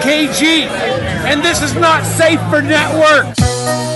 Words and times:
KG, 0.00 0.66
and 1.26 1.42
this 1.42 1.62
is 1.62 1.74
not 1.74 2.04
safe 2.04 2.40
for 2.50 2.62
networks. 2.62 3.95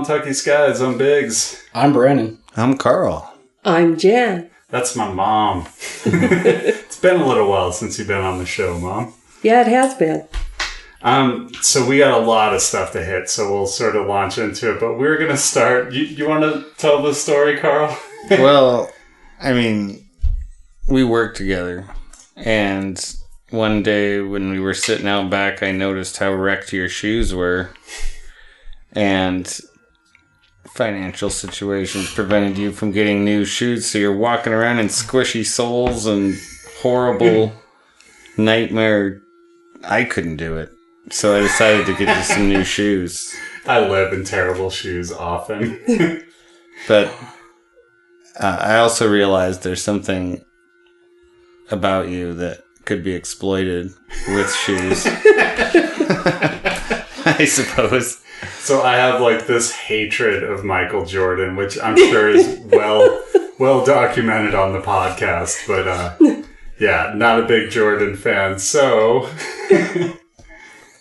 Montucky 0.00 0.34
Skies. 0.34 0.80
I'm 0.80 0.96
Biggs. 0.96 1.62
I'm 1.74 1.92
Brennan. 1.92 2.38
I'm 2.56 2.78
Carl. 2.78 3.34
I'm 3.66 3.98
Jan. 3.98 4.48
That's 4.70 4.96
my 4.96 5.12
mom. 5.12 5.68
it's 6.06 6.98
been 6.98 7.20
a 7.20 7.26
little 7.26 7.50
while 7.50 7.70
since 7.70 7.98
you've 7.98 8.08
been 8.08 8.22
on 8.22 8.38
the 8.38 8.46
show, 8.46 8.78
Mom. 8.78 9.12
Yeah, 9.42 9.60
it 9.60 9.66
has 9.66 9.92
been. 9.92 10.26
Um, 11.02 11.52
so 11.60 11.86
we 11.86 11.98
got 11.98 12.18
a 12.18 12.24
lot 12.24 12.54
of 12.54 12.62
stuff 12.62 12.92
to 12.92 13.04
hit, 13.04 13.28
so 13.28 13.52
we'll 13.52 13.66
sort 13.66 13.94
of 13.94 14.06
launch 14.06 14.38
into 14.38 14.74
it. 14.74 14.80
But 14.80 14.98
we're 14.98 15.18
gonna 15.18 15.36
start. 15.36 15.92
You, 15.92 16.04
you 16.04 16.26
want 16.26 16.44
to 16.44 16.64
tell 16.78 17.02
the 17.02 17.12
story, 17.12 17.58
Carl? 17.58 17.94
well, 18.30 18.90
I 19.38 19.52
mean, 19.52 20.08
we 20.88 21.04
worked 21.04 21.36
together, 21.36 21.86
and 22.36 22.98
one 23.50 23.82
day 23.82 24.22
when 24.22 24.50
we 24.50 24.60
were 24.60 24.72
sitting 24.72 25.06
out 25.06 25.28
back, 25.28 25.62
I 25.62 25.72
noticed 25.72 26.16
how 26.16 26.32
wrecked 26.32 26.72
your 26.72 26.88
shoes 26.88 27.34
were, 27.34 27.68
and 28.92 29.60
financial 30.74 31.30
situations 31.30 32.12
prevented 32.12 32.56
you 32.58 32.72
from 32.72 32.92
getting 32.92 33.24
new 33.24 33.44
shoes, 33.44 33.86
so 33.86 33.98
you're 33.98 34.16
walking 34.16 34.52
around 34.52 34.78
in 34.78 34.86
squishy 34.86 35.44
soles 35.44 36.06
and 36.06 36.34
horrible 36.80 37.52
nightmare. 38.36 39.20
I 39.84 40.04
couldn't 40.04 40.36
do 40.36 40.56
it, 40.56 40.70
so 41.10 41.36
I 41.36 41.40
decided 41.40 41.86
to 41.86 41.96
get 41.96 42.16
you 42.16 42.22
some 42.22 42.48
new 42.48 42.64
shoes. 42.76 43.34
I 43.66 43.80
live 43.80 44.12
in 44.12 44.24
terrible 44.24 44.70
shoes 44.70 45.12
often. 45.12 46.26
But 46.88 47.08
uh, 48.38 48.56
I 48.58 48.76
also 48.78 49.06
realized 49.06 49.62
there's 49.62 49.82
something 49.82 50.42
about 51.70 52.08
you 52.08 52.32
that 52.34 52.62
could 52.86 53.04
be 53.04 53.12
exploited 53.12 53.92
with 54.28 54.50
shoes. 54.54 55.06
I 57.26 57.44
suppose. 57.46 58.22
So 58.58 58.82
I 58.82 58.96
have 58.96 59.20
like 59.20 59.46
this 59.46 59.72
hatred 59.72 60.42
of 60.42 60.64
Michael 60.64 61.04
Jordan, 61.04 61.56
which 61.56 61.78
I'm 61.80 61.96
sure 61.96 62.28
is 62.28 62.58
well 62.64 63.22
well 63.58 63.84
documented 63.84 64.54
on 64.54 64.72
the 64.72 64.80
podcast. 64.80 65.66
But 65.66 65.88
uh, 65.88 66.42
yeah, 66.78 67.12
not 67.16 67.40
a 67.40 67.46
big 67.46 67.70
Jordan 67.70 68.16
fan. 68.16 68.58
So 68.58 69.28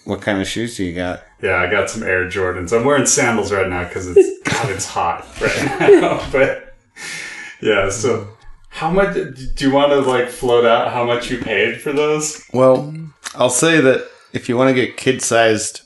What 0.10 0.22
kind 0.22 0.42
of 0.42 0.48
shoes 0.48 0.76
do 0.76 0.84
you 0.84 0.96
got? 0.96 1.24
Yeah, 1.40 1.58
I 1.58 1.70
got 1.70 1.88
some 1.88 2.02
Air 2.02 2.26
Jordans. 2.26 2.76
I'm 2.76 2.84
wearing 2.84 3.06
sandals 3.06 3.52
right 3.52 3.70
now 3.70 3.84
because 3.84 4.08
it's 4.08 4.40
God, 4.44 4.72
it's 4.72 4.88
hot 4.88 5.24
right 5.40 5.66
now. 6.02 6.28
but 6.32 6.76
yeah, 7.62 7.92
so 7.92 8.28
how 8.70 8.90
much 8.90 9.14
do 9.14 9.68
you 9.68 9.72
want 9.72 9.92
to 9.92 10.00
like 10.02 10.30
float 10.30 10.66
out? 10.66 10.92
How 10.92 11.06
much 11.06 11.30
you 11.30 11.38
paid 11.38 11.80
for 11.80 11.94
those? 11.94 12.44
Well, 12.52 12.92
I'll 13.36 13.52
say 13.52 13.82
that 13.82 14.10
if 14.34 14.50
you 14.50 14.58
want 14.58 14.70
to 14.70 14.74
get 14.74 14.98
kid 14.98 15.22
sized 15.22 15.82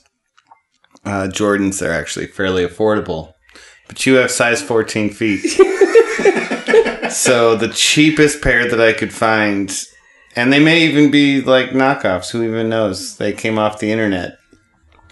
uh, 1.04 1.28
Jordans, 1.30 1.80
they're 1.80 1.92
actually 1.92 2.26
fairly 2.26 2.66
affordable. 2.66 3.34
But 3.86 4.06
you 4.06 4.14
have 4.14 4.30
size 4.30 4.62
14 4.62 5.10
feet. 5.10 5.40
so 7.10 7.54
the 7.56 7.70
cheapest 7.74 8.42
pair 8.42 8.68
that 8.68 8.80
I 8.80 8.92
could 8.92 9.12
find, 9.12 9.70
and 10.34 10.52
they 10.52 10.58
may 10.58 10.80
even 10.86 11.10
be 11.10 11.40
like 11.42 11.70
knockoffs, 11.70 12.30
who 12.30 12.42
even 12.42 12.68
knows? 12.68 13.16
They 13.18 13.32
came 13.32 13.58
off 13.58 13.78
the 13.78 13.92
internet. 13.92 14.38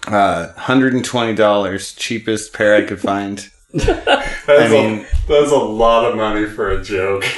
Uh, 0.07 0.51
$120, 0.57 1.97
cheapest 1.97 2.53
pair 2.53 2.75
I 2.75 2.81
could 2.81 2.99
find. 2.99 3.49
That's, 3.73 4.47
I 4.47 4.67
mean- 4.67 4.99
a, 4.99 5.07
that's 5.27 5.51
a 5.51 5.55
lot 5.55 6.03
of 6.05 6.17
money 6.17 6.45
for 6.47 6.69
a 6.71 6.83
joke. 6.83 7.23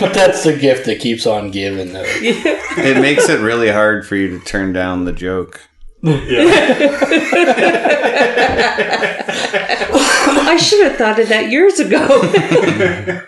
But 0.00 0.12
that's 0.12 0.42
the 0.42 0.56
gift 0.60 0.86
that 0.86 0.98
keeps 1.00 1.24
on 1.26 1.50
giving, 1.52 1.92
though. 1.92 2.02
It 2.04 3.00
makes 3.00 3.28
it 3.28 3.40
really 3.40 3.70
hard 3.70 4.06
for 4.06 4.16
you 4.16 4.36
to 4.38 4.44
turn 4.44 4.72
down 4.72 5.04
the 5.04 5.12
joke. 5.12 5.60
Yeah, 6.04 6.12
I 10.46 10.58
should 10.60 10.86
have 10.86 10.96
thought 10.96 11.18
of 11.18 11.30
that 11.30 11.50
years 11.50 11.80
ago. 11.80 11.98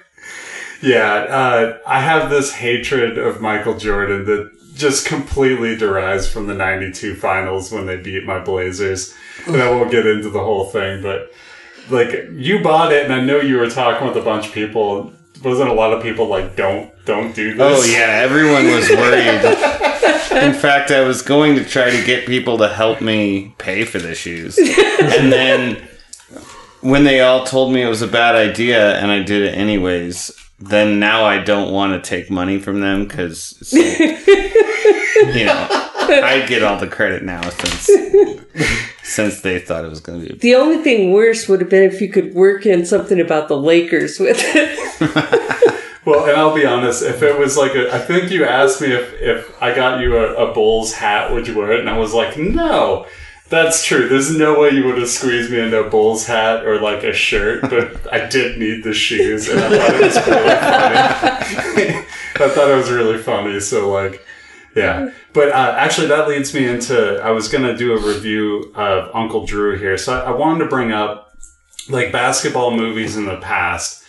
yeah. 0.82 1.14
Uh, 1.14 1.78
I 1.86 2.00
have 2.00 2.28
this 2.28 2.52
hatred 2.52 3.16
of 3.16 3.40
Michael 3.40 3.78
Jordan 3.78 4.26
that 4.26 4.50
just 4.74 5.06
completely 5.06 5.74
derives 5.76 6.28
from 6.28 6.48
the 6.48 6.54
'92 6.54 7.14
finals 7.14 7.72
when 7.72 7.86
they 7.86 7.96
beat 7.96 8.26
my 8.26 8.40
Blazers, 8.40 9.14
and 9.46 9.56
I 9.56 9.70
won't 9.70 9.90
get 9.90 10.06
into 10.06 10.28
the 10.28 10.44
whole 10.44 10.66
thing, 10.66 11.00
but 11.02 11.32
like 11.88 12.28
you 12.32 12.62
bought 12.62 12.92
it, 12.92 13.04
and 13.04 13.14
I 13.14 13.22
know 13.22 13.40
you 13.40 13.56
were 13.56 13.70
talking 13.70 14.06
with 14.06 14.18
a 14.18 14.22
bunch 14.22 14.48
of 14.48 14.52
people. 14.52 15.14
Wasn't 15.44 15.68
a 15.68 15.72
lot 15.72 15.92
of 15.92 16.02
people 16.02 16.26
like 16.28 16.56
don't 16.56 16.90
don't 17.04 17.34
do 17.34 17.54
this? 17.54 17.60
Oh 17.60 17.84
yeah, 17.84 18.20
everyone 18.22 18.66
was 18.66 18.88
worried. 18.90 19.44
In 20.42 20.52
fact, 20.52 20.90
I 20.90 21.02
was 21.02 21.22
going 21.22 21.56
to 21.56 21.64
try 21.64 21.90
to 21.90 22.04
get 22.04 22.26
people 22.26 22.58
to 22.58 22.68
help 22.68 23.00
me 23.00 23.54
pay 23.58 23.84
for 23.84 23.98
the 23.98 24.14
shoes. 24.14 24.58
And 24.58 25.32
then 25.32 25.88
when 26.80 27.04
they 27.04 27.20
all 27.20 27.44
told 27.44 27.72
me 27.72 27.82
it 27.82 27.88
was 27.88 28.02
a 28.02 28.08
bad 28.08 28.34
idea 28.34 28.96
and 28.98 29.10
I 29.10 29.22
did 29.22 29.42
it 29.42 29.56
anyways, 29.56 30.30
then 30.58 30.98
now 30.98 31.24
I 31.24 31.38
don't 31.38 31.72
want 31.72 31.92
to 31.92 32.08
take 32.08 32.30
money 32.30 32.58
from 32.58 32.80
them 32.80 33.08
cuz 33.08 33.56
you 33.72 35.44
know, 35.46 35.85
I 36.24 36.46
get 36.46 36.62
all 36.62 36.78
the 36.78 36.86
credit 36.86 37.22
now 37.22 37.48
since 37.50 37.90
since 39.02 39.40
they 39.40 39.58
thought 39.58 39.84
it 39.84 39.88
was 39.88 40.00
going 40.00 40.20
to 40.20 40.32
be 40.32 40.38
the 40.38 40.54
only 40.54 40.82
thing 40.82 41.12
worse 41.12 41.48
would 41.48 41.60
have 41.60 41.70
been 41.70 41.84
if 41.84 42.00
you 42.00 42.10
could 42.10 42.34
work 42.34 42.66
in 42.66 42.84
something 42.84 43.20
about 43.20 43.48
the 43.48 43.56
Lakers 43.56 44.18
with 44.18 44.38
it. 44.40 45.72
Well, 46.06 46.28
and 46.28 46.36
I'll 46.36 46.54
be 46.54 46.64
honest, 46.64 47.02
if 47.02 47.20
it 47.20 47.36
was 47.36 47.56
like 47.56 47.74
a, 47.74 47.92
I 47.92 47.98
think 47.98 48.30
you 48.30 48.44
asked 48.44 48.80
me 48.80 48.92
if, 48.92 49.12
if 49.14 49.60
I 49.60 49.74
got 49.74 50.00
you 50.00 50.16
a, 50.16 50.50
a 50.50 50.54
Bulls 50.54 50.92
hat, 50.92 51.32
would 51.32 51.48
you 51.48 51.58
wear 51.58 51.72
it? 51.72 51.80
And 51.80 51.90
I 51.90 51.98
was 51.98 52.14
like, 52.14 52.38
no, 52.38 53.06
that's 53.48 53.84
true. 53.84 54.08
There's 54.08 54.36
no 54.36 54.58
way 54.58 54.70
you 54.70 54.84
would 54.84 54.98
have 54.98 55.08
squeezed 55.08 55.50
me 55.50 55.60
into 55.60 55.84
a 55.84 55.88
Bulls 55.90 56.26
hat 56.26 56.64
or 56.64 56.80
like 56.80 57.02
a 57.04 57.12
shirt, 57.12 57.62
but 57.62 58.12
I 58.12 58.26
did 58.26 58.58
need 58.58 58.82
the 58.82 58.94
shoes 58.94 59.48
and 59.48 59.58
I 59.60 59.68
thought 59.68 59.94
it 59.94 60.02
was 60.02 60.16
really 60.26 61.84
funny. 61.84 62.06
I 62.38 62.48
thought 62.50 62.70
it 62.70 62.76
was 62.76 62.90
really 62.90 63.18
funny. 63.18 63.60
So 63.60 63.90
like, 63.90 64.25
yeah. 64.76 65.10
But 65.32 65.48
uh, 65.50 65.74
actually 65.76 66.08
that 66.08 66.28
leads 66.28 66.54
me 66.54 66.66
into, 66.66 67.20
I 67.22 67.30
was 67.30 67.48
going 67.48 67.64
to 67.64 67.76
do 67.76 67.92
a 67.92 68.00
review 68.00 68.72
of 68.74 69.10
Uncle 69.14 69.46
Drew 69.46 69.76
here. 69.78 69.98
So 69.98 70.14
I, 70.14 70.30
I 70.30 70.30
wanted 70.30 70.64
to 70.64 70.70
bring 70.70 70.92
up 70.92 71.32
like 71.88 72.12
basketball 72.12 72.76
movies 72.76 73.16
in 73.16 73.26
the 73.26 73.38
past 73.38 74.04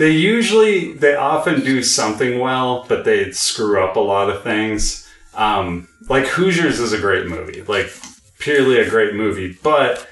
they 0.00 0.10
usually 0.10 0.94
they 0.94 1.14
often 1.14 1.60
do 1.60 1.82
something 1.82 2.38
well 2.38 2.86
but 2.88 3.04
they 3.04 3.30
screw 3.32 3.84
up 3.84 3.96
a 3.96 4.00
lot 4.00 4.30
of 4.30 4.42
things 4.42 5.06
um, 5.34 5.88
like 6.08 6.26
hoosiers 6.26 6.80
is 6.80 6.94
a 6.94 6.98
great 6.98 7.26
movie 7.26 7.62
like 7.62 7.92
purely 8.38 8.78
a 8.78 8.88
great 8.88 9.14
movie 9.14 9.58
but 9.62 10.08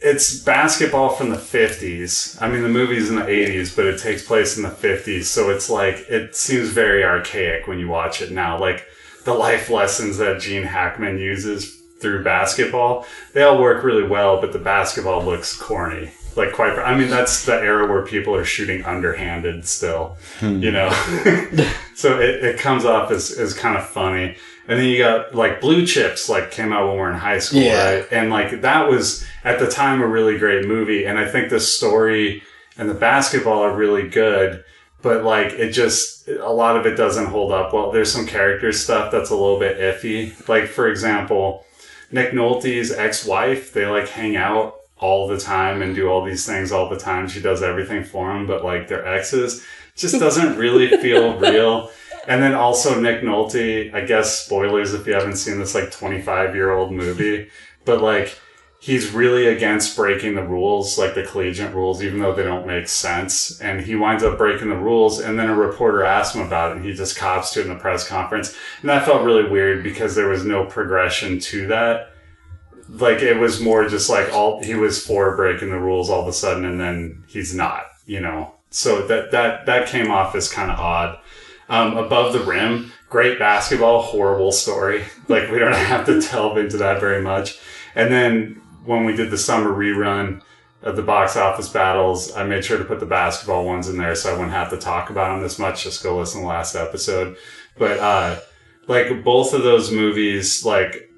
it's 0.00 0.38
basketball 0.44 1.08
from 1.10 1.30
the 1.30 1.36
50s 1.36 2.40
i 2.40 2.48
mean 2.48 2.62
the 2.62 2.68
movie's 2.68 3.10
in 3.10 3.16
the 3.16 3.22
80s 3.22 3.74
but 3.74 3.86
it 3.86 3.98
takes 3.98 4.24
place 4.24 4.56
in 4.56 4.62
the 4.62 4.68
50s 4.68 5.24
so 5.24 5.50
it's 5.50 5.68
like 5.68 5.96
it 6.08 6.36
seems 6.36 6.68
very 6.68 7.02
archaic 7.02 7.66
when 7.66 7.80
you 7.80 7.88
watch 7.88 8.22
it 8.22 8.30
now 8.30 8.56
like 8.56 8.86
the 9.28 9.34
life 9.34 9.68
lessons 9.68 10.18
that 10.18 10.40
gene 10.40 10.62
hackman 10.62 11.18
uses 11.18 11.76
through 12.00 12.24
basketball 12.24 13.04
they 13.34 13.42
all 13.42 13.60
work 13.60 13.84
really 13.84 14.06
well 14.06 14.40
but 14.40 14.52
the 14.52 14.58
basketball 14.58 15.22
looks 15.24 15.56
corny. 15.56 16.10
Like 16.36 16.52
quite 16.52 16.78
i 16.78 16.96
mean 16.96 17.10
that's 17.10 17.44
the 17.44 17.54
era 17.54 17.86
where 17.86 18.04
people 18.06 18.34
are 18.34 18.44
shooting 18.44 18.84
underhanded 18.84 19.66
still 19.66 20.16
hmm. 20.38 20.62
you 20.62 20.70
know? 20.70 20.90
So 21.98 22.20
it, 22.20 22.44
it 22.44 22.58
comes 22.60 22.84
off 22.84 23.10
as, 23.10 23.32
as 23.32 23.54
kind 23.54 23.76
of 23.76 23.84
funny. 23.84 24.36
And 24.68 24.78
then 24.78 24.86
you 24.86 24.98
got 24.98 25.34
like 25.34 25.60
blue 25.60 25.84
chips 25.84 26.28
like 26.28 26.52
came 26.52 26.72
out 26.72 26.86
when 26.86 26.94
we 26.94 27.00
were 27.00 27.10
in 27.10 27.18
high 27.18 27.40
school 27.40 27.60
Yeah. 27.60 27.94
right? 27.96 28.12
And 28.12 28.30
like 28.30 28.60
that 28.60 28.88
was 28.88 29.26
at 29.42 29.58
the 29.58 29.68
time 29.68 30.00
a 30.00 30.06
really 30.06 30.38
great 30.38 30.64
movie. 30.64 31.06
And 31.06 31.18
i 31.18 31.28
think 31.28 31.50
the 31.50 31.58
story 31.58 32.44
and 32.76 32.88
the 32.88 32.94
basketball 32.94 33.62
are 33.64 33.74
really 33.74 34.08
good 34.08 34.62
but 35.02 35.24
like 35.24 35.52
it 35.52 35.70
just 35.70 36.28
a 36.28 36.50
lot 36.50 36.76
of 36.76 36.86
it 36.86 36.96
doesn't 36.96 37.26
hold 37.26 37.52
up 37.52 37.72
well. 37.72 37.90
There's 37.92 38.12
some 38.12 38.26
character 38.26 38.72
stuff 38.72 39.12
that's 39.12 39.30
a 39.30 39.36
little 39.36 39.58
bit 39.58 39.78
iffy. 39.78 40.48
Like 40.48 40.66
for 40.66 40.88
example 40.88 41.64
nick 42.10 42.30
nolte's 42.30 42.90
ex-wife 42.90 43.74
they 43.74 43.84
like 43.84 44.08
hang 44.08 44.34
out 44.34 44.76
all 44.96 45.28
the 45.28 45.38
time 45.38 45.82
and 45.82 45.94
do 45.94 46.08
all 46.08 46.24
these 46.24 46.46
things 46.46 46.72
all 46.72 46.88
the 46.88 46.98
time. 46.98 47.28
She 47.28 47.40
does 47.40 47.62
everything 47.62 48.04
for 48.04 48.34
him 48.34 48.46
but 48.46 48.64
like 48.64 48.88
their 48.88 49.06
exes 49.06 49.64
just 49.96 50.18
doesn't 50.20 50.56
really 50.56 50.88
feel 50.88 51.38
real. 51.38 51.90
And 52.26 52.42
then 52.42 52.54
also 52.54 53.00
Nick 53.00 53.22
Nolte, 53.22 53.94
I 53.94 54.04
guess 54.04 54.44
spoilers 54.44 54.92
if 54.92 55.06
you 55.06 55.14
haven't 55.14 55.36
seen 55.36 55.58
this 55.58 55.74
like 55.74 55.90
25 55.90 56.54
year 56.54 56.72
old 56.72 56.92
movie, 56.92 57.48
but 57.84 58.02
like 58.02 58.38
he's 58.80 59.10
really 59.10 59.46
against 59.46 59.96
breaking 59.96 60.34
the 60.34 60.42
rules, 60.42 60.98
like 60.98 61.14
the 61.14 61.24
collegiate 61.24 61.74
rules, 61.74 62.02
even 62.02 62.20
though 62.20 62.34
they 62.34 62.44
don't 62.44 62.66
make 62.66 62.88
sense. 62.88 63.60
And 63.60 63.80
he 63.80 63.96
winds 63.96 64.22
up 64.22 64.38
breaking 64.38 64.68
the 64.68 64.76
rules. 64.76 65.20
And 65.20 65.38
then 65.38 65.50
a 65.50 65.54
reporter 65.54 66.04
asks 66.04 66.34
him 66.34 66.46
about 66.46 66.70
it 66.70 66.76
and 66.76 66.86
he 66.86 66.94
just 66.94 67.16
cops 67.16 67.52
to 67.52 67.60
it 67.60 67.66
in 67.66 67.68
the 67.72 67.78
press 67.78 68.06
conference. 68.06 68.56
And 68.80 68.88
that 68.88 69.04
felt 69.04 69.24
really 69.24 69.48
weird 69.48 69.82
because 69.82 70.14
there 70.14 70.28
was 70.28 70.44
no 70.44 70.64
progression 70.64 71.40
to 71.40 71.66
that. 71.68 72.12
Like 72.88 73.20
it 73.20 73.36
was 73.36 73.60
more 73.60 73.86
just 73.88 74.08
like 74.08 74.32
all 74.32 74.62
he 74.62 74.74
was 74.74 75.04
for 75.04 75.36
breaking 75.36 75.70
the 75.70 75.78
rules 75.78 76.08
all 76.08 76.22
of 76.22 76.28
a 76.28 76.32
sudden 76.32 76.64
and 76.64 76.80
then 76.80 77.24
he's 77.26 77.54
not, 77.54 77.86
you 78.06 78.20
know. 78.20 78.54
So 78.70 79.06
that 79.08 79.30
that 79.32 79.66
that 79.66 79.88
came 79.88 80.10
off 80.10 80.34
as 80.34 80.50
kind 80.50 80.70
of 80.70 80.78
odd. 80.78 81.18
Um, 81.68 81.98
above 81.98 82.32
the 82.32 82.40
rim, 82.40 82.92
great 83.10 83.38
basketball, 83.38 84.02
horrible 84.02 84.52
story. 84.52 85.04
Like 85.28 85.50
we 85.50 85.58
don't 85.58 85.74
have 85.74 86.06
to 86.06 86.22
delve 86.22 86.56
into 86.56 86.78
that 86.78 87.00
very 87.00 87.20
much. 87.20 87.58
And 87.94 88.10
then 88.10 88.62
when 88.88 89.04
we 89.04 89.14
did 89.14 89.30
the 89.30 89.36
summer 89.36 89.70
rerun 89.70 90.40
of 90.82 90.96
the 90.96 91.02
box 91.02 91.36
office 91.36 91.68
battles, 91.68 92.34
I 92.34 92.44
made 92.44 92.64
sure 92.64 92.78
to 92.78 92.84
put 92.84 93.00
the 93.00 93.06
basketball 93.06 93.66
ones 93.66 93.86
in 93.86 93.98
there 93.98 94.14
so 94.14 94.30
I 94.30 94.32
wouldn't 94.32 94.52
have 94.52 94.70
to 94.70 94.78
talk 94.78 95.10
about 95.10 95.34
them 95.34 95.42
this 95.42 95.58
much. 95.58 95.84
Just 95.84 96.02
go 96.02 96.18
listen 96.18 96.40
to 96.40 96.44
the 96.44 96.48
last 96.48 96.74
episode. 96.74 97.36
But 97.76 97.98
uh, 97.98 98.40
like 98.86 99.22
both 99.22 99.52
of 99.52 99.62
those 99.62 99.92
movies, 99.92 100.64
like 100.64 101.12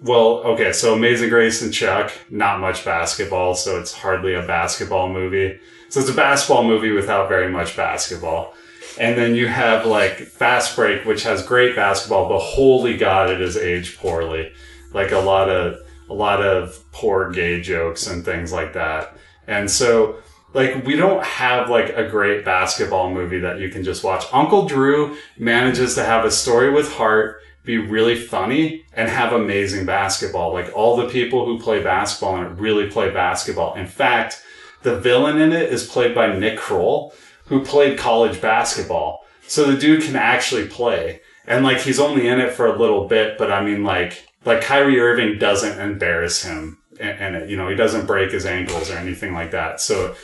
well, 0.00 0.38
okay, 0.38 0.72
so 0.72 0.94
Amazing 0.94 1.28
Grace 1.28 1.62
and 1.62 1.72
Chuck, 1.72 2.12
not 2.30 2.60
much 2.60 2.84
basketball, 2.84 3.54
so 3.54 3.80
it's 3.80 3.92
hardly 3.92 4.34
a 4.34 4.46
basketball 4.46 5.08
movie. 5.08 5.58
So 5.90 6.00
it's 6.00 6.10
a 6.10 6.14
basketball 6.14 6.64
movie 6.64 6.90
without 6.90 7.28
very 7.28 7.50
much 7.50 7.76
basketball. 7.76 8.54
And 8.98 9.16
then 9.16 9.36
you 9.36 9.46
have 9.46 9.86
like 9.86 10.18
Fast 10.18 10.74
Break, 10.74 11.04
which 11.04 11.22
has 11.22 11.46
great 11.46 11.76
basketball, 11.76 12.28
but 12.28 12.40
holy 12.40 12.96
god, 12.96 13.30
it 13.30 13.40
is 13.40 13.56
aged 13.56 13.98
poorly. 13.98 14.52
Like 14.92 15.12
a 15.12 15.18
lot 15.18 15.48
of 15.48 15.80
a 16.08 16.14
lot 16.14 16.42
of 16.42 16.82
poor 16.92 17.30
gay 17.30 17.60
jokes 17.60 18.06
and 18.06 18.24
things 18.24 18.52
like 18.52 18.72
that. 18.72 19.16
And 19.46 19.70
so 19.70 20.18
like 20.54 20.84
we 20.86 20.96
don't 20.96 21.22
have 21.24 21.68
like 21.68 21.90
a 21.90 22.08
great 22.08 22.44
basketball 22.44 23.12
movie 23.12 23.40
that 23.40 23.60
you 23.60 23.68
can 23.68 23.84
just 23.84 24.04
watch. 24.04 24.24
Uncle 24.32 24.66
Drew 24.66 25.16
manages 25.38 25.94
to 25.94 26.04
have 26.04 26.24
a 26.24 26.30
story 26.30 26.70
with 26.70 26.92
heart, 26.92 27.40
be 27.64 27.78
really 27.78 28.16
funny, 28.16 28.84
and 28.94 29.08
have 29.08 29.32
amazing 29.32 29.84
basketball. 29.84 30.52
Like 30.52 30.70
all 30.74 30.96
the 30.96 31.08
people 31.08 31.44
who 31.44 31.58
play 31.58 31.82
basketball 31.82 32.42
it 32.42 32.48
really 32.58 32.90
play 32.90 33.10
basketball. 33.10 33.74
In 33.74 33.86
fact, 33.86 34.42
the 34.82 34.98
villain 34.98 35.38
in 35.38 35.52
it 35.52 35.70
is 35.72 35.86
played 35.86 36.14
by 36.14 36.36
Nick 36.36 36.58
Kroll, 36.58 37.12
who 37.46 37.64
played 37.64 37.98
college 37.98 38.40
basketball. 38.40 39.24
So 39.46 39.70
the 39.70 39.78
dude 39.78 40.02
can 40.02 40.16
actually 40.16 40.66
play. 40.66 41.20
And 41.46 41.64
like 41.64 41.78
he's 41.78 41.98
only 41.98 42.28
in 42.28 42.40
it 42.40 42.52
for 42.52 42.66
a 42.66 42.78
little 42.78 43.08
bit, 43.08 43.38
but 43.38 43.50
I 43.50 43.64
mean 43.64 43.82
like 43.82 44.27
like 44.48 44.62
Kyrie 44.62 44.98
Irving 44.98 45.38
doesn't 45.38 45.78
embarrass 45.78 46.42
him 46.42 46.78
and, 46.98 47.48
you 47.48 47.56
know, 47.56 47.68
he 47.68 47.76
doesn't 47.76 48.06
break 48.06 48.32
his 48.32 48.44
ankles 48.44 48.90
or 48.90 48.96
anything 48.96 49.32
like 49.32 49.52
that. 49.52 49.80
So 49.80 50.16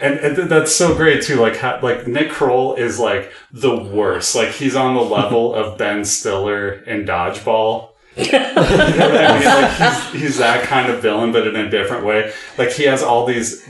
and, 0.00 0.18
and 0.18 0.50
that's 0.50 0.74
so 0.74 0.94
great 0.94 1.22
too. 1.22 1.36
Like, 1.36 1.56
how, 1.56 1.78
like 1.82 2.06
Nick 2.06 2.30
Kroll 2.30 2.74
is 2.74 2.98
like 2.98 3.32
the 3.52 3.76
worst. 3.76 4.34
Like 4.34 4.50
he's 4.50 4.74
on 4.74 4.94
the 4.94 5.02
level 5.02 5.54
of 5.54 5.78
Ben 5.78 6.04
Stiller 6.04 6.72
in 6.72 7.04
Dodgeball. 7.04 7.90
You 8.16 8.32
know 8.32 8.54
what 8.54 8.70
I 8.70 9.38
mean? 9.38 9.44
Like 9.44 10.12
he's, 10.12 10.22
he's 10.22 10.38
that 10.38 10.64
kind 10.64 10.90
of 10.90 11.00
villain, 11.00 11.32
but 11.32 11.46
in 11.46 11.56
a 11.56 11.70
different 11.70 12.04
way. 12.04 12.32
Like 12.58 12.72
he 12.72 12.84
has 12.84 13.02
all 13.02 13.26
these. 13.26 13.64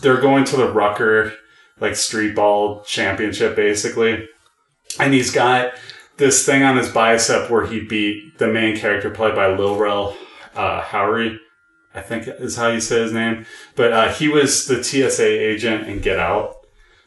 They're 0.00 0.20
going 0.20 0.44
to 0.44 0.56
the 0.56 0.70
Rucker 0.70 1.32
like 1.80 1.96
street 1.96 2.34
ball 2.34 2.82
championship 2.82 3.56
basically, 3.56 4.28
and 5.00 5.12
he's 5.12 5.30
got 5.30 5.72
this 6.18 6.44
thing 6.44 6.62
on 6.62 6.76
his 6.76 6.90
bicep 6.90 7.50
where 7.50 7.66
he 7.66 7.80
beat 7.80 8.38
the 8.38 8.48
main 8.48 8.76
character 8.76 9.10
played 9.10 9.34
by 9.34 9.54
Lil 9.54 9.76
Rel 9.76 10.16
uh, 10.54 10.82
Howery. 10.82 11.38
I 11.94 12.02
think 12.02 12.28
is 12.28 12.56
how 12.56 12.68
you 12.68 12.80
say 12.80 13.00
his 13.00 13.12
name. 13.12 13.46
But 13.74 13.92
uh, 13.92 14.12
he 14.12 14.28
was 14.28 14.66
the 14.66 14.84
TSA 14.84 15.26
agent 15.26 15.88
in 15.88 16.00
Get 16.00 16.18
Out. 16.18 16.56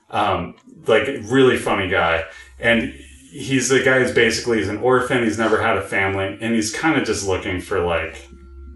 Um, 0.10 0.56
like 0.88 1.08
really 1.30 1.58
funny 1.58 1.88
guy. 1.88 2.26
And 2.60 2.94
he's 3.32 3.70
the 3.70 3.82
guy 3.84 4.00
who's 4.00 4.12
basically 4.12 4.58
he's 4.58 4.68
an 4.68 4.78
orphan. 4.78 5.24
He's 5.24 5.38
never 5.38 5.62
had 5.62 5.78
a 5.78 5.82
family, 5.82 6.38
and 6.42 6.54
he's 6.54 6.74
kind 6.74 7.00
of 7.00 7.06
just 7.06 7.28
looking 7.28 7.62
for 7.62 7.80
like 7.80 8.28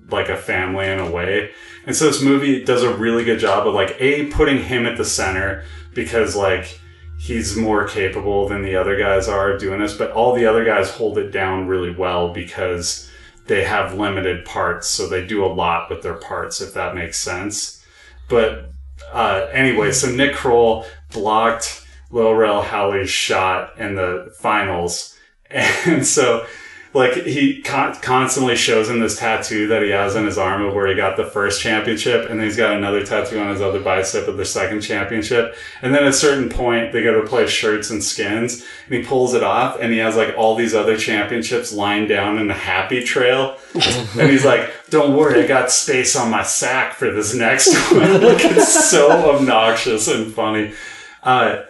like 0.09 0.29
a 0.29 0.37
family 0.37 0.87
in 0.87 0.99
a 0.99 1.09
way. 1.09 1.51
And 1.85 1.95
so 1.95 2.05
this 2.05 2.21
movie 2.21 2.63
does 2.63 2.83
a 2.83 2.95
really 2.95 3.23
good 3.23 3.39
job 3.39 3.67
of 3.67 3.73
like 3.73 3.95
a 3.99 4.27
putting 4.27 4.63
him 4.63 4.85
at 4.85 4.97
the 4.97 5.05
center 5.05 5.63
because 5.93 6.35
like 6.35 6.79
he's 7.19 7.55
more 7.55 7.87
capable 7.87 8.47
than 8.47 8.61
the 8.61 8.75
other 8.75 8.97
guys 8.97 9.27
are 9.27 9.51
of 9.51 9.59
doing 9.59 9.79
this, 9.79 9.97
but 9.97 10.11
all 10.11 10.33
the 10.33 10.45
other 10.45 10.65
guys 10.65 10.91
hold 10.91 11.17
it 11.17 11.31
down 11.31 11.67
really 11.67 11.91
well 11.91 12.33
because 12.33 13.09
they 13.47 13.63
have 13.63 13.93
limited 13.93 14.45
parts, 14.45 14.89
so 14.89 15.07
they 15.07 15.25
do 15.25 15.45
a 15.45 15.47
lot 15.47 15.89
with 15.89 16.01
their 16.01 16.15
parts, 16.15 16.61
if 16.61 16.73
that 16.73 16.95
makes 16.95 17.19
sense. 17.19 17.83
But 18.27 18.71
uh, 19.11 19.47
anyway, 19.51 19.91
so 19.91 20.09
Nick 20.09 20.35
Kroll 20.35 20.85
blocked 21.11 21.85
Lil 22.11 22.33
Rel 22.33 22.61
Howery's 22.61 23.09
shot 23.09 23.77
in 23.77 23.95
the 23.95 24.33
finals, 24.39 25.17
and 25.51 26.05
so 26.05 26.45
like 26.95 27.25
he 27.25 27.61
con- 27.61 27.93
constantly 27.95 28.55
shows 28.55 28.89
him 28.89 29.01
this 29.01 29.19
tattoo 29.19 29.67
that 29.67 29.83
he 29.83 29.89
has 29.89 30.15
on 30.15 30.25
his 30.25 30.37
arm 30.37 30.63
of 30.63 30.73
where 30.73 30.87
he 30.87 30.95
got 30.95 31.17
the 31.17 31.25
first 31.25 31.61
championship, 31.61 32.29
and 32.29 32.39
then 32.39 32.47
he's 32.47 32.55
got 32.55 32.71
another 32.71 33.05
tattoo 33.05 33.37
on 33.37 33.49
his 33.49 33.61
other 33.61 33.81
bicep 33.81 34.29
of 34.29 34.37
the 34.37 34.45
second 34.45 34.79
championship. 34.79 35.57
And 35.81 35.93
then 35.93 36.03
at 36.03 36.09
a 36.09 36.13
certain 36.13 36.47
point, 36.47 36.93
they 36.93 37.03
go 37.03 37.21
to 37.21 37.27
play 37.27 37.47
shirts 37.47 37.89
and 37.89 38.01
skins, 38.01 38.65
and 38.85 38.95
he 38.95 39.03
pulls 39.03 39.33
it 39.33 39.43
off, 39.43 39.77
and 39.81 39.91
he 39.91 39.99
has 39.99 40.15
like 40.15 40.35
all 40.37 40.55
these 40.55 40.73
other 40.73 40.95
championships 40.95 41.73
lying 41.73 42.07
down 42.07 42.37
in 42.37 42.49
a 42.49 42.53
happy 42.53 43.03
trail, 43.03 43.57
and 43.73 44.29
he's 44.31 44.45
like, 44.45 44.71
"Don't 44.89 45.17
worry, 45.17 45.43
I 45.43 45.47
got 45.47 45.71
space 45.71 46.15
on 46.15 46.31
my 46.31 46.43
sack 46.43 46.93
for 46.93 47.11
this 47.11 47.35
next 47.35 47.75
one." 47.91 48.21
like 48.21 48.45
it's 48.45 48.89
so 48.89 49.35
obnoxious 49.35 50.07
and 50.07 50.33
funny. 50.33 50.73
Uh, 51.21 51.63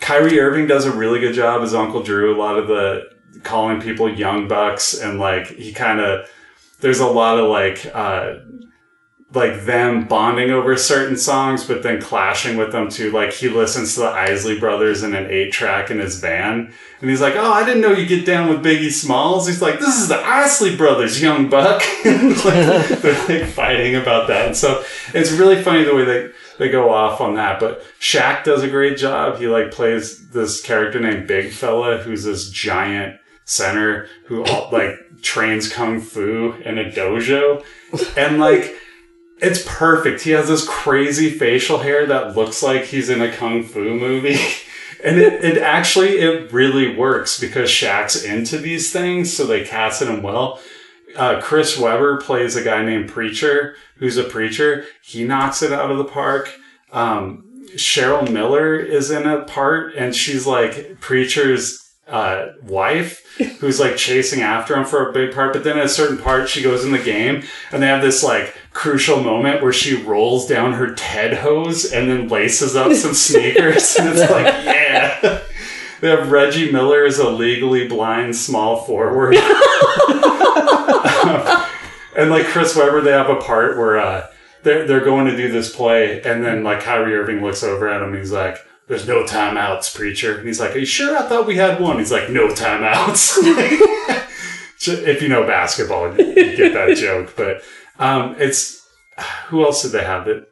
Kyrie 0.00 0.38
Irving 0.38 0.66
does 0.66 0.84
a 0.84 0.92
really 0.92 1.18
good 1.18 1.32
job 1.32 1.62
as 1.62 1.74
Uncle 1.74 2.02
Drew. 2.02 2.36
A 2.36 2.38
lot 2.38 2.58
of 2.58 2.68
the 2.68 3.15
calling 3.42 3.80
people 3.80 4.12
young 4.12 4.48
bucks 4.48 4.98
and 5.00 5.18
like 5.18 5.46
he 5.48 5.72
kind 5.72 6.00
of 6.00 6.28
there's 6.80 7.00
a 7.00 7.06
lot 7.06 7.38
of 7.38 7.48
like 7.48 7.90
uh 7.94 8.34
like 9.34 9.64
them 9.64 10.06
bonding 10.06 10.50
over 10.50 10.76
certain 10.76 11.16
songs 11.16 11.64
but 11.64 11.82
then 11.82 12.00
clashing 12.00 12.56
with 12.56 12.72
them 12.72 12.88
too 12.88 13.10
like 13.10 13.32
he 13.32 13.48
listens 13.48 13.94
to 13.94 14.00
the 14.00 14.08
Isley 14.08 14.58
brothers 14.58 15.02
in 15.02 15.14
an 15.14 15.30
8 15.30 15.52
track 15.52 15.90
in 15.90 15.98
his 15.98 16.20
van 16.20 16.72
and 17.00 17.10
he's 17.10 17.20
like 17.20 17.34
oh 17.34 17.52
I 17.52 17.64
didn't 17.64 17.82
know 17.82 17.92
you 17.92 18.06
get 18.06 18.24
down 18.24 18.48
with 18.48 18.64
Biggie 18.64 18.92
Smalls 18.92 19.46
he's 19.46 19.60
like 19.60 19.80
this 19.80 20.00
is 20.00 20.08
the 20.08 20.18
Isley 20.18 20.76
brothers 20.76 21.20
young 21.20 21.50
buck 21.50 21.82
like, 22.04 22.88
they're 23.00 23.28
like 23.28 23.48
fighting 23.48 23.96
about 23.96 24.28
that 24.28 24.46
and 24.46 24.56
so 24.56 24.84
it's 25.12 25.32
really 25.32 25.60
funny 25.62 25.84
the 25.84 25.94
way 25.94 26.04
they 26.04 26.30
they 26.58 26.68
go 26.68 26.90
off 26.90 27.20
on 27.20 27.34
that. 27.34 27.60
But 27.60 27.82
Shaq 28.00 28.44
does 28.44 28.62
a 28.62 28.68
great 28.68 28.96
job. 28.96 29.38
He 29.38 29.46
like 29.46 29.70
plays 29.70 30.28
this 30.30 30.60
character 30.60 31.00
named 31.00 31.26
Big 31.26 31.52
Fella, 31.52 31.98
who's 31.98 32.24
this 32.24 32.50
giant 32.50 33.20
center 33.46 34.08
who 34.26 34.44
all, 34.44 34.68
like 34.70 34.98
trains 35.22 35.72
kung 35.72 36.00
fu 36.00 36.52
in 36.64 36.78
a 36.78 36.84
dojo, 36.84 37.64
and 38.16 38.38
like 38.38 38.74
it's 39.38 39.62
perfect. 39.66 40.22
He 40.22 40.32
has 40.32 40.48
this 40.48 40.66
crazy 40.68 41.30
facial 41.30 41.78
hair 41.78 42.04
that 42.06 42.36
looks 42.36 42.62
like 42.62 42.84
he's 42.84 43.08
in 43.08 43.22
a 43.22 43.32
kung 43.32 43.62
fu 43.62 43.98
movie. 43.98 44.38
And 45.04 45.20
it, 45.20 45.44
it 45.44 45.58
actually, 45.58 46.18
it 46.18 46.52
really 46.52 46.96
works 46.96 47.38
because 47.38 47.68
Shaq's 47.68 48.24
into 48.24 48.58
these 48.58 48.90
things, 48.90 49.32
so 49.32 49.46
they 49.46 49.62
casted 49.62 50.08
him 50.08 50.22
well. 50.22 50.58
Uh, 51.14 51.40
Chris 51.40 51.78
Webber 51.78 52.18
plays 52.18 52.56
a 52.56 52.64
guy 52.64 52.82
named 52.82 53.10
Preacher, 53.10 53.76
who's 53.96 54.16
a 54.16 54.24
preacher. 54.24 54.84
He 55.02 55.24
knocks 55.24 55.62
it 55.62 55.72
out 55.72 55.90
of 55.90 55.98
the 55.98 56.04
park. 56.04 56.52
Um, 56.92 57.44
Cheryl 57.74 58.30
Miller 58.30 58.76
is 58.76 59.10
in 59.10 59.26
a 59.26 59.44
part, 59.44 59.94
and 59.94 60.14
she's 60.14 60.46
like 60.46 60.98
Preacher's 61.00 61.85
uh, 62.08 62.52
wife, 62.62 63.24
who's 63.58 63.80
like 63.80 63.96
chasing 63.96 64.40
after 64.40 64.76
him 64.76 64.84
for 64.84 65.08
a 65.08 65.12
big 65.12 65.34
part. 65.34 65.52
But 65.52 65.64
then 65.64 65.78
at 65.78 65.86
a 65.86 65.88
certain 65.88 66.18
part, 66.18 66.48
she 66.48 66.62
goes 66.62 66.84
in 66.84 66.92
the 66.92 67.02
game, 67.02 67.42
and 67.72 67.82
they 67.82 67.88
have 67.88 68.02
this 68.02 68.22
like 68.22 68.54
crucial 68.72 69.22
moment 69.22 69.62
where 69.62 69.72
she 69.72 70.02
rolls 70.02 70.46
down 70.46 70.74
her 70.74 70.94
Ted 70.94 71.38
hose 71.38 71.92
and 71.92 72.08
then 72.08 72.28
laces 72.28 72.76
up 72.76 72.92
some 72.92 73.14
sneakers, 73.26 73.96
and 73.96 74.08
it's 74.08 74.30
like, 74.30 74.46
yeah. 74.64 75.40
They 76.00 76.10
have 76.10 76.30
Reggie 76.30 76.70
Miller 76.70 77.04
as 77.06 77.18
a 77.18 77.30
legally 77.30 77.88
blind 77.88 78.36
small 78.36 78.84
forward. 78.84 79.34
and 82.16 82.30
like 82.30 82.44
Chris 82.46 82.76
Webber, 82.76 83.00
they 83.00 83.12
have 83.12 83.30
a 83.30 83.36
part 83.36 83.78
where 83.78 83.98
uh, 83.98 84.26
they're 84.62 84.86
they're 84.86 85.04
going 85.04 85.26
to 85.26 85.36
do 85.36 85.50
this 85.50 85.74
play, 85.74 86.20
and 86.22 86.44
then 86.44 86.62
like 86.62 86.80
Kyrie 86.80 87.14
Irving 87.16 87.42
looks 87.42 87.62
over 87.62 87.88
at 87.88 88.02
him. 88.02 88.14
He's 88.14 88.30
like, 88.30 88.58
"There's 88.88 89.06
no 89.06 89.24
timeouts, 89.24 89.94
preacher." 89.94 90.38
And 90.38 90.46
he's 90.46 90.60
like, 90.60 90.74
"Are 90.74 90.78
you 90.78 90.86
sure? 90.86 91.16
I 91.16 91.22
thought 91.22 91.46
we 91.46 91.56
had 91.56 91.80
one." 91.80 91.98
He's 91.98 92.12
like, 92.12 92.30
"No 92.30 92.48
timeouts." 92.48 93.38
if 94.88 95.22
you 95.22 95.28
know 95.28 95.46
basketball, 95.46 96.16
you 96.16 96.56
get 96.56 96.74
that 96.74 96.96
joke. 96.98 97.34
But 97.36 97.62
um, 97.98 98.36
it's 98.38 98.86
who 99.48 99.64
else 99.64 99.82
did 99.82 99.92
they 99.92 100.04
have? 100.04 100.26
That 100.26 100.48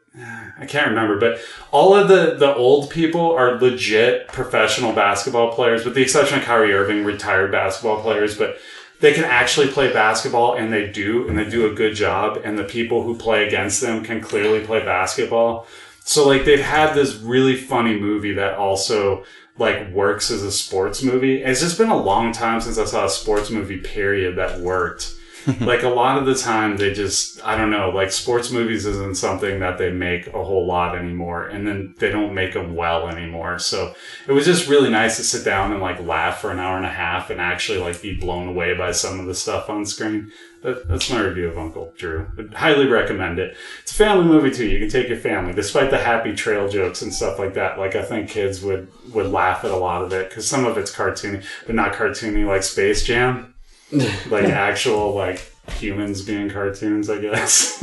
I 0.58 0.66
can't 0.66 0.88
remember, 0.88 1.18
but 1.18 1.40
all 1.72 1.94
of 1.94 2.08
the 2.08 2.36
the 2.36 2.54
old 2.54 2.90
people 2.90 3.32
are 3.32 3.60
legit 3.60 4.28
professional 4.28 4.92
basketball 4.92 5.52
players, 5.52 5.84
with 5.84 5.94
the 5.94 6.02
exception 6.02 6.38
of 6.38 6.44
Kyrie 6.44 6.72
Irving, 6.72 7.04
retired 7.04 7.50
basketball 7.50 8.00
players, 8.00 8.38
but 8.38 8.58
they 9.00 9.12
can 9.12 9.24
actually 9.24 9.68
play 9.68 9.92
basketball 9.92 10.54
and 10.54 10.72
they 10.72 10.86
do 10.86 11.28
and 11.28 11.36
they 11.36 11.44
do 11.48 11.70
a 11.70 11.74
good 11.74 11.94
job 11.94 12.40
and 12.44 12.58
the 12.58 12.64
people 12.64 13.02
who 13.02 13.16
play 13.16 13.46
against 13.46 13.80
them 13.80 14.04
can 14.04 14.20
clearly 14.20 14.64
play 14.64 14.84
basketball. 14.84 15.66
So 16.06 16.28
like 16.28 16.44
they've 16.44 16.60
had 16.60 16.92
this 16.92 17.14
really 17.16 17.56
funny 17.56 17.98
movie 17.98 18.34
that 18.34 18.58
also 18.58 19.24
like 19.58 19.90
works 19.90 20.30
as 20.30 20.42
a 20.42 20.52
sports 20.52 21.02
movie. 21.02 21.42
It's 21.42 21.60
just 21.60 21.78
been 21.78 21.88
a 21.88 21.96
long 21.96 22.32
time 22.32 22.60
since 22.60 22.76
I 22.78 22.84
saw 22.84 23.06
a 23.06 23.10
sports 23.10 23.50
movie 23.50 23.78
period 23.78 24.36
that 24.36 24.60
worked. 24.60 25.14
like 25.60 25.82
a 25.82 25.88
lot 25.88 26.18
of 26.18 26.26
the 26.26 26.34
time 26.34 26.76
they 26.76 26.92
just 26.92 27.44
I 27.44 27.56
don't 27.56 27.70
know, 27.70 27.90
like 27.90 28.10
sports 28.10 28.50
movies 28.50 28.86
isn't 28.86 29.16
something 29.16 29.60
that 29.60 29.78
they 29.78 29.90
make 29.90 30.28
a 30.28 30.44
whole 30.44 30.66
lot 30.66 30.96
anymore 30.96 31.46
and 31.46 31.66
then 31.66 31.94
they 31.98 32.10
don't 32.10 32.34
make 32.34 32.54
them 32.54 32.74
well 32.74 33.08
anymore. 33.08 33.58
So 33.58 33.94
it 34.26 34.32
was 34.32 34.46
just 34.46 34.68
really 34.68 34.90
nice 34.90 35.16
to 35.16 35.24
sit 35.24 35.44
down 35.44 35.72
and 35.72 35.80
like 35.80 36.00
laugh 36.00 36.40
for 36.40 36.50
an 36.50 36.58
hour 36.58 36.76
and 36.76 36.86
a 36.86 36.90
half 36.90 37.30
and 37.30 37.40
actually 37.40 37.78
like 37.78 38.00
be 38.00 38.14
blown 38.14 38.48
away 38.48 38.74
by 38.74 38.92
some 38.92 39.20
of 39.20 39.26
the 39.26 39.34
stuff 39.34 39.68
on 39.68 39.84
screen. 39.84 40.32
That, 40.62 40.88
that's 40.88 41.10
my 41.10 41.20
review 41.20 41.48
of 41.48 41.58
Uncle 41.58 41.92
Drew. 41.98 42.26
I'd 42.38 42.54
highly 42.54 42.86
recommend 42.86 43.38
it. 43.38 43.54
It's 43.82 43.92
a 43.92 43.96
family 43.96 44.24
movie 44.24 44.50
too. 44.50 44.66
You 44.66 44.78
can 44.78 44.88
take 44.88 45.08
your 45.08 45.18
family, 45.18 45.52
despite 45.52 45.90
the 45.90 45.98
happy 45.98 46.34
trail 46.34 46.70
jokes 46.70 47.02
and 47.02 47.12
stuff 47.12 47.38
like 47.38 47.52
that. 47.52 47.78
Like 47.78 47.96
I 47.96 48.02
think 48.02 48.30
kids 48.30 48.62
would 48.62 48.88
would 49.12 49.26
laugh 49.26 49.62
at 49.64 49.70
a 49.70 49.76
lot 49.76 50.02
of 50.02 50.12
it 50.14 50.30
because 50.30 50.48
some 50.48 50.64
of 50.64 50.78
it's 50.78 50.90
cartoony, 50.94 51.44
but 51.66 51.74
not 51.74 51.92
cartoony 51.92 52.46
like 52.46 52.62
Space 52.62 53.04
Jam. 53.04 53.53
like 54.30 54.44
actual 54.44 55.14
like 55.14 55.52
humans 55.72 56.22
being 56.22 56.50
cartoons, 56.50 57.08
I 57.10 57.20
guess. 57.20 57.82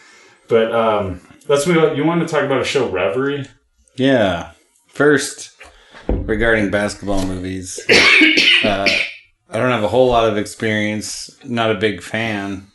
but 0.48 0.74
um, 0.74 1.20
let's 1.48 1.66
move 1.66 1.82
on. 1.82 1.96
You 1.96 2.04
want 2.04 2.20
to 2.20 2.28
talk 2.28 2.44
about 2.44 2.60
a 2.60 2.64
show, 2.64 2.88
Reverie? 2.88 3.46
Yeah. 3.96 4.52
First, 4.88 5.50
regarding 6.08 6.70
basketball 6.70 7.26
movies, 7.26 7.78
uh, 8.64 8.88
I 9.48 9.58
don't 9.58 9.70
have 9.70 9.84
a 9.84 9.88
whole 9.88 10.08
lot 10.08 10.28
of 10.28 10.36
experience. 10.36 11.36
Not 11.44 11.70
a 11.70 11.74
big 11.74 12.02
fan. 12.02 12.66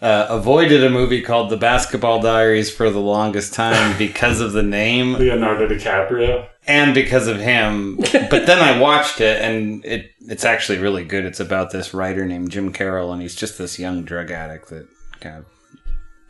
Uh, 0.00 0.26
avoided 0.28 0.84
a 0.84 0.90
movie 0.90 1.22
called 1.22 1.48
The 1.48 1.56
Basketball 1.56 2.20
Diaries 2.20 2.70
for 2.70 2.90
the 2.90 3.00
longest 3.00 3.54
time 3.54 3.96
because 3.98 4.40
of 4.40 4.52
the 4.52 4.62
name 4.62 5.14
Leonardo 5.14 5.66
DiCaprio. 5.66 6.46
and 6.66 6.94
because 6.94 7.26
of 7.28 7.40
him. 7.40 7.96
But 7.96 8.44
then 8.46 8.58
I 8.58 8.78
watched 8.78 9.22
it, 9.22 9.40
and 9.40 9.82
it 9.86 10.10
it's 10.20 10.44
actually 10.44 10.78
really 10.78 11.02
good. 11.04 11.24
It's 11.24 11.40
about 11.40 11.70
this 11.70 11.94
writer 11.94 12.26
named 12.26 12.50
Jim 12.50 12.72
Carroll, 12.74 13.10
and 13.12 13.22
he's 13.22 13.34
just 13.34 13.56
this 13.56 13.78
young 13.78 14.02
drug 14.04 14.30
addict 14.30 14.68
that 14.68 14.86
kind 15.20 15.38
of 15.38 15.46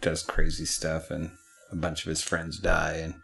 does 0.00 0.22
crazy 0.22 0.64
stuff, 0.64 1.10
and 1.10 1.32
a 1.72 1.76
bunch 1.76 2.04
of 2.04 2.08
his 2.10 2.22
friends 2.22 2.60
die, 2.60 3.00
and 3.02 3.14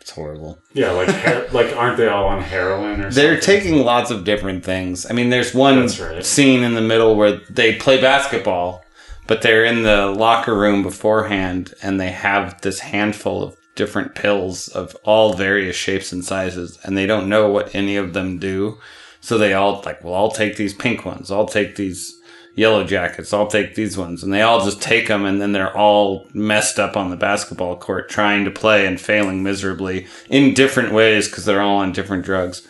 it's 0.00 0.10
horrible. 0.12 0.60
Yeah, 0.74 0.92
like 0.92 1.08
her- 1.24 1.48
like 1.50 1.74
aren't 1.74 1.96
they 1.96 2.06
all 2.06 2.26
on 2.28 2.40
heroin 2.42 3.00
or 3.00 3.10
They're 3.10 3.40
something? 3.42 3.62
taking 3.62 3.84
lots 3.84 4.12
of 4.12 4.22
different 4.22 4.64
things. 4.64 5.10
I 5.10 5.12
mean, 5.12 5.30
there's 5.30 5.52
one 5.54 5.88
right. 5.88 6.24
scene 6.24 6.62
in 6.62 6.74
the 6.74 6.80
middle 6.82 7.16
where 7.16 7.40
they 7.50 7.74
play 7.74 8.00
basketball, 8.00 8.84
but 9.28 9.42
they're 9.42 9.64
in 9.64 9.84
the 9.84 10.06
locker 10.06 10.58
room 10.58 10.82
beforehand 10.82 11.74
and 11.82 12.00
they 12.00 12.10
have 12.10 12.60
this 12.62 12.80
handful 12.80 13.44
of 13.44 13.56
different 13.76 14.16
pills 14.16 14.66
of 14.68 14.96
all 15.04 15.34
various 15.34 15.76
shapes 15.76 16.10
and 16.10 16.24
sizes 16.24 16.78
and 16.82 16.96
they 16.96 17.06
don't 17.06 17.28
know 17.28 17.48
what 17.48 17.72
any 17.74 17.96
of 17.96 18.14
them 18.14 18.38
do. 18.38 18.78
So 19.20 19.38
they 19.38 19.52
all 19.52 19.82
like, 19.84 20.02
well, 20.02 20.14
I'll 20.14 20.30
take 20.30 20.56
these 20.56 20.74
pink 20.74 21.04
ones. 21.04 21.30
I'll 21.30 21.46
take 21.46 21.76
these 21.76 22.18
yellow 22.54 22.84
jackets. 22.84 23.32
I'll 23.32 23.46
take 23.46 23.74
these 23.74 23.98
ones. 23.98 24.24
And 24.24 24.32
they 24.32 24.42
all 24.42 24.64
just 24.64 24.80
take 24.80 25.08
them 25.08 25.26
and 25.26 25.40
then 25.40 25.52
they're 25.52 25.76
all 25.76 26.26
messed 26.32 26.80
up 26.80 26.96
on 26.96 27.10
the 27.10 27.16
basketball 27.16 27.76
court 27.76 28.08
trying 28.08 28.46
to 28.46 28.50
play 28.50 28.86
and 28.86 28.98
failing 28.98 29.42
miserably 29.42 30.06
in 30.30 30.54
different 30.54 30.92
ways 30.92 31.28
because 31.28 31.44
they're 31.44 31.60
all 31.60 31.78
on 31.78 31.92
different 31.92 32.24
drugs 32.24 32.66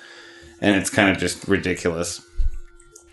and 0.60 0.74
it's 0.74 0.90
kind 0.90 1.08
of 1.08 1.18
just 1.18 1.46
ridiculous. 1.46 2.27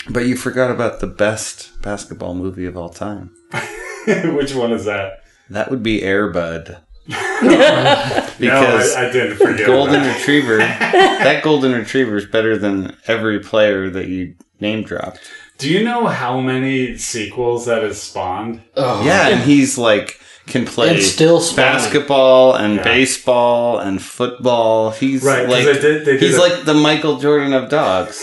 But 0.10 0.26
you 0.28 0.36
forgot 0.36 0.70
about 0.72 1.00
the 1.00 1.08
best 1.08 1.82
basketball 1.82 2.36
movie 2.36 2.66
of 2.66 2.78
all 2.78 2.90
time. 2.90 3.32
Which 4.08 4.54
one 4.54 4.72
is 4.72 4.86
that? 4.86 5.24
That 5.50 5.70
would 5.72 5.82
be 5.84 6.02
Airbud. 6.02 6.82
no, 7.08 8.28
because 8.40 8.96
I, 8.96 9.10
I 9.10 9.12
didn't 9.12 9.38
forget. 9.38 9.68
golden 9.68 10.02
that. 10.04 10.18
retriever, 10.18 10.58
that 10.58 11.44
golden 11.44 11.74
retriever 11.74 12.16
is 12.18 12.26
better 12.26 12.58
than 12.58 12.96
every 13.08 13.40
player 13.40 13.90
that 13.92 14.08
you 14.08 14.36
name 14.60 14.84
dropped. 14.84 15.20
Do 15.58 15.70
you 15.72 15.84
know 15.84 16.08
how 16.08 16.40
many 16.42 16.98
sequels 16.98 17.66
that 17.68 17.84
has 17.84 18.02
spawned? 18.02 18.62
Oh, 18.76 19.04
Yeah, 19.06 19.30
and 19.30 19.42
he's 19.42 19.78
like 19.78 20.20
can 20.48 20.66
play 20.66 20.94
And 20.96 21.02
still 21.04 21.40
spawning. 21.40 21.74
basketball 21.74 22.54
and 22.56 22.76
Yeah. 22.76 22.84
baseball 22.84 23.80
and 23.80 24.02
football. 24.02 24.92
He's 24.92 25.24
Right, 25.24 25.46
'cause 25.46 25.52
like 25.52 25.66
they 25.66 25.74
did- 25.82 26.06
they 26.06 26.12
did 26.14 26.22
he's 26.22 26.36
a- 26.38 26.42
like 26.42 26.66
the 26.66 26.74
Michael 26.76 27.18
Jordan 27.20 27.54
of 27.54 27.70
dogs. 27.70 28.20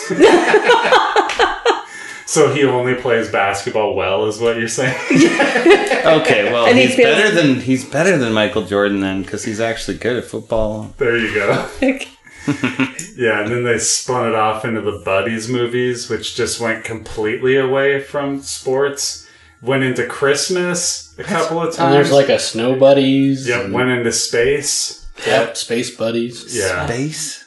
So 2.33 2.51
he 2.55 2.65
only 2.65 2.95
plays 2.95 3.31
basketball 3.31 3.95
well, 3.95 4.25
is 4.27 4.39
what 4.41 4.57
you're 4.57 4.67
saying? 4.69 4.97
Okay, 6.03 6.51
well 6.53 6.67
And 6.67 6.77
he 6.77 6.87
he's 6.87 6.97
feels- 6.97 7.15
better 7.15 7.31
than 7.31 7.61
he's 7.61 7.85
better 7.85 8.17
than 8.19 8.33
Michael 8.33 8.63
Jordan 8.65 9.01
then 9.01 9.23
because 9.23 9.45
he's 9.45 9.61
actually 9.61 9.99
good 9.99 10.17
at 10.17 10.25
football. 10.25 10.93
there 10.99 11.17
you 11.17 11.33
go. 11.35 11.69
Yeah, 13.15 13.43
and 13.43 13.51
then 13.53 13.63
they 13.65 13.79
spun 13.79 14.27
it 14.29 14.35
off 14.35 14.65
into 14.65 14.81
the 14.81 15.01
Buddies 15.05 15.49
movies, 15.49 16.09
which 16.09 16.35
just 16.35 16.59
went 16.59 16.83
completely 16.85 17.57
away 17.57 18.01
from 18.01 18.41
sports. 18.41 19.29
Went 19.61 19.85
into 19.85 20.07
Christmas 20.07 21.15
a 21.19 21.23
couple 21.25 21.61
of 21.61 21.67
times. 21.75 21.79
And 21.79 21.93
there's 21.95 22.11
like 22.11 22.31
a 22.31 22.39
snow 22.41 22.75
buddies. 22.77 23.47
yeah, 23.47 23.61
and- 23.61 23.73
went 23.75 23.91
into 23.91 24.11
space. 24.11 25.07
Yep, 25.27 25.57
space 25.57 25.95
buddies. 25.95 26.57
Yeah. 26.59 26.87
Base. 26.89 27.42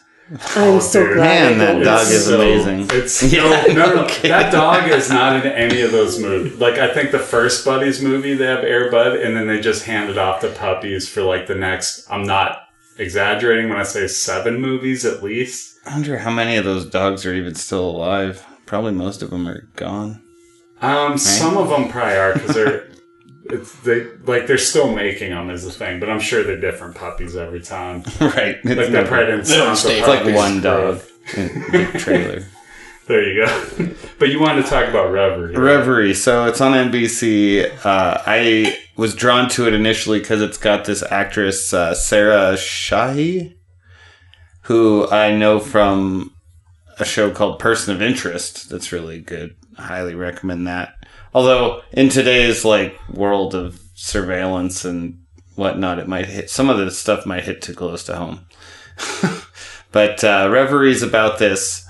I'm 0.56 0.82
so 0.82 1.06
dude. 1.06 1.18
glad. 1.18 1.58
Man, 1.58 1.60
that 1.60 1.84
dog 1.84 2.02
It's 2.02 2.12
is 2.12 2.26
so- 2.26 2.36
amazing. 2.42 2.88
It's 2.92 3.22
Yeah, 3.32 3.44
no, 3.68 3.74
no, 3.74 3.96
no. 3.96 4.04
okay. 4.06 4.30
That 4.30 4.52
dog 4.52 4.90
is 4.90 5.10
not 5.10 5.46
in 5.46 5.52
any 5.52 5.82
of 5.82 5.92
those 5.92 6.20
movies. 6.20 6.58
Like 6.60 6.76
I 6.80 6.92
think 6.94 7.12
the 7.12 7.20
first 7.20 7.64
Buddies 7.64 8.02
movie 8.02 8.34
they 8.34 8.46
have 8.46 8.64
Air 8.64 8.90
Bud, 8.90 9.18
and 9.18 9.36
then 9.38 9.48
they 9.48 9.60
just 9.62 9.86
handed 9.86 10.18
off 10.18 10.42
to 10.42 10.50
puppies 10.50 11.08
for 11.08 11.22
like 11.22 11.46
the 11.48 11.56
next. 11.56 12.08
I'm 12.10 12.24
not 12.24 12.58
exaggerating 12.98 13.70
when 13.70 13.78
I 13.78 13.84
say 13.84 14.08
seven 14.08 14.60
movies 14.60 15.06
at 15.06 15.22
least. 15.22 15.78
I 15.86 15.92
wonder 15.94 16.18
how 16.18 16.32
many 16.32 16.56
of 16.58 16.66
those 16.66 16.86
dogs 16.88 17.26
are 17.26 17.34
even 17.34 17.54
still 17.54 17.88
alive. 17.88 18.44
Probably 18.66 18.94
most 18.94 19.22
of 19.22 19.30
them 19.30 19.48
are 19.48 19.68
gone. 19.76 20.24
Um, 20.82 21.18
some 21.20 21.56
of 21.58 21.70
them 21.70 21.88
probably 21.90 22.16
are 22.18 22.34
because 22.34 22.56
they're. 22.56 22.88
It's 23.48 23.74
they 23.82 24.06
like 24.26 24.48
they're 24.48 24.58
still 24.58 24.94
making 24.94 25.30
them 25.30 25.50
is 25.50 25.64
the 25.64 25.72
thing, 25.72 26.00
but 26.00 26.10
I'm 26.10 26.20
sure 26.20 26.44
they're 26.44 26.60
different 26.60 26.96
puppies 26.96 27.36
every 27.36 27.62
time. 27.62 28.02
right. 28.20 28.58
It's 28.64 28.66
Like 28.66 28.76
they 28.78 28.90
never- 28.90 29.08
probably 29.08 29.26
didn't 29.28 29.46
the 29.46 29.74
it's 29.98 30.08
like 30.08 30.36
one 30.36 30.62
dog 30.62 31.02
trailer. 32.00 32.44
There 33.08 33.22
you 33.24 33.46
go. 33.46 33.90
but 34.20 34.30
you 34.30 34.40
wanted 34.40 34.64
to 34.64 34.70
talk 34.70 34.88
about 34.90 35.12
Reverie. 35.12 35.56
right? 35.56 35.60
Reverie. 35.62 36.16
So 36.16 36.46
it's 36.48 36.60
on 36.60 36.72
NBC. 36.72 37.70
Uh, 37.86 38.22
I 38.26 38.80
was 38.98 39.14
drawn 39.14 39.48
to 39.50 39.68
it 39.68 39.74
initially 39.76 40.20
because 40.20 40.42
it's 40.42 40.58
got 40.58 40.86
this 40.86 41.04
actress 41.12 41.72
uh, 41.72 41.94
Sarah 41.94 42.54
Shahi, 42.54 43.58
who 44.64 45.08
I 45.12 45.36
know 45.36 45.60
from 45.60 46.34
a 46.98 47.06
show 47.06 47.30
called 47.30 47.60
Person 47.60 47.94
of 47.94 48.02
Interest. 48.02 48.70
That's 48.72 48.92
really 48.92 49.22
good. 49.22 49.56
I 49.78 49.84
highly 49.84 50.16
recommend 50.16 50.66
that. 50.66 50.96
Although 51.36 51.82
in 51.92 52.08
today's 52.08 52.64
like 52.64 52.98
world 53.10 53.54
of 53.54 53.82
surveillance 53.94 54.86
and 54.86 55.22
whatnot, 55.56 56.00
it 56.00 56.08
might 56.08 56.28
hit 56.28 56.50
some 56.50 56.70
of 56.70 56.78
the 56.78 56.90
stuff 56.90 57.26
might 57.26 57.44
hit 57.44 57.62
too 57.62 57.74
close 57.74 58.06
to 58.06 58.16
home. 58.16 58.46
but 59.92 60.24
uh, 60.24 60.48
Reverie 60.50 60.94
is 60.94 61.04
about 61.04 61.38
this 61.38 61.86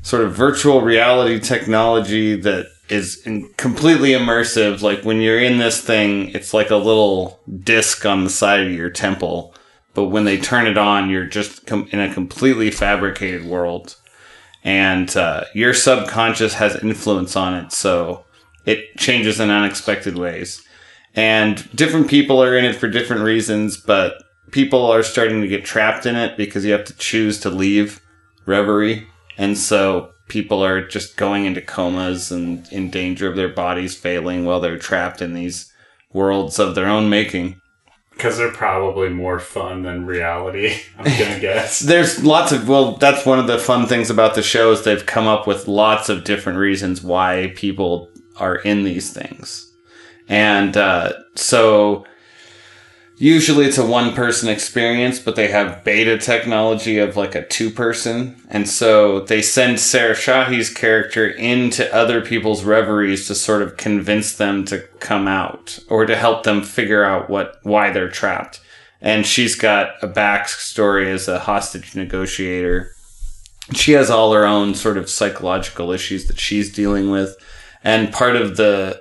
sort 0.00 0.24
of 0.24 0.34
virtual 0.34 0.80
reality 0.80 1.38
technology 1.38 2.40
that 2.40 2.68
is 2.88 3.20
in 3.26 3.50
completely 3.58 4.12
immersive. 4.12 4.80
Like 4.80 5.04
when 5.04 5.20
you're 5.20 5.42
in 5.42 5.58
this 5.58 5.78
thing, 5.78 6.30
it's 6.30 6.54
like 6.54 6.70
a 6.70 6.76
little 6.76 7.38
disc 7.64 8.06
on 8.06 8.24
the 8.24 8.30
side 8.30 8.66
of 8.66 8.72
your 8.72 8.88
temple. 8.88 9.54
But 9.92 10.04
when 10.06 10.24
they 10.24 10.38
turn 10.38 10.66
it 10.66 10.78
on, 10.78 11.10
you're 11.10 11.26
just 11.26 11.66
com- 11.66 11.88
in 11.90 12.00
a 12.00 12.14
completely 12.14 12.70
fabricated 12.70 13.44
world. 13.44 13.96
And 14.64 15.14
uh, 15.18 15.44
your 15.54 15.74
subconscious 15.74 16.54
has 16.54 16.82
influence 16.82 17.36
on 17.36 17.52
it. 17.52 17.72
So 17.72 18.24
it 18.66 18.96
changes 18.98 19.40
in 19.40 19.48
unexpected 19.50 20.18
ways. 20.18 20.62
And 21.14 21.66
different 21.74 22.08
people 22.10 22.42
are 22.42 22.56
in 22.58 22.64
it 22.66 22.76
for 22.76 22.88
different 22.88 23.22
reasons, 23.22 23.78
but 23.78 24.22
people 24.50 24.84
are 24.90 25.02
starting 25.02 25.40
to 25.40 25.48
get 25.48 25.64
trapped 25.64 26.04
in 26.04 26.14
it 26.16 26.36
because 26.36 26.64
you 26.64 26.72
have 26.72 26.84
to 26.84 26.96
choose 26.98 27.40
to 27.40 27.50
leave 27.50 28.00
reverie. 28.44 29.06
And 29.38 29.56
so 29.56 30.10
people 30.28 30.62
are 30.62 30.86
just 30.86 31.16
going 31.16 31.46
into 31.46 31.60
comas 31.62 32.30
and 32.30 32.70
in 32.70 32.90
danger 32.90 33.28
of 33.28 33.36
their 33.36 33.48
bodies 33.48 33.96
failing 33.96 34.44
while 34.44 34.60
they're 34.60 34.78
trapped 34.78 35.22
in 35.22 35.32
these 35.32 35.72
worlds 36.12 36.58
of 36.58 36.74
their 36.74 36.86
own 36.86 37.08
making. 37.08 37.60
because 38.12 38.38
they're 38.38 38.50
probably 38.52 39.10
more 39.10 39.38
fun 39.38 39.82
than 39.82 40.06
reality. 40.06 40.74
I'm 40.98 41.04
gonna 41.04 41.38
guess. 41.40 41.80
There's 41.80 42.24
lots 42.24 42.50
of, 42.52 42.66
well, 42.68 42.92
that's 42.96 43.26
one 43.26 43.38
of 43.38 43.46
the 43.46 43.58
fun 43.58 43.86
things 43.86 44.08
about 44.10 44.34
the 44.34 44.42
show 44.42 44.72
is 44.72 44.84
they've 44.84 45.04
come 45.04 45.26
up 45.26 45.46
with 45.46 45.68
lots 45.68 46.08
of 46.08 46.24
different 46.24 46.58
reasons 46.58 47.02
why 47.02 47.52
people 47.56 48.08
are 48.38 48.56
in 48.56 48.84
these 48.84 49.12
things. 49.12 49.72
And 50.28 50.76
uh, 50.76 51.12
so 51.34 52.04
usually 53.18 53.64
it's 53.64 53.78
a 53.78 53.86
one 53.86 54.14
person 54.14 54.48
experience, 54.48 55.18
but 55.18 55.36
they 55.36 55.48
have 55.48 55.84
beta 55.84 56.18
technology 56.18 56.98
of 56.98 57.16
like 57.16 57.34
a 57.34 57.46
two 57.46 57.70
person. 57.70 58.36
And 58.48 58.68
so 58.68 59.20
they 59.20 59.42
send 59.42 59.80
Sarah 59.80 60.14
Shahi's 60.14 60.72
character 60.72 61.28
into 61.28 61.92
other 61.94 62.20
people's 62.20 62.64
reveries 62.64 63.26
to 63.28 63.34
sort 63.34 63.62
of 63.62 63.76
convince 63.76 64.36
them 64.36 64.64
to 64.66 64.80
come 65.00 65.28
out 65.28 65.78
or 65.88 66.06
to 66.06 66.16
help 66.16 66.42
them 66.42 66.62
figure 66.62 67.04
out 67.04 67.30
what, 67.30 67.58
why 67.62 67.90
they're 67.90 68.10
trapped. 68.10 68.60
And 69.00 69.26
she's 69.26 69.54
got 69.54 70.02
a 70.02 70.08
backstory 70.08 71.06
as 71.06 71.28
a 71.28 71.40
hostage 71.40 71.94
negotiator. 71.94 72.92
She 73.72 73.92
has 73.92 74.10
all 74.10 74.32
her 74.32 74.46
own 74.46 74.74
sort 74.74 74.96
of 74.96 75.10
psychological 75.10 75.90
issues 75.92 76.26
that 76.26 76.40
she's 76.40 76.72
dealing 76.72 77.10
with. 77.10 77.36
And 77.86 78.12
part 78.12 78.34
of 78.34 78.56
the, 78.56 79.00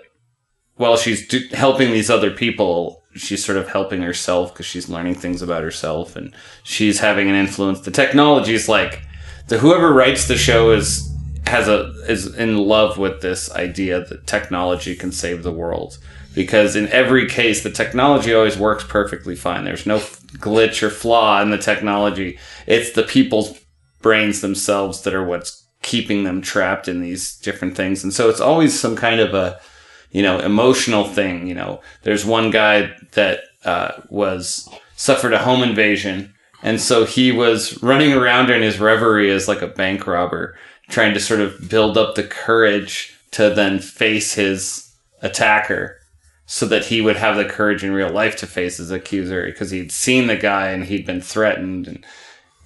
while 0.76 0.96
she's 0.96 1.28
do- 1.28 1.48
helping 1.54 1.92
these 1.92 2.12
other 2.12 2.30
people, 2.30 3.02
she's 3.16 3.44
sort 3.44 3.58
of 3.58 3.68
helping 3.68 4.04
herself 4.04 4.54
because 4.54 4.68
she's 4.68 4.88
learning 4.88 5.16
things 5.16 5.42
about 5.42 5.64
herself 5.64 6.16
and 6.16 6.36
she's 6.62 7.00
having 7.00 7.28
an 7.28 7.34
influence. 7.34 7.82
The 7.82 7.90
technology 7.90 8.54
is 8.54 8.70
like 8.70 9.02
the 9.48 9.58
whoever 9.58 9.92
writes 9.92 10.28
the 10.28 10.38
show 10.38 10.70
is 10.70 11.12
has 11.48 11.68
a 11.68 11.94
is 12.08 12.36
in 12.36 12.58
love 12.58 13.00
with 13.00 13.22
this 13.22 13.52
idea 13.54 14.06
that 14.06 14.28
technology 14.28 14.96
can 14.96 15.12
save 15.12 15.42
the 15.42 15.52
world 15.52 15.98
because 16.36 16.76
in 16.76 16.88
every 16.90 17.28
case 17.28 17.64
the 17.64 17.72
technology 17.72 18.36
always 18.36 18.56
works 18.56 18.84
perfectly 18.84 19.36
fine. 19.36 19.64
There's 19.64 19.88
no 19.88 19.98
glitch 20.38 20.84
or 20.84 20.92
flaw 20.92 21.42
in 21.42 21.50
the 21.50 21.58
technology. 21.58 22.38
It's 22.68 22.92
the 22.92 23.04
people's 23.04 23.60
brains 24.04 24.42
themselves 24.42 25.02
that 25.02 25.16
are 25.16 25.26
what's 25.26 25.65
keeping 25.86 26.26
them 26.26 26.42
trapped 26.42 26.90
in 26.90 27.00
these 27.00 27.38
different 27.38 27.78
things. 27.78 28.04
And 28.04 28.14
so 28.14 28.30
it's 28.30 28.42
always 28.42 28.78
some 28.78 28.98
kind 28.98 29.22
of 29.22 29.34
a 29.34 29.62
you 30.16 30.22
know, 30.22 30.40
emotional 30.40 31.04
thing. 31.04 31.46
You 31.46 31.56
know, 31.56 31.82
there's 32.04 32.24
one 32.24 32.50
guy 32.50 32.96
that 33.12 33.42
uh, 33.66 33.92
was 34.08 34.70
suffered 34.96 35.34
a 35.34 35.40
home 35.40 35.62
invasion, 35.62 36.34
and 36.64 36.80
so 36.80 37.04
he 37.04 37.34
was 37.34 37.84
running 37.84 38.14
around 38.14 38.50
in 38.50 38.62
his 38.62 38.80
reverie 38.80 39.30
as 39.30 39.50
like 39.50 39.62
a 39.62 39.68
bank 39.68 40.08
robber, 40.08 40.58
trying 40.88 41.14
to 41.16 41.20
sort 41.20 41.42
of 41.42 41.70
build 41.70 41.98
up 41.98 42.16
the 42.16 42.24
courage 42.24 43.14
to 43.32 43.50
then 43.50 43.78
face 43.78 44.36
his 44.36 44.90
attacker, 45.22 45.98
so 46.46 46.66
that 46.66 46.86
he 46.86 47.02
would 47.02 47.18
have 47.18 47.36
the 47.36 47.44
courage 47.44 47.84
in 47.84 47.92
real 47.92 48.10
life 48.10 48.38
to 48.38 48.48
face 48.48 48.78
his 48.78 48.92
accuser 48.92 49.44
because 49.48 49.72
he'd 49.72 49.92
seen 49.92 50.28
the 50.28 50.38
guy 50.38 50.70
and 50.70 50.86
he'd 50.86 51.06
been 51.06 51.22
threatened 51.22 51.90
and. 51.90 52.06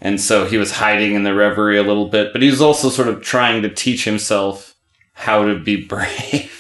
And 0.02 0.20
so 0.20 0.46
he 0.46 0.58
was 0.58 0.72
hiding 0.74 1.14
in 1.14 1.24
the 1.24 1.34
reverie 1.34 1.78
a 1.78 1.84
little 1.84 2.08
bit, 2.08 2.32
but 2.32 2.42
he 2.42 2.50
was 2.50 2.62
also 2.62 2.90
sort 2.90 3.10
of 3.10 3.22
trying 3.22 3.62
to 3.64 3.70
teach 3.70 4.06
himself 4.06 4.76
how 5.14 5.46
to 5.46 5.60
be 5.60 5.86
brave. 5.88 6.56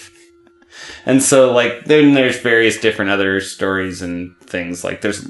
And 1.05 1.24
so, 1.24 1.51
like, 1.53 1.86
then 1.86 2.13
there's 2.13 2.39
various 2.39 2.79
different 2.79 3.12
other 3.12 3.39
stories 3.39 4.01
and 4.01 4.36
things. 4.41 4.84
Like, 4.84 5.01
there's 5.01 5.27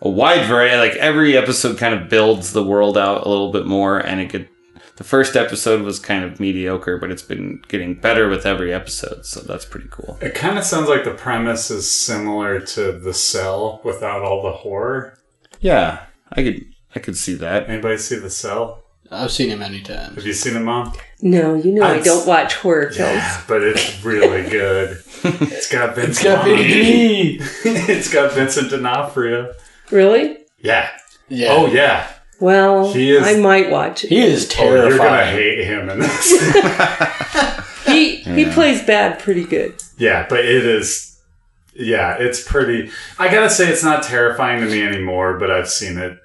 a 0.00 0.08
wide 0.08 0.46
variety. 0.46 0.76
Like, 0.76 0.96
every 0.96 1.36
episode 1.36 1.78
kind 1.78 1.94
of 1.94 2.08
builds 2.08 2.52
the 2.52 2.64
world 2.64 2.96
out 2.96 3.24
a 3.24 3.28
little 3.28 3.52
bit 3.52 3.66
more. 3.66 3.98
And 3.98 4.20
it 4.20 4.30
could, 4.30 4.48
the 4.96 5.04
first 5.04 5.36
episode 5.36 5.82
was 5.82 6.00
kind 6.00 6.24
of 6.24 6.40
mediocre, 6.40 6.98
but 6.98 7.10
it's 7.10 7.22
been 7.22 7.62
getting 7.68 7.94
better 7.94 8.28
with 8.28 8.46
every 8.46 8.72
episode. 8.72 9.26
So 9.26 9.40
that's 9.40 9.66
pretty 9.66 9.88
cool. 9.90 10.18
It 10.20 10.34
kind 10.34 10.58
of 10.58 10.64
sounds 10.64 10.88
like 10.88 11.04
the 11.04 11.14
premise 11.14 11.70
is 11.70 11.92
similar 11.92 12.58
to 12.58 12.92
The 12.92 13.14
Cell 13.14 13.80
without 13.84 14.22
all 14.22 14.42
the 14.42 14.52
horror. 14.52 15.18
Yeah, 15.60 16.06
I 16.32 16.42
could, 16.42 16.64
I 16.98 17.00
could 17.00 17.16
see 17.16 17.34
that. 17.34 17.70
Anybody 17.70 17.96
see 17.96 18.16
The 18.16 18.28
Cell? 18.28 18.82
I've 19.08 19.30
seen 19.30 19.50
it 19.50 19.56
many 19.58 19.80
times. 19.82 20.16
Have 20.16 20.26
you 20.26 20.32
seen 20.32 20.56
it, 20.56 20.60
Mom? 20.60 20.92
No, 21.22 21.54
you 21.54 21.70
know 21.72 21.82
I 21.84 21.94
I'd- 21.94 22.02
don't 22.04 22.26
watch 22.26 22.56
horror 22.56 22.90
films. 22.90 23.14
Yeah, 23.22 23.40
but 23.46 23.62
it's 23.62 24.04
really 24.04 24.42
good. 24.50 25.00
It's 25.24 25.68
got 25.70 25.94
Vince. 25.94 26.16
It's 26.16 26.24
got 26.24 26.44
Vaughn. 26.44 26.56
Big 26.56 27.40
it's 27.64 28.12
got 28.12 28.32
Vincent 28.32 28.70
D'Onofrio. 28.70 29.52
Really? 29.92 30.38
Yeah. 30.60 30.90
Yeah. 31.28 31.48
Oh 31.52 31.66
yeah. 31.66 32.08
Well, 32.40 32.92
He 32.92 33.12
is- 33.12 33.24
I 33.26 33.38
might 33.38 33.70
watch 33.70 34.02
it. 34.04 34.08
He 34.10 34.18
is 34.20 34.48
terrifying. 34.48 34.82
Oh, 34.84 34.88
you're 34.88 34.98
gonna 34.98 35.24
hate 35.26 35.64
him 35.64 35.88
in 35.90 36.00
this. 36.00 36.32
He 37.86 38.16
he 38.16 38.44
plays 38.50 38.82
bad 38.82 39.18
pretty 39.20 39.44
good. 39.44 39.74
yeah, 39.96 40.26
but 40.28 40.40
it 40.40 40.64
is. 40.66 41.18
Yeah, 41.74 42.16
it's 42.18 42.42
pretty. 42.46 42.90
I 43.18 43.28
gotta 43.30 43.48
say, 43.48 43.68
it's 43.70 43.82
not 43.84 44.02
terrifying 44.02 44.60
to 44.60 44.66
me 44.70 44.82
anymore. 44.82 45.38
But 45.38 45.50
I've 45.50 45.68
seen 45.70 45.96
it 45.96 46.12
a 46.12 46.18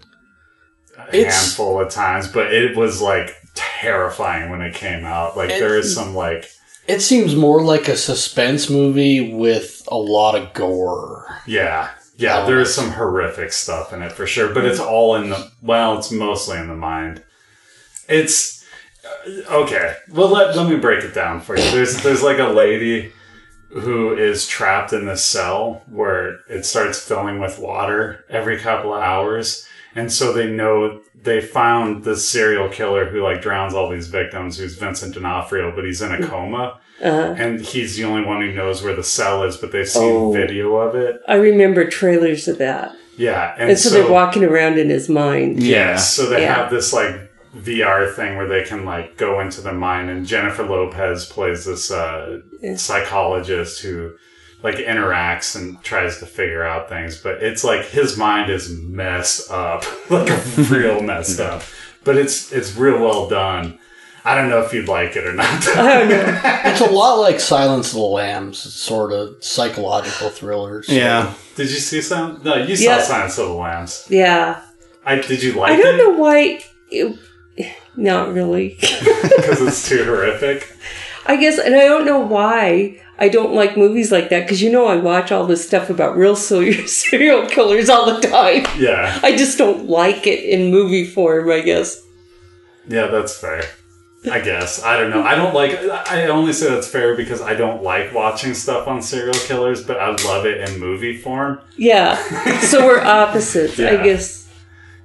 It's- 1.15 1.47
handful 1.47 1.80
of 1.80 1.89
times. 1.89 2.28
But 2.28 2.54
it 2.54 2.76
was 2.76 3.02
like 3.02 3.36
terrifying 3.56 4.49
when 4.49 4.62
it 4.62 4.73
came 4.73 5.06
out. 5.06 5.38
Like 5.38 5.49
there 5.49 5.78
is 5.78 5.93
some 5.93 6.15
like 6.15 6.49
it 6.88 7.02
seems 7.02 7.36
more 7.36 7.63
like 7.63 7.88
a 7.88 7.95
suspense 7.95 8.69
movie 8.69 9.34
with 9.34 9.84
a 9.88 9.97
lot 9.97 10.36
of 10.36 10.54
gore. 10.54 11.41
Yeah. 11.45 11.89
Yeah, 12.15 12.45
there 12.45 12.60
is 12.60 12.73
some 12.73 12.91
horrific 12.91 13.52
stuff 13.52 13.91
in 13.91 14.04
it 14.04 14.12
for 14.12 14.28
sure, 14.28 14.54
but 14.54 14.65
it's 14.65 14.80
all 14.80 15.15
in 15.15 15.30
the 15.32 15.52
well, 15.63 15.97
it's 15.97 16.12
mostly 16.12 16.60
in 16.60 16.67
the 16.67 16.76
mind. 16.76 17.23
It's 18.08 18.63
uh, 19.04 19.41
okay. 19.63 19.95
Well, 20.12 20.30
let, 20.30 20.56
let 20.56 20.69
me 20.69 20.78
break 20.78 21.04
it 21.04 21.15
down 21.15 21.41
for 21.41 21.58
you. 21.58 21.63
There's 21.71 22.02
there's 22.04 22.21
like 22.21 22.38
a 22.38 22.47
lady 22.49 23.12
who 23.71 24.15
is 24.15 24.45
trapped 24.47 24.93
in 24.93 25.08
this 25.08 25.26
cell 25.26 25.82
where 25.89 26.39
it 26.47 26.65
starts 26.65 26.99
filling 27.04 27.39
with 27.39 27.58
water 27.58 28.23
every 28.30 28.60
couple 28.60 28.93
of 28.93 29.02
hours, 29.02 29.67
and 29.96 30.12
so 30.12 30.34
they 30.34 30.48
know 30.48 31.02
they 31.22 31.40
found 31.42 32.04
the 32.04 32.16
serial 32.18 32.68
killer 32.70 33.06
who 33.06 33.22
like 33.24 33.42
drowns 33.42 33.74
all 33.74 33.90
these 33.90 34.08
victims, 34.08 34.58
who's 34.58 34.76
Vincent 34.78 35.14
D'Onofrio, 35.16 35.74
but 35.76 35.86
he's 35.86 36.02
in 36.02 36.12
a 36.12 36.28
coma, 36.28 36.80
Uh, 37.04 37.34
and 37.38 37.60
he's 37.62 37.96
the 37.98 38.04
only 38.04 38.24
one 38.26 38.42
who 38.42 38.52
knows 38.54 38.84
where 38.84 38.96
the 38.96 39.04
cell 39.04 39.44
is, 39.44 39.58
but 39.58 39.72
they've 39.72 39.88
seen 39.90 40.04
Oh. 40.04 40.32
video 40.32 40.76
of 40.78 40.96
it. 40.96 41.20
I 41.28 41.36
remember 41.36 41.86
trailers 41.86 42.48
of 42.48 42.58
that, 42.60 42.92
Yeah, 43.18 43.54
and, 43.58 43.70
and 43.72 43.80
so, 43.80 43.90
they're 43.90 44.08
walking 44.12 44.44
around 44.44 44.78
in 44.78 44.90
his 44.90 45.08
mind. 45.10 45.62
Yeah. 45.64 45.96
So 45.98 46.26
they 46.28 46.42
Yeah. 46.42 46.56
have 46.56 46.72
this 46.72 46.92
like 46.94 47.16
VR 47.56 48.08
thing 48.12 48.36
where 48.38 48.48
they 48.48 48.64
can 48.64 48.84
like 48.86 49.16
go 49.18 49.40
into 49.40 49.62
the 49.62 49.74
mind, 49.74 50.10
and 50.10 50.26
Jennifer 50.26 50.64
Lopez 50.64 51.26
plays 51.26 51.66
this 51.66 51.92
uh, 51.92 52.40
Yeah. 52.62 52.76
psychologist 52.76 53.82
who 53.82 54.12
like 54.63 54.76
interacts 54.78 55.56
and 55.58 55.82
tries 55.84 56.19
to 56.19 56.26
figure 56.26 56.63
out 56.63 56.88
things, 56.89 57.17
but 57.21 57.43
it's 57.43 57.63
like 57.63 57.86
his 57.86 58.17
mind 58.17 58.49
is 58.49 58.71
messed 58.71 59.52
up, 59.52 59.84
like 60.10 60.30
real 60.71 61.02
messed 61.02 61.39
up. 61.39 61.62
But 62.04 62.17
it's 62.17 62.52
it's 62.52 62.76
real 62.76 62.99
well 63.02 63.28
done. 63.30 63.78
I 64.26 64.36
don't 64.36 64.49
know 64.49 64.62
if 64.62 64.73
you'd 64.73 64.88
like 64.88 65.17
it 65.17 65.28
or 65.28 65.34
not. 65.34 65.45
I 65.67 65.99
don't 65.99 66.10
know. 66.10 66.41
It's 66.71 66.80
a 66.80 66.86
lot 66.86 67.15
like 67.15 67.41
Silence 67.41 67.89
of 67.89 67.95
the 67.95 68.06
Lambs. 68.06 68.65
It's 68.65 68.73
sort 68.76 69.12
of 69.12 69.43
psychological 69.43 70.30
thrillers. 70.30 70.88
Yeah. 70.88 71.34
did 71.58 71.69
you 71.69 71.78
see 71.80 72.02
some? 72.02 72.41
No, 72.41 72.56
you 72.56 72.78
saw 72.78 72.84
Yeah. 72.84 73.02
Silence 73.02 73.38
of 73.38 73.49
the 73.49 73.54
Lambs. 73.54 74.08
Yeah, 74.10 74.62
I 75.06 75.15
did 75.17 75.43
you 75.43 75.54
like 75.54 75.73
I 75.73 75.78
don't 75.78 75.95
it 75.95 75.97
know 75.97 76.10
why. 76.12 76.62
It, 76.89 77.19
not 77.97 78.34
really. 78.34 78.69
because 78.80 79.62
it's 79.62 79.88
too 79.89 80.06
horrific? 80.06 80.73
I 81.26 81.36
guess, 81.36 81.60
and 81.60 81.76
I 81.76 81.86
don't 81.86 82.06
know 82.06 82.19
why 82.19 83.03
I 83.19 83.30
don't 83.30 83.54
like 83.54 83.78
movies 83.78 84.12
like 84.12 84.30
that 84.30 84.41
because 84.41 84.62
you 84.62 84.71
know 84.71 84.88
I 84.88 84.95
watch 84.95 85.32
all 85.32 85.45
this 85.45 85.65
stuff 85.65 85.89
about 85.89 86.17
real 86.17 86.36
serial 86.49 86.88
serial 86.88 87.47
killers 87.47 87.89
all 87.89 88.13
the 88.13 88.28
time. 88.28 88.65
Yeah, 88.78 89.19
I 89.23 89.36
just 89.36 89.58
don't 89.58 89.88
like 89.88 90.28
it 90.28 90.43
in 90.43 90.71
movie 90.71 91.06
form. 91.06 91.49
I 91.52 91.62
guess. 91.62 92.02
Yeah, 92.88 93.08
that's 93.08 93.38
fair. 93.39 93.63
I 94.32 94.39
guess. 94.39 94.84
I 94.84 94.97
don't 94.97 95.10
know. 95.10 95.21
I 95.21 95.36
don't 95.36 95.54
like 95.54 95.78
I 96.10 96.28
only 96.28 96.54
say 96.54 96.69
that's 96.69 96.88
fair 96.88 97.15
because 97.15 97.41
I 97.41 97.56
don't 97.56 97.84
like 97.84 98.13
watching 98.13 98.54
stuff 98.54 98.88
on 98.88 99.02
serial 99.02 99.34
killers, 99.34 99.84
but 99.84 99.99
I 99.99 100.10
love 100.26 100.45
it 100.45 100.69
in 100.69 100.80
movie 100.80 101.17
form. 101.17 101.60
Yeah. 101.76 102.15
So 102.62 102.86
we're 102.86 103.02
opposites. 103.04 103.80
I 103.80 104.02
guess. 104.04 104.43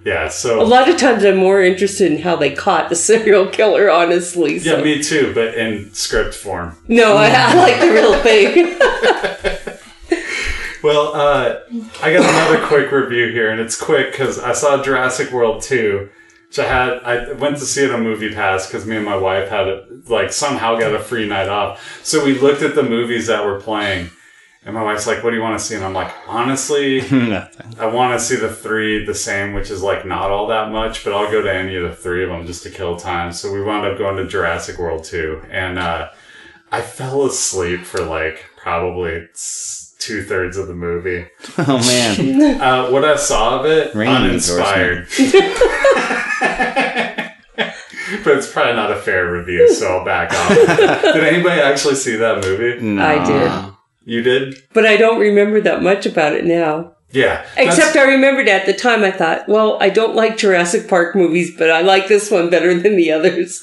Yeah, 0.09 0.29
so 0.29 0.63
A 0.63 0.65
lot 0.65 0.89
of 0.89 0.97
times 0.97 1.23
I'm 1.23 1.37
more 1.37 1.61
interested 1.61 2.11
in 2.11 2.19
how 2.23 2.35
they 2.35 2.55
caught 2.55 2.89
the 2.89 2.97
serial 3.09 3.47
killer. 3.47 3.91
Honestly. 3.91 4.59
So. 4.59 4.77
Yeah, 4.77 4.83
me 4.83 5.03
too, 5.03 5.33
but 5.35 5.55
in 5.55 5.93
script 5.93 6.35
form. 6.35 6.79
No, 6.89 7.17
I, 7.19 7.29
I 7.29 7.55
like 7.67 7.81
the 7.81 7.93
real 7.93 8.19
thing. 8.23 8.79
Well, 10.81 11.13
uh, 11.13 11.59
I 12.01 12.13
got 12.13 12.23
another 12.23 12.65
quick 12.69 12.93
review 12.93 13.33
here, 13.33 13.51
and 13.51 13.61
it's 13.61 13.75
quick 13.79 14.13
because 14.13 14.39
I 14.39 14.53
saw 14.53 14.81
Jurassic 14.81 15.33
World 15.33 15.61
2, 15.61 16.09
which 16.47 16.59
I 16.61 16.65
had, 16.65 16.89
I 17.03 17.33
went 17.33 17.57
to 17.59 17.65
see 17.65 17.85
it 17.85 17.91
on 17.91 18.05
Movie 18.05 18.33
Pass 18.33 18.69
because 18.69 18.87
me 18.87 18.95
and 18.95 19.05
my 19.05 19.17
wife 19.17 19.49
had, 19.49 19.67
a, 19.67 19.85
like, 20.07 20.33
somehow 20.33 20.79
got 20.79 20.95
a 20.95 21.01
free 21.01 21.29
night 21.29 21.49
off. 21.49 22.01
So 22.05 22.25
we 22.25 22.39
looked 22.39 22.63
at 22.63 22.77
the 22.77 22.85
movies 22.85 23.27
that 23.27 23.45
were 23.45 23.61
playing, 23.61 24.11
and 24.69 24.75
my 24.75 24.83
wife's 24.83 25.07
like, 25.07 25.25
what 25.25 25.31
do 25.31 25.37
you 25.37 25.43
want 25.43 25.59
to 25.59 25.65
see? 25.65 25.77
And 25.77 25.83
I'm 25.85 25.95
like, 25.95 26.13
honestly, 26.27 27.01
Nothing. 27.11 27.75
I 27.81 27.87
want 27.87 28.13
to 28.13 28.23
see 28.23 28.37
the 28.37 28.53
three 28.53 29.03
the 29.07 29.15
same, 29.15 29.55
which 29.55 29.71
is 29.71 29.83
like 29.83 30.05
not 30.05 30.31
all 30.31 30.47
that 30.49 30.71
much, 30.71 31.05
but 31.05 31.15
I'll 31.15 31.31
go 31.31 31.41
to 31.41 31.51
any 31.51 31.75
of 31.77 31.85
the 31.89 31.97
three 31.97 32.23
of 32.23 32.29
them 32.29 32.47
just 32.47 32.65
to 32.65 32.71
kill 32.71 32.97
time. 32.97 33.33
So 33.33 33.51
we 33.51 33.63
wound 33.63 33.87
up 33.87 33.97
going 33.97 34.19
to 34.19 34.27
Jurassic 34.27 34.77
World 34.77 35.05
2, 35.05 35.45
and 35.51 35.79
uh, 35.79 36.11
I 36.71 36.83
fell 36.83 37.25
asleep 37.25 37.81
for 37.81 38.05
like 38.05 38.45
probably 38.59 39.27
two 39.99 40.23
thirds 40.23 40.59
of 40.59 40.69
the 40.69 40.75
movie. 40.75 41.27
Oh 41.61 41.79
man. 41.79 42.61
Uh, 42.61 42.91
what 42.91 43.07
I 43.07 43.17
saw 43.17 43.61
of 43.61 43.65
it, 43.67 43.95
Rain 43.95 44.11
uninspired. 44.15 45.09
but 48.23 48.37
it's 48.37 48.53
probably 48.53 48.75
not 48.75 48.93
a 48.93 48.97
fair 48.97 49.33
review, 49.33 49.73
so 49.73 49.99
I'll 49.99 50.05
back 50.05 50.31
off. 50.33 51.03
did 51.15 51.25
anybody 51.25 51.59
actually 51.63 51.95
see 51.95 52.17
that 52.17 52.45
movie? 52.45 52.81
No. 52.83 53.03
I 53.03 53.25
did, 53.25 53.73
You 54.09 54.23
did? 54.23 54.63
but 54.73 54.87
I 54.87 54.97
don't 54.97 55.21
remember 55.21 55.61
that 55.61 55.83
much 55.83 56.07
about 56.07 56.33
it 56.33 56.47
now. 56.47 56.95
Yeah. 57.11 57.45
Except 57.59 57.95
I 57.95 58.05
remembered 58.05 58.49
at 58.49 58.65
the 58.65 58.73
time 58.73 59.05
I 59.05 59.11
thought, 59.11 59.49
well, 59.49 59.77
I 59.83 59.91
don't 59.91 60.17
like 60.17 60.39
Jurassic 60.39 60.89
Park 60.89 61.15
movies, 61.15 61.55
but 61.57 61.71
I 61.71 61.83
like 61.83 62.09
this 62.09 62.31
one 62.31 62.49
better 62.49 62.73
than 62.79 62.97
the 62.97 63.13
others. 63.13 63.63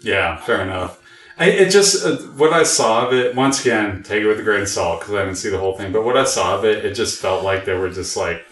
Yeah, 0.00 0.36
fair 0.38 0.62
enough. 0.62 0.98
I, 1.38 1.46
it 1.50 1.70
just 1.70 2.06
uh, 2.06 2.16
what 2.36 2.54
I 2.54 2.62
saw 2.62 3.06
of 3.06 3.12
it. 3.12 3.34
Once 3.34 3.60
again, 3.60 4.02
take 4.02 4.22
it 4.22 4.26
with 4.26 4.40
a 4.40 4.42
grain 4.42 4.62
of 4.62 4.68
salt 4.68 5.00
because 5.00 5.14
I 5.14 5.24
didn't 5.24 5.36
see 5.36 5.50
the 5.50 5.58
whole 5.58 5.76
thing. 5.76 5.92
But 5.92 6.04
what 6.04 6.16
I 6.16 6.24
saw 6.24 6.56
of 6.56 6.64
it, 6.64 6.84
it 6.84 6.94
just 6.94 7.20
felt 7.20 7.44
like 7.44 7.66
they 7.66 7.74
were 7.74 7.90
just 7.90 8.16
like 8.16 8.46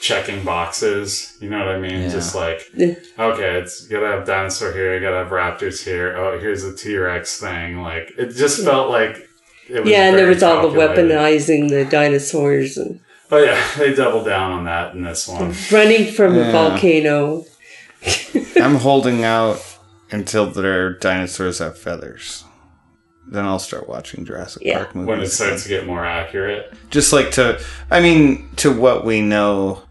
checking 0.00 0.44
boxes. 0.44 1.36
You 1.40 1.50
know 1.50 1.58
what 1.58 1.68
I 1.68 1.78
mean? 1.78 2.02
Yeah. 2.02 2.08
Just 2.08 2.34
like 2.34 2.68
okay, 2.76 3.58
it's 3.60 3.82
you 3.90 3.98
gotta 3.98 4.16
have 4.16 4.26
dinosaur 4.26 4.72
here, 4.72 4.94
you 4.94 5.00
gotta 5.00 5.16
have 5.16 5.28
raptors 5.30 5.84
here. 5.84 6.16
Oh, 6.16 6.38
here's 6.38 6.62
a 6.64 6.74
T 6.74 6.96
Rex 6.96 7.40
thing. 7.40 7.82
Like 7.82 8.12
it 8.16 8.30
just 8.30 8.64
felt 8.64 8.90
like 8.90 9.16
it 9.16 9.22
was 9.22 9.29
yeah, 9.70 10.06
and 10.08 10.16
there 10.16 10.26
very 10.26 10.34
was 10.34 10.42
all 10.42 10.68
the 10.70 10.76
calculated. 10.78 11.10
weaponizing 11.12 11.68
the 11.68 11.84
dinosaurs 11.84 12.76
and 12.76 13.00
Oh 13.32 13.38
yeah, 13.38 13.60
they 13.78 13.94
doubled 13.94 14.24
down 14.26 14.50
on 14.52 14.64
that 14.64 14.94
in 14.94 15.02
this 15.02 15.28
one. 15.28 15.54
running 15.70 16.12
from 16.12 16.36
a 16.36 16.50
volcano. 16.50 17.44
I'm 18.56 18.76
holding 18.88 19.24
out 19.24 19.64
until 20.10 20.46
their 20.50 20.94
dinosaurs 20.98 21.58
have 21.60 21.78
feathers. 21.78 22.44
Then 23.30 23.44
I'll 23.44 23.60
start 23.60 23.88
watching 23.88 24.24
Jurassic 24.24 24.62
Yeah. 24.64 24.78
Park 24.78 24.94
movies. 24.96 25.08
When 25.08 25.20
it 25.20 25.28
starts 25.28 25.62
to 25.62 25.68
get 25.68 25.86
more 25.86 26.04
accurate. 26.04 26.72
Just 26.90 27.12
like 27.12 27.30
to, 27.32 27.60
I 27.90 28.00
mean, 28.00 28.48
to 28.56 28.72
what 28.72 29.04
we 29.04 29.20
know 29.20 29.82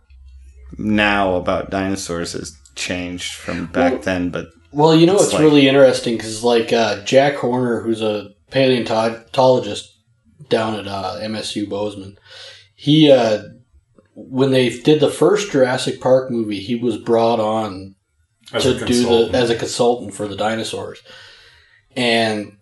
now 0.78 1.36
about 1.36 1.70
dinosaurs 1.70 2.34
has 2.34 2.58
changed 2.76 3.34
from 3.36 3.68
back 3.68 3.94
Well- 3.94 4.02
then, 4.02 4.30
but 4.30 4.48
Well, 4.74 4.94
you 4.96 5.06
know 5.06 5.13
It's 5.13 5.24
what's 5.24 5.34
like- 5.36 5.42
really 5.44 5.68
interesting 5.70 6.18
because 6.18 6.44
like 6.44 6.74
uh, 6.74 7.02
Jack 7.06 7.36
Horner, 7.36 7.80
who's 7.82 8.02
a 8.02 8.32
paleontologist 8.50 9.98
down 10.50 10.80
at 10.80 10.88
uh, 10.88 11.20
MSU 11.22 11.70
Bozeman, 11.70 12.18
he 12.76 13.12
uh, 13.12 13.44
when 14.14 14.52
they 14.52 14.70
did 14.70 15.00
the 15.00 15.10
first 15.10 15.52
Jurassic 15.52 16.02
Park 16.02 16.30
movie, 16.32 16.60
he 16.60 16.76
was 16.76 16.98
brought 16.98 17.40
on 17.40 17.96
As 18.54 18.64
to 18.64 18.70
a 18.70 18.74
do 18.74 18.80
the 18.80 18.86
consultant. 18.86 19.36
as 19.36 19.50
a 19.50 19.56
consultant 19.56 20.14
for 20.14 20.28
the 20.28 20.36
dinosaurs, 20.36 21.02
and 21.96 22.58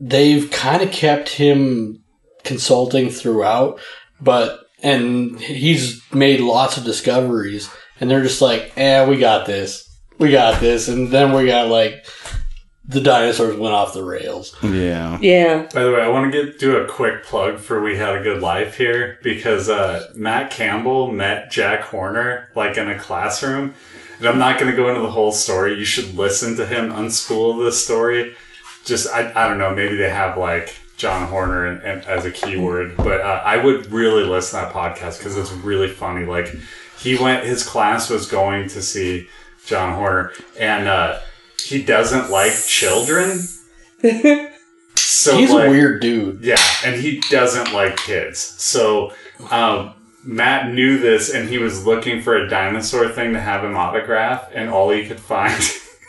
they've 0.00 0.50
kind 0.50 0.82
of 0.82 0.90
kept 0.90 1.30
him 1.30 2.02
consulting 2.44 3.10
throughout, 3.10 3.80
but 4.20 4.60
and 4.82 5.38
he's 5.40 6.00
made 6.12 6.40
lots 6.40 6.76
of 6.76 6.84
discoveries, 6.84 7.70
and 8.00 8.10
they're 8.10 8.22
just 8.22 8.40
like, 8.40 8.72
eh, 8.76 9.06
we 9.06 9.18
got 9.18 9.46
this, 9.46 9.86
we 10.18 10.30
got 10.30 10.60
this, 10.60 10.88
and 10.88 11.10
then 11.10 11.32
we 11.32 11.46
got 11.46 11.68
like 11.68 12.06
the 12.90 13.00
dinosaurs 13.00 13.56
went 13.56 13.72
off 13.72 13.94
the 13.94 14.02
rails. 14.02 14.56
yeah. 14.62 15.16
Yeah. 15.20 15.68
By 15.72 15.84
the 15.84 15.92
way, 15.92 16.02
I 16.02 16.08
want 16.08 16.32
to 16.32 16.44
get 16.44 16.58
do 16.58 16.76
a 16.76 16.88
quick 16.88 17.22
plug 17.22 17.58
for 17.58 17.80
We 17.80 17.96
Had 17.96 18.16
a 18.16 18.22
Good 18.22 18.42
Life 18.42 18.76
here 18.76 19.18
because 19.22 19.68
uh, 19.68 20.10
Matt 20.16 20.50
Campbell 20.50 21.12
met 21.12 21.52
Jack 21.52 21.82
Horner 21.82 22.48
like 22.56 22.76
in 22.76 22.90
a 22.90 22.98
classroom. 22.98 23.74
And 24.18 24.28
I'm 24.28 24.38
not 24.38 24.58
going 24.58 24.70
to 24.70 24.76
go 24.76 24.88
into 24.88 25.00
the 25.00 25.10
whole 25.10 25.32
story. 25.32 25.78
You 25.78 25.84
should 25.84 26.14
listen 26.14 26.56
to 26.56 26.66
him 26.66 26.90
unspool 26.90 27.64
this 27.64 27.82
story. 27.82 28.34
Just, 28.84 29.08
I, 29.08 29.30
I 29.34 29.48
don't 29.48 29.58
know, 29.58 29.74
maybe 29.74 29.96
they 29.96 30.10
have 30.10 30.36
like 30.36 30.74
John 30.96 31.28
Horner 31.28 31.66
and, 31.66 31.82
and, 31.82 32.04
as 32.06 32.24
a 32.24 32.30
keyword, 32.30 32.96
but 32.96 33.20
uh, 33.20 33.40
I 33.44 33.56
would 33.56 33.90
really 33.92 34.24
listen 34.24 34.58
to 34.58 34.66
that 34.66 34.74
podcast 34.74 35.18
because 35.18 35.36
it's 35.36 35.52
really 35.52 35.88
funny. 35.88 36.26
Like, 36.26 36.54
he 36.98 37.16
went, 37.16 37.46
his 37.46 37.62
class 37.62 38.10
was 38.10 38.26
going 38.26 38.68
to 38.70 38.82
see 38.82 39.28
John 39.64 39.94
Horner, 39.94 40.32
and 40.58 40.88
uh, 40.88 41.20
he 41.70 41.82
doesn't 41.82 42.30
like 42.30 42.52
children. 42.66 43.38
So 44.96 45.36
He's 45.36 45.50
like, 45.50 45.66
a 45.68 45.70
weird 45.70 46.00
dude. 46.00 46.42
yeah, 46.42 46.56
and 46.84 47.00
he 47.00 47.20
doesn't 47.30 47.72
like 47.72 47.96
kids. 47.98 48.38
So 48.38 49.12
um, 49.50 49.92
Matt 50.24 50.72
knew 50.72 50.98
this, 50.98 51.32
and 51.34 51.48
he 51.48 51.58
was 51.58 51.84
looking 51.86 52.22
for 52.22 52.36
a 52.36 52.48
dinosaur 52.48 53.08
thing 53.08 53.32
to 53.34 53.40
have 53.40 53.62
him 53.64 53.76
autograph, 53.76 54.50
and 54.54 54.70
all 54.70 54.90
he 54.90 55.06
could 55.06 55.20
find, 55.20 55.62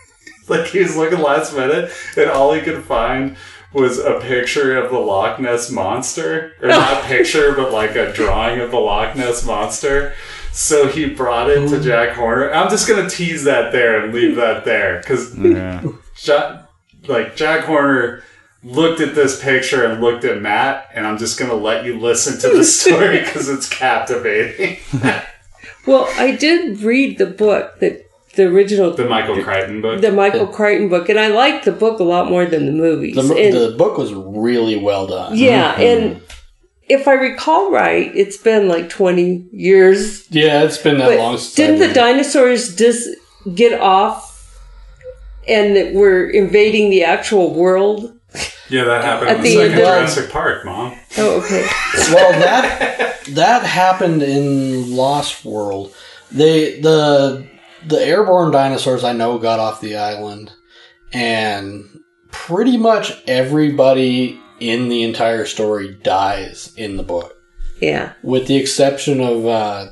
like 0.47 0.67
he 0.67 0.79
was 0.79 0.95
looking 0.95 1.19
last 1.19 1.53
minute, 1.55 1.91
and 2.15 2.29
all 2.29 2.53
he 2.53 2.61
could 2.61 2.83
find 2.83 3.35
was 3.73 3.99
a 3.99 4.19
picture 4.21 4.77
of 4.77 4.91
the 4.91 4.99
Loch 4.99 5.39
Ness 5.39 5.69
monster, 5.71 6.53
or 6.61 6.69
not 6.69 7.03
a 7.03 7.07
picture, 7.07 7.53
but 7.53 7.71
like 7.73 7.95
a 7.95 8.13
drawing 8.13 8.59
of 8.61 8.71
the 8.71 8.79
Loch 8.79 9.15
Ness 9.15 9.45
monster. 9.45 10.13
So 10.53 10.87
he 10.87 11.05
brought 11.07 11.49
it 11.49 11.67
to 11.69 11.79
Jack 11.81 12.15
Horner. 12.15 12.51
I'm 12.51 12.69
just 12.69 12.87
gonna 12.87 13.09
tease 13.09 13.43
that 13.45 13.71
there 13.71 14.03
and 14.03 14.13
leave 14.13 14.35
that 14.35 14.65
there 14.65 14.99
because 14.99 15.37
Yeah. 15.37 15.81
Jack, 16.15 16.65
like 17.07 17.35
Jack 17.35 17.65
Horner 17.65 18.23
looked 18.63 18.99
at 19.01 19.15
this 19.15 19.41
picture 19.41 19.83
and 19.85 20.01
looked 20.01 20.23
at 20.23 20.41
Matt, 20.41 20.89
and 20.93 21.07
I'm 21.07 21.17
just 21.17 21.39
gonna 21.39 21.55
let 21.55 21.85
you 21.85 21.99
listen 21.99 22.37
to 22.41 22.55
the 22.57 22.63
story 22.63 23.19
because 23.25 23.49
it's 23.49 23.67
captivating. 23.69 24.77
Well, 25.87 26.07
I 26.15 26.35
did 26.35 26.81
read 26.81 27.17
the 27.17 27.25
book 27.25 27.79
that 27.79 28.05
the 28.35 28.43
original 28.45 28.91
the 28.93 29.05
Michael 29.09 29.41
Crichton 29.43 29.81
book. 29.81 29.99
the 29.99 30.11
Michael 30.11 30.45
Crichton 30.45 30.89
book, 30.89 31.09
and 31.09 31.19
I 31.19 31.29
liked 31.29 31.65
the 31.65 31.71
book 31.71 31.99
a 31.99 32.03
lot 32.03 32.29
more 32.29 32.45
than 32.45 32.67
the 32.67 32.71
movies. 32.71 33.15
The, 33.15 33.21
And- 33.35 33.55
the 33.55 33.75
book 33.75 33.97
was 33.97 34.13
really 34.13 34.77
well 34.77 35.07
done. 35.07 35.35
yeah, 35.35 35.73
mm-hmm. 35.73 35.81
and 35.81 36.21
if 36.91 37.07
I 37.07 37.13
recall 37.13 37.71
right, 37.71 38.11
it's 38.15 38.37
been 38.37 38.67
like 38.67 38.89
twenty 38.89 39.47
years. 39.51 40.29
Yeah, 40.29 40.63
it's 40.63 40.77
been 40.77 40.97
that 40.97 41.07
But 41.09 41.17
long. 41.17 41.37
since 41.37 41.55
didn't 41.55 41.79
the 41.79 41.93
dinosaurs 41.93 42.75
just 42.75 43.07
get 43.55 43.79
off 43.79 44.27
and 45.47 45.75
that 45.75 45.93
were 45.93 46.29
invading 46.29 46.89
the 46.89 47.03
actual 47.03 47.53
world? 47.53 48.13
yeah, 48.69 48.83
that 48.85 49.03
happened 49.03 49.29
At 49.29 49.37
in 49.37 49.43
the 49.43 49.55
the 49.55 49.61
end 49.63 49.71
second 49.71 49.79
of- 49.79 49.85
Jurassic 49.87 50.29
Park, 50.31 50.65
Mom. 50.65 50.97
Oh, 51.17 51.41
okay. 51.43 51.67
well 52.13 52.31
that 52.39 53.19
that 53.29 53.63
happened 53.63 54.21
in 54.23 54.95
Lost 54.95 55.43
World. 55.45 55.93
They 56.31 56.79
the 56.79 57.45
the 57.85 57.99
airborne 57.99 58.51
dinosaurs 58.51 59.03
I 59.03 59.13
know 59.13 59.37
got 59.39 59.59
off 59.59 59.81
the 59.81 59.97
island, 59.97 60.51
and 61.13 61.85
pretty 62.31 62.77
much 62.77 63.11
everybody 63.27 64.39
in 64.61 64.87
the 64.89 65.03
entire 65.03 65.45
story 65.45 65.93
dies 66.03 66.73
in 66.77 66.97
the 66.97 67.03
book, 67.03 67.33
Yeah. 67.81 68.13
with 68.23 68.47
the 68.47 68.55
exception 68.57 69.19
of 69.21 69.45
uh, 69.45 69.87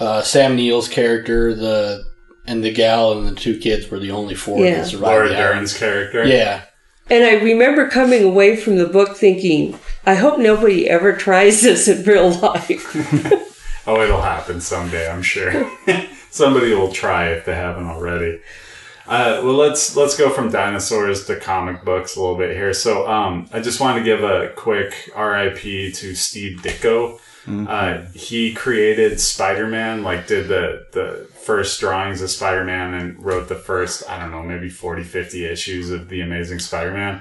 uh, 0.00 0.22
Sam 0.22 0.56
Neill's 0.56 0.88
character, 0.88 1.54
the 1.54 2.02
and 2.46 2.62
the 2.62 2.72
gal 2.72 3.12
and 3.16 3.26
the 3.26 3.34
two 3.40 3.58
kids 3.58 3.90
were 3.90 3.98
the 3.98 4.10
only 4.10 4.34
four 4.34 4.62
Yeah. 4.64 4.78
that 4.78 4.86
survived. 4.88 5.02
Laura 5.12 5.28
the 5.28 5.34
island. 5.36 5.54
Dern's 5.60 5.78
character. 5.78 6.24
Yeah. 6.26 6.64
And 7.10 7.24
I 7.24 7.34
remember 7.42 7.88
coming 7.88 8.22
away 8.24 8.56
from 8.56 8.76
the 8.76 8.86
book 8.86 9.16
thinking, 9.16 9.78
I 10.06 10.14
hope 10.14 10.38
nobody 10.38 10.88
ever 10.88 11.12
tries 11.14 11.60
this 11.62 11.86
in 11.88 12.02
real 12.04 12.30
life. 12.30 12.94
Oh, 13.86 14.00
it'll 14.00 14.22
happen 14.22 14.62
someday, 14.62 15.10
I'm 15.10 15.20
sure. 15.20 15.70
Somebody 16.30 16.72
will 16.72 16.90
try 16.90 17.28
if 17.32 17.44
they 17.44 17.54
haven't 17.54 17.84
already. 17.86 18.40
Uh, 19.06 19.40
well, 19.44 19.54
let's 19.54 19.94
let's 19.96 20.16
go 20.16 20.30
from 20.30 20.50
dinosaurs 20.50 21.26
to 21.26 21.36
comic 21.38 21.84
books 21.84 22.16
a 22.16 22.20
little 22.20 22.36
bit 22.38 22.56
here. 22.56 22.72
So, 22.72 23.06
um, 23.08 23.48
I 23.52 23.60
just 23.60 23.80
want 23.80 23.98
to 23.98 24.04
give 24.04 24.24
a 24.24 24.48
quick 24.56 25.10
RIP 25.16 25.60
to 25.94 26.14
Steve 26.14 26.60
Ditko. 26.62 27.20
Uh, 27.46 28.06
he 28.14 28.54
created 28.54 29.20
Spider 29.20 29.66
Man, 29.66 30.02
like 30.02 30.26
did 30.26 30.48
the 30.48 30.86
the 30.92 31.28
first 31.44 31.78
drawings 31.78 32.22
of 32.22 32.30
Spider 32.30 32.64
Man, 32.64 32.94
and 32.94 33.22
wrote 33.22 33.48
the 33.50 33.54
first 33.54 34.08
I 34.08 34.18
don't 34.18 34.30
know 34.30 34.42
maybe 34.42 34.70
40, 34.70 35.02
50 35.04 35.44
issues 35.44 35.90
of 35.90 36.08
the 36.08 36.22
Amazing 36.22 36.60
Spider 36.60 36.92
Man. 36.92 37.20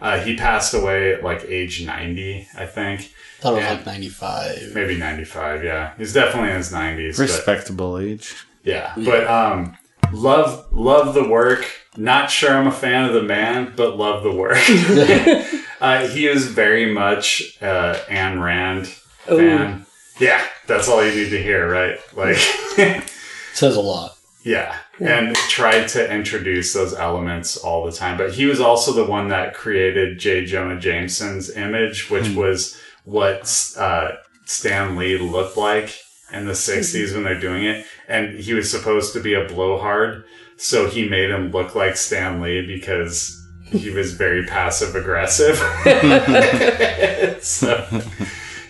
Uh, 0.00 0.18
he 0.18 0.34
passed 0.36 0.74
away 0.74 1.14
at 1.14 1.22
like 1.22 1.44
age 1.44 1.86
ninety, 1.86 2.48
I 2.58 2.66
think, 2.66 3.12
I 3.38 3.42
thought 3.42 3.52
it 3.52 3.54
was 3.56 3.62
Yeah. 3.64 3.72
like 3.74 3.86
ninety 3.86 4.08
five. 4.08 4.72
maybe 4.74 4.96
ninety 4.96 5.24
five. 5.24 5.62
Yeah, 5.62 5.92
he's 5.96 6.12
definitely 6.12 6.50
in 6.50 6.56
his 6.56 6.72
nineties. 6.72 7.16
but- 7.18 7.22
Respectable 7.28 7.96
age. 7.98 8.34
yeah, 8.64 8.92
but 8.96 9.24
um, 9.28 9.76
love 10.12 10.72
love 10.72 11.14
the 11.14 11.28
work. 11.28 11.66
Not 11.96 12.30
sure 12.30 12.56
I'm 12.56 12.66
a 12.66 12.72
fan 12.72 13.04
of 13.06 13.14
the 13.14 13.22
man, 13.22 13.72
but 13.76 13.96
love 13.96 14.22
the 14.22 14.32
work. 14.32 14.58
uh, 15.80 16.06
he 16.08 16.26
is 16.26 16.46
very 16.46 16.92
much 16.92 17.58
uh, 17.60 17.94
Ayn 18.08 18.42
Rand 18.42 18.86
fan. 18.86 19.86
Yeah, 20.20 20.44
that's 20.66 20.88
all 20.88 21.04
you 21.04 21.12
need 21.14 21.30
to 21.30 21.42
hear, 21.42 21.68
right? 21.68 21.98
Like, 22.14 22.36
Says 23.54 23.74
a 23.76 23.80
lot. 23.80 24.16
yeah, 24.44 24.76
and 25.00 25.34
tried 25.34 25.88
to 25.88 26.12
introduce 26.14 26.72
those 26.74 26.94
elements 26.94 27.56
all 27.56 27.84
the 27.86 27.92
time. 27.92 28.16
But 28.18 28.34
he 28.34 28.46
was 28.46 28.60
also 28.60 28.92
the 28.92 29.04
one 29.04 29.28
that 29.28 29.54
created 29.54 30.18
J. 30.18 30.44
Jonah 30.44 30.78
Jameson's 30.78 31.50
image, 31.50 32.10
which 32.10 32.34
was 32.36 32.78
what 33.04 33.74
uh, 33.78 34.12
Stan 34.44 34.96
Lee 34.96 35.18
looked 35.18 35.56
like 35.56 35.98
in 36.32 36.46
the 36.46 36.52
60s 36.52 37.14
when 37.14 37.24
they're 37.24 37.38
doing 37.40 37.64
it. 37.64 37.86
And 38.08 38.38
he 38.38 38.54
was 38.54 38.70
supposed 38.70 39.12
to 39.14 39.20
be 39.20 39.34
a 39.34 39.44
blowhard. 39.46 40.24
So 40.56 40.88
he 40.88 41.08
made 41.08 41.30
him 41.30 41.50
look 41.50 41.74
like 41.74 41.96
Stan 41.96 42.40
Lee 42.40 42.66
because 42.66 43.36
he 43.64 43.90
was 43.90 44.14
very 44.14 44.44
passive 44.46 44.94
aggressive. 44.94 45.56
so, 47.42 47.86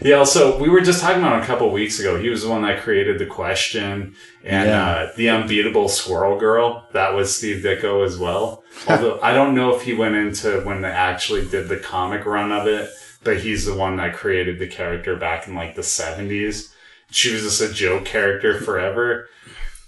yeah, 0.03 0.15
also, 0.17 0.59
we 0.59 0.69
were 0.69 0.81
just 0.81 1.01
talking 1.03 1.19
about 1.19 1.37
him 1.37 1.43
a 1.43 1.47
couple 1.47 1.71
weeks 1.71 1.99
ago. 1.99 2.19
He 2.19 2.29
was 2.29 2.43
the 2.43 2.49
one 2.49 2.63
that 2.63 2.81
created 2.81 3.19
the 3.19 3.27
question 3.27 4.15
and 4.45 4.69
Yeah. 4.69 4.91
uh, 4.91 5.13
the 5.17 5.29
unbeatable 5.31 5.89
squirrel 5.89 6.39
girl. 6.39 6.87
That 6.93 7.15
was 7.15 7.35
Steve 7.37 7.63
Ditko 7.65 8.05
as 8.05 8.17
well. 8.19 8.63
Although 8.89 9.19
I 9.23 9.33
don't 9.35 9.55
know 9.55 9.75
if 9.75 9.83
he 9.83 9.93
went 9.95 10.15
into 10.15 10.61
when 10.61 10.81
they 10.81 10.89
actually 10.89 11.47
did 11.49 11.69
the 11.69 11.77
comic 11.77 12.25
run 12.25 12.53
of 12.53 12.67
it, 12.67 12.89
but 13.25 13.39
he's 13.41 13.67
the 13.67 13.75
one 13.75 13.97
that 13.97 14.15
created 14.15 14.59
the 14.59 14.69
character 14.69 15.17
back 15.17 15.47
in 15.49 15.55
like 15.55 15.75
the 15.75 15.83
70s. 15.83 16.73
She 17.11 17.33
was 17.33 17.43
just 17.43 17.61
a 17.61 17.73
joke 17.73 18.05
character 18.05 18.61
forever, 18.61 19.29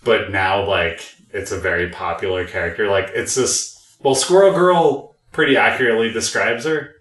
but 0.05 0.31
now 0.31 0.65
like 0.69 1.03
it's 1.31 1.53
a 1.53 1.59
very 1.59 1.89
popular 1.91 2.45
character. 2.47 2.89
Like 2.89 3.11
it's 3.15 3.35
this, 3.35 3.97
well, 4.01 4.15
Squirrel 4.15 4.53
Girl 4.53 5.15
pretty 5.33 5.57
accurately 5.57 6.11
describes 6.13 6.65
her, 6.65 6.95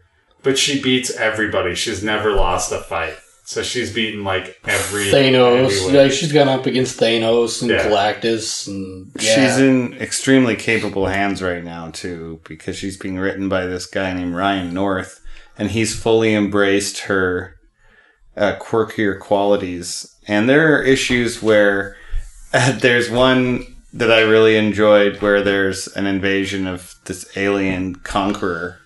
but 0.44 0.58
she 0.58 0.82
beats 0.82 1.12
everybody. 1.16 1.76
She's 1.76 2.04
never 2.04 2.32
lost 2.34 2.72
a 2.72 2.80
fight. 2.80 3.16
So 3.44 3.64
she's 3.64 3.94
beaten 3.94 4.24
like 4.24 4.60
every 4.66 5.06
Thanos. 5.06 5.66
everywhere. 5.66 6.06
Yeah, 6.06 6.12
she's 6.12 6.32
gone 6.32 6.48
up 6.48 6.68
against 6.68 7.00
Thanos 7.00 7.62
and 7.62 7.72
Yeah. 7.72 7.86
Galactus, 7.90 8.68
and 8.68 9.12
yeah. 9.20 9.36
She's 9.36 9.58
in 9.58 9.94
extremely 9.96 10.56
capable 10.56 11.08
hands 11.08 11.42
right 11.42 11.64
now 11.64 11.90
too, 11.90 12.40
because 12.48 12.78
she's 12.78 12.96
being 12.98 13.18
written 13.18 13.50
by 13.50 13.66
this 13.66 13.88
guy 13.88 14.14
named 14.14 14.36
Ryan 14.36 14.74
North, 14.74 15.20
and 15.58 15.72
he's 15.72 16.00
fully 16.00 16.34
embraced 16.34 17.00
her 17.00 17.58
uh, 18.38 18.56
quirkier 18.62 19.20
qualities. 19.20 20.11
And 20.32 20.48
there 20.48 20.74
are 20.74 20.82
issues 20.82 21.44
where 21.44 21.98
there's 22.80 23.10
one 23.10 23.66
that 23.92 24.10
I 24.10 24.22
really 24.22 24.56
enjoyed 24.56 25.22
where 25.22 25.42
there's 25.42 25.88
an 25.88 26.08
invasion 26.08 26.68
of 26.68 26.96
this 27.04 27.36
alien 27.36 27.96
conqueror. 27.96 28.80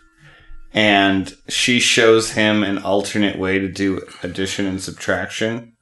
And 0.74 1.38
she 1.48 1.80
shows 1.80 2.32
him 2.32 2.64
an 2.64 2.80
alternate 2.80 3.38
way 3.38 3.60
to 3.60 3.68
do 3.68 4.02
addition 4.24 4.66
and 4.66 4.82
subtraction 4.82 5.74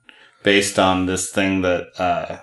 based 0.44 0.78
on 0.78 1.06
this 1.06 1.32
thing 1.32 1.62
that 1.62 1.88
uh, 1.98 2.40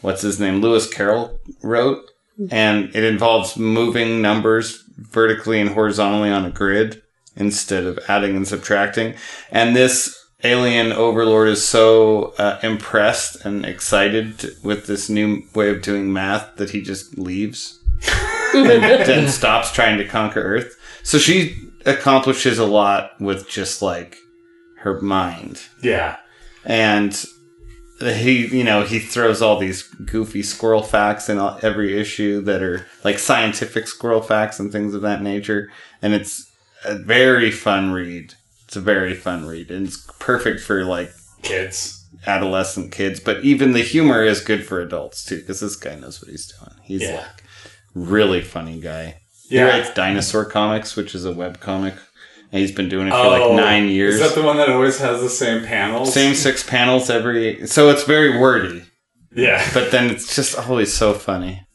what's 0.00 0.22
his 0.22 0.40
name? 0.40 0.62
Lewis 0.62 0.88
carroll 0.88 1.38
wrote. 1.62 2.10
And 2.50 2.86
it 2.96 3.04
involves 3.04 3.58
moving 3.58 4.22
numbers 4.22 4.82
vertically 4.96 5.60
and 5.60 5.68
horizontally 5.68 6.30
on 6.30 6.46
a 6.46 6.50
grid 6.50 7.02
instead 7.36 7.84
of 7.84 7.98
adding 8.08 8.34
and 8.34 8.48
subtracting. 8.48 9.14
And 9.50 9.76
this 9.76 10.19
alien 10.42 10.92
overlord 10.92 11.48
is 11.48 11.66
so 11.66 12.34
uh, 12.38 12.58
impressed 12.62 13.44
and 13.44 13.64
excited 13.64 14.56
with 14.62 14.86
this 14.86 15.08
new 15.08 15.42
way 15.54 15.70
of 15.70 15.82
doing 15.82 16.12
math 16.12 16.56
that 16.56 16.70
he 16.70 16.80
just 16.80 17.18
leaves 17.18 17.78
and, 18.54 18.84
and 18.84 19.30
stops 19.30 19.72
trying 19.72 19.98
to 19.98 20.06
conquer 20.06 20.40
earth. 20.42 20.76
So 21.02 21.18
she 21.18 21.56
accomplishes 21.86 22.58
a 22.58 22.66
lot 22.66 23.20
with 23.20 23.48
just 23.48 23.82
like 23.82 24.16
her 24.78 25.00
mind. 25.00 25.62
Yeah. 25.82 26.16
and 26.64 27.24
he 28.00 28.46
you 28.46 28.64
know 28.64 28.82
he 28.82 28.98
throws 28.98 29.42
all 29.42 29.58
these 29.58 29.82
goofy 29.82 30.42
squirrel 30.42 30.82
facts 30.82 31.28
in 31.28 31.36
all- 31.36 31.58
every 31.62 31.98
issue 32.00 32.40
that 32.42 32.62
are 32.62 32.86
like 33.04 33.18
scientific 33.18 33.86
squirrel 33.86 34.22
facts 34.22 34.58
and 34.58 34.72
things 34.72 34.94
of 34.94 35.02
that 35.02 35.20
nature. 35.22 35.70
And 36.00 36.14
it's 36.14 36.50
a 36.84 36.96
very 36.96 37.50
fun 37.50 37.92
read 37.92 38.34
it's 38.70 38.76
a 38.76 38.80
very 38.80 39.14
fun 39.14 39.46
read 39.46 39.68
and 39.68 39.88
it's 39.88 40.06
perfect 40.20 40.60
for 40.60 40.84
like 40.84 41.10
Kids. 41.42 42.06
adolescent 42.24 42.92
kids 42.92 43.18
but 43.18 43.42
even 43.42 43.72
the 43.72 43.82
humor 43.82 44.22
is 44.22 44.40
good 44.40 44.64
for 44.64 44.80
adults 44.80 45.24
too 45.24 45.40
because 45.40 45.58
this 45.58 45.74
guy 45.74 45.96
knows 45.96 46.22
what 46.22 46.30
he's 46.30 46.46
doing 46.46 46.78
he's 46.84 47.02
Yeah. 47.02 47.16
like 47.16 47.42
really 47.96 48.40
funny 48.40 48.80
guy 48.80 49.22
he 49.48 49.56
Yeah. 49.56 49.64
writes 49.64 49.92
dinosaur 49.92 50.44
comics 50.44 50.94
which 50.94 51.16
is 51.16 51.24
a 51.24 51.32
web 51.32 51.58
comic 51.58 51.94
and 52.52 52.60
he's 52.60 52.70
been 52.70 52.88
doing 52.88 53.08
it 53.08 53.10
for 53.10 53.26
like 53.26 53.52
nine 53.56 53.88
years 53.88 54.20
Oh, 54.20 54.24
Is 54.24 54.28
that 54.34 54.40
the 54.40 54.46
one 54.46 54.56
that 54.58 54.68
always 54.68 55.00
has 55.00 55.20
the 55.20 55.28
same 55.30 55.64
panels? 55.64 56.14
same 56.14 56.36
six 56.36 56.62
panels 56.62 57.10
every 57.10 57.66
so 57.66 57.90
it's 57.90 58.04
very 58.04 58.38
wordy 58.38 58.84
Yeah. 59.34 59.68
but 59.74 59.90
then 59.90 60.10
it's 60.10 60.36
just 60.36 60.56
always 60.56 60.92
so 60.94 61.12
funny 61.12 61.66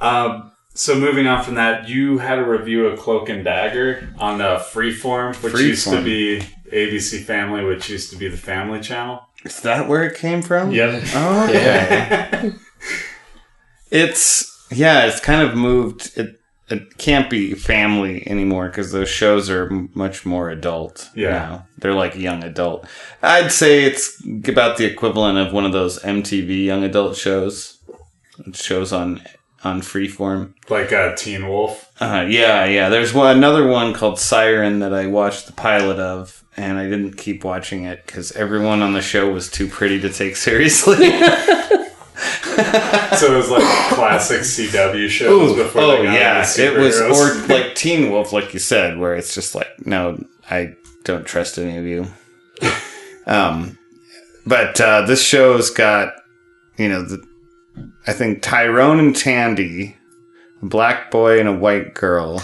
Um, 0.00 0.52
so 0.78 0.94
moving 0.98 1.26
on 1.26 1.42
from 1.44 1.54
that, 1.56 1.88
you 1.88 2.18
had 2.18 2.38
a 2.38 2.44
review 2.44 2.86
of 2.86 2.98
Cloak 2.98 3.28
and 3.28 3.44
Dagger 3.44 4.08
on 4.18 4.38
the 4.38 4.56
Freeform, 4.72 5.34
which 5.42 5.54
used 5.54 5.88
to 5.88 6.02
be 6.02 6.40
ABC 6.72 7.22
Family, 7.24 7.64
which 7.64 7.88
used 7.90 8.10
to 8.10 8.16
be 8.16 8.28
the 8.28 8.36
Family 8.36 8.80
Channel. 8.80 9.20
is 9.44 9.60
that 9.62 9.88
where 9.88 10.04
it 10.04 10.16
came 10.16 10.40
from 10.42 10.70
Yep. 10.70 11.02
oh 11.14 11.46
okay. 11.48 12.52
it's 13.90 14.66
yeah 14.70 15.06
it's 15.06 15.20
kind 15.20 15.42
of 15.48 15.56
moved 15.56 16.12
it 16.16 16.34
it 16.68 16.98
can't 16.98 17.30
be 17.30 17.54
family 17.54 18.28
anymore 18.28 18.68
because 18.68 18.92
those 18.92 19.08
shows 19.08 19.48
are 19.48 19.66
m- 19.70 19.88
much 19.94 20.26
more 20.26 20.50
adult 20.50 21.08
Yeah. 21.14 21.30
now. 21.30 21.66
they're 21.78 21.94
like 21.94 22.14
young 22.14 22.44
adult 22.44 22.86
i'd 23.22 23.50
say 23.52 23.84
it's 23.84 24.22
about 24.46 24.76
the 24.76 24.84
equivalent 24.84 25.38
of 25.38 25.52
one 25.54 25.64
of 25.64 25.72
those 25.72 25.98
mtv 26.02 26.64
young 26.64 26.84
adult 26.84 27.16
shows 27.16 27.78
It 28.46 28.56
shows 28.56 28.92
on 28.92 29.22
on 29.64 29.80
freeform 29.80 30.54
like 30.68 30.92
uh, 30.92 31.14
Teen 31.16 31.48
Wolf. 31.48 31.92
Uh, 32.00 32.26
yeah, 32.28 32.64
yeah. 32.64 32.88
There's 32.88 33.12
one, 33.12 33.36
another 33.36 33.66
one 33.66 33.92
called 33.92 34.18
Siren 34.18 34.78
that 34.80 34.94
I 34.94 35.06
watched 35.06 35.46
the 35.46 35.52
pilot 35.52 35.98
of, 35.98 36.44
and 36.56 36.78
I 36.78 36.84
didn't 36.84 37.14
keep 37.14 37.44
watching 37.44 37.84
it 37.84 38.06
because 38.06 38.32
everyone 38.32 38.82
on 38.82 38.92
the 38.92 39.02
show 39.02 39.32
was 39.32 39.50
too 39.50 39.68
pretty 39.68 40.00
to 40.00 40.10
take 40.10 40.36
seriously. 40.48 41.10
So 43.18 43.34
it 43.34 43.36
was 43.36 43.50
like 43.50 43.94
classic 43.94 44.40
CW 44.40 45.08
shows 45.08 45.56
before 45.56 45.82
oh 45.82 46.02
yeah, 46.02 46.44
it 46.58 46.76
was 46.76 47.00
or 47.00 47.46
like 47.52 47.74
Teen 47.74 48.10
Wolf, 48.10 48.32
like 48.32 48.52
you 48.52 48.60
said, 48.60 48.98
where 48.98 49.14
it's 49.14 49.34
just 49.34 49.54
like, 49.54 49.68
no, 49.86 50.24
I 50.50 50.74
don't 51.04 51.26
trust 51.26 51.58
any 51.58 51.76
of 51.76 51.84
you. 51.84 52.06
um, 53.26 53.78
but 54.46 54.80
uh, 54.80 55.02
this 55.02 55.22
show's 55.22 55.70
got, 55.70 56.12
you 56.76 56.88
know, 56.88 57.02
the, 57.02 57.24
I 58.06 58.12
think 58.12 58.42
Tyrone 58.42 58.98
and 58.98 59.14
Tandy, 59.14 59.96
a 60.62 60.66
black 60.66 61.10
boy 61.10 61.38
and 61.38 61.48
a 61.48 61.52
white 61.52 61.94
girl, 61.94 62.42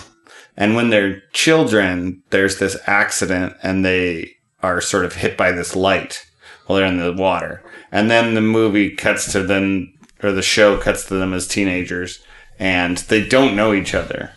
and 0.56 0.74
when 0.74 0.90
they're 0.90 1.20
children, 1.32 2.22
there's 2.30 2.58
this 2.58 2.76
accident 2.86 3.56
and 3.62 3.84
they 3.84 4.36
are 4.62 4.80
sort 4.80 5.04
of 5.04 5.14
hit 5.14 5.36
by 5.36 5.52
this 5.52 5.74
light 5.74 6.26
while 6.66 6.78
they're 6.78 6.86
in 6.86 6.98
the 6.98 7.12
water. 7.12 7.62
And 7.92 8.10
then 8.10 8.34
the 8.34 8.40
movie 8.40 8.90
cuts 8.90 9.30
to 9.32 9.42
them, 9.42 9.92
or 10.22 10.32
the 10.32 10.42
show 10.42 10.78
cuts 10.78 11.06
to 11.06 11.14
them 11.14 11.32
as 11.32 11.46
teenagers, 11.46 12.22
and 12.58 12.98
they 12.98 13.26
don't 13.26 13.56
know 13.56 13.72
each 13.72 13.94
other. 13.94 14.32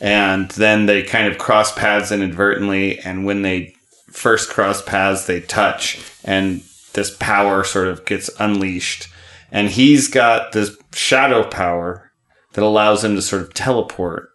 And 0.00 0.50
then 0.50 0.86
they 0.86 1.02
kind 1.02 1.28
of 1.28 1.38
cross 1.38 1.72
paths 1.72 2.12
inadvertently, 2.12 2.98
and 3.00 3.24
when 3.24 3.42
they 3.42 3.74
first 4.10 4.50
cross 4.50 4.82
paths, 4.82 5.26
they 5.26 5.40
touch, 5.40 6.00
and 6.24 6.62
this 6.92 7.16
power 7.16 7.64
sort 7.64 7.88
of 7.88 8.04
gets 8.04 8.30
unleashed. 8.38 9.08
And 9.54 9.70
he's 9.70 10.08
got 10.08 10.50
this 10.50 10.76
shadow 10.92 11.44
power 11.44 12.10
that 12.54 12.64
allows 12.64 13.04
him 13.04 13.14
to 13.14 13.22
sort 13.22 13.42
of 13.42 13.54
teleport. 13.54 14.30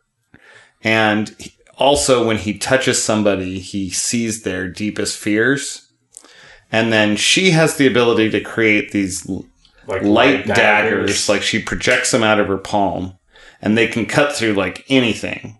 And 0.81 1.35
he- 1.37 1.53
also, 1.77 2.25
when 2.25 2.37
he 2.37 2.57
touches 2.57 3.03
somebody, 3.03 3.59
he 3.59 3.89
sees 3.89 4.43
their 4.43 4.69
deepest 4.69 5.17
fears. 5.17 5.91
And 6.71 6.93
then 6.93 7.17
she 7.17 7.51
has 7.51 7.75
the 7.75 7.87
ability 7.87 8.29
to 8.31 8.41
create 8.41 8.91
these 8.91 9.27
like 9.87 10.03
light 10.03 10.45
daggers. 10.45 11.27
Like 11.27 11.41
she 11.41 11.61
projects 11.61 12.11
them 12.11 12.23
out 12.23 12.39
of 12.39 12.47
her 12.47 12.57
palm 12.57 13.17
and 13.61 13.77
they 13.77 13.87
can 13.87 14.05
cut 14.05 14.33
through 14.35 14.53
like 14.53 14.85
anything. 14.87 15.57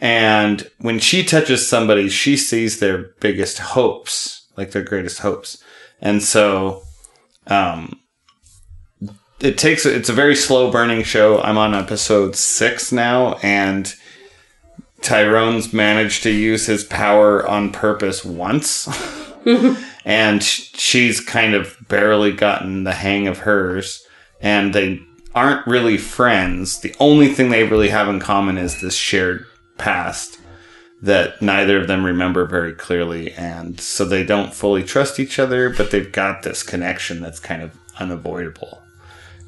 And 0.00 0.68
when 0.78 0.98
she 0.98 1.24
touches 1.24 1.66
somebody, 1.68 2.08
she 2.08 2.36
sees 2.36 2.80
their 2.80 3.10
biggest 3.20 3.58
hopes, 3.58 4.48
like 4.56 4.70
their 4.70 4.82
greatest 4.82 5.20
hopes. 5.20 5.62
And 6.00 6.22
so, 6.22 6.82
um, 7.46 8.01
it 9.42 9.58
takes, 9.58 9.84
it's 9.84 10.08
a 10.08 10.14
very 10.14 10.36
slow 10.36 10.70
burning 10.70 11.02
show. 11.02 11.40
I'm 11.40 11.58
on 11.58 11.74
episode 11.74 12.36
six 12.36 12.92
now 12.92 13.34
and 13.42 13.92
Tyrone's 15.00 15.72
managed 15.72 16.22
to 16.22 16.30
use 16.30 16.66
his 16.66 16.84
power 16.84 17.44
on 17.46 17.72
purpose 17.72 18.24
once. 18.24 18.88
and 20.04 20.42
she's 20.42 21.20
kind 21.20 21.54
of 21.54 21.76
barely 21.88 22.32
gotten 22.32 22.84
the 22.84 22.92
hang 22.92 23.26
of 23.26 23.38
hers 23.38 24.06
and 24.40 24.72
they 24.74 25.00
aren't 25.34 25.66
really 25.66 25.96
friends 25.96 26.80
the 26.80 26.94
only 27.00 27.28
thing 27.28 27.50
they 27.50 27.64
really 27.64 27.88
have 27.88 28.08
in 28.08 28.20
common 28.20 28.58
is 28.58 28.80
this 28.80 28.94
shared 28.94 29.46
past 29.78 30.38
that 31.00 31.40
neither 31.40 31.80
of 31.80 31.88
them 31.88 32.04
remember 32.04 32.44
very 32.44 32.72
clearly 32.72 33.32
and 33.32 33.80
so 33.80 34.04
they 34.04 34.22
don't 34.22 34.54
fully 34.54 34.82
trust 34.82 35.18
each 35.18 35.38
other 35.38 35.70
but 35.70 35.90
they've 35.90 36.12
got 36.12 36.42
this 36.42 36.62
connection 36.62 37.20
that's 37.20 37.40
kind 37.40 37.62
of 37.62 37.76
unavoidable 37.98 38.82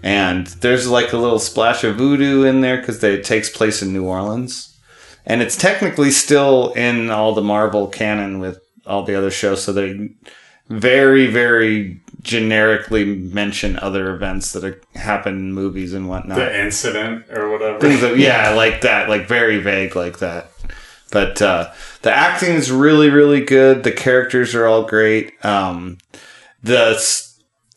and 0.04 0.46
there's 0.46 0.86
like 0.86 1.14
a 1.14 1.16
little 1.16 1.38
splash 1.38 1.82
of 1.82 1.96
voodoo 1.96 2.42
in 2.42 2.60
there 2.60 2.76
because 2.76 3.02
it 3.02 3.24
takes 3.24 3.48
place 3.48 3.80
in 3.80 3.94
new 3.94 4.04
orleans. 4.04 4.78
And 5.24 5.40
it's 5.40 5.56
technically 5.56 6.10
still 6.10 6.74
in 6.74 7.10
all 7.10 7.32
the 7.32 7.40
marvel 7.40 7.88
canon 7.88 8.38
with 8.38 8.60
all 8.86 9.02
the 9.02 9.14
other 9.14 9.30
shows 9.30 9.64
so 9.64 9.72
they 9.72 10.10
very 10.68 11.26
very 11.26 12.02
generically 12.20 13.06
mention 13.06 13.78
other 13.78 14.14
events 14.14 14.52
that 14.52 14.78
happen 14.94 15.36
in 15.36 15.52
movies 15.54 15.94
and 15.94 16.06
whatnot. 16.06 16.36
The 16.36 16.60
incident 16.60 17.24
or 17.30 17.50
whatever. 17.50 17.80
things 17.80 18.02
that, 18.02 18.18
yeah 18.18 18.50
like 18.50 18.82
that 18.82 19.08
like 19.08 19.26
very 19.26 19.58
vague 19.58 19.96
like 19.96 20.18
that. 20.18 20.50
But 21.12 21.40
uh, 21.40 21.72
the 22.02 22.12
acting 22.12 22.56
is 22.56 22.70
really 22.70 23.08
really 23.08 23.42
good. 23.42 23.84
The 23.84 23.92
characters 23.92 24.54
are 24.54 24.66
all 24.66 24.82
great. 24.82 25.42
Um, 25.42 25.96
the 26.62 27.02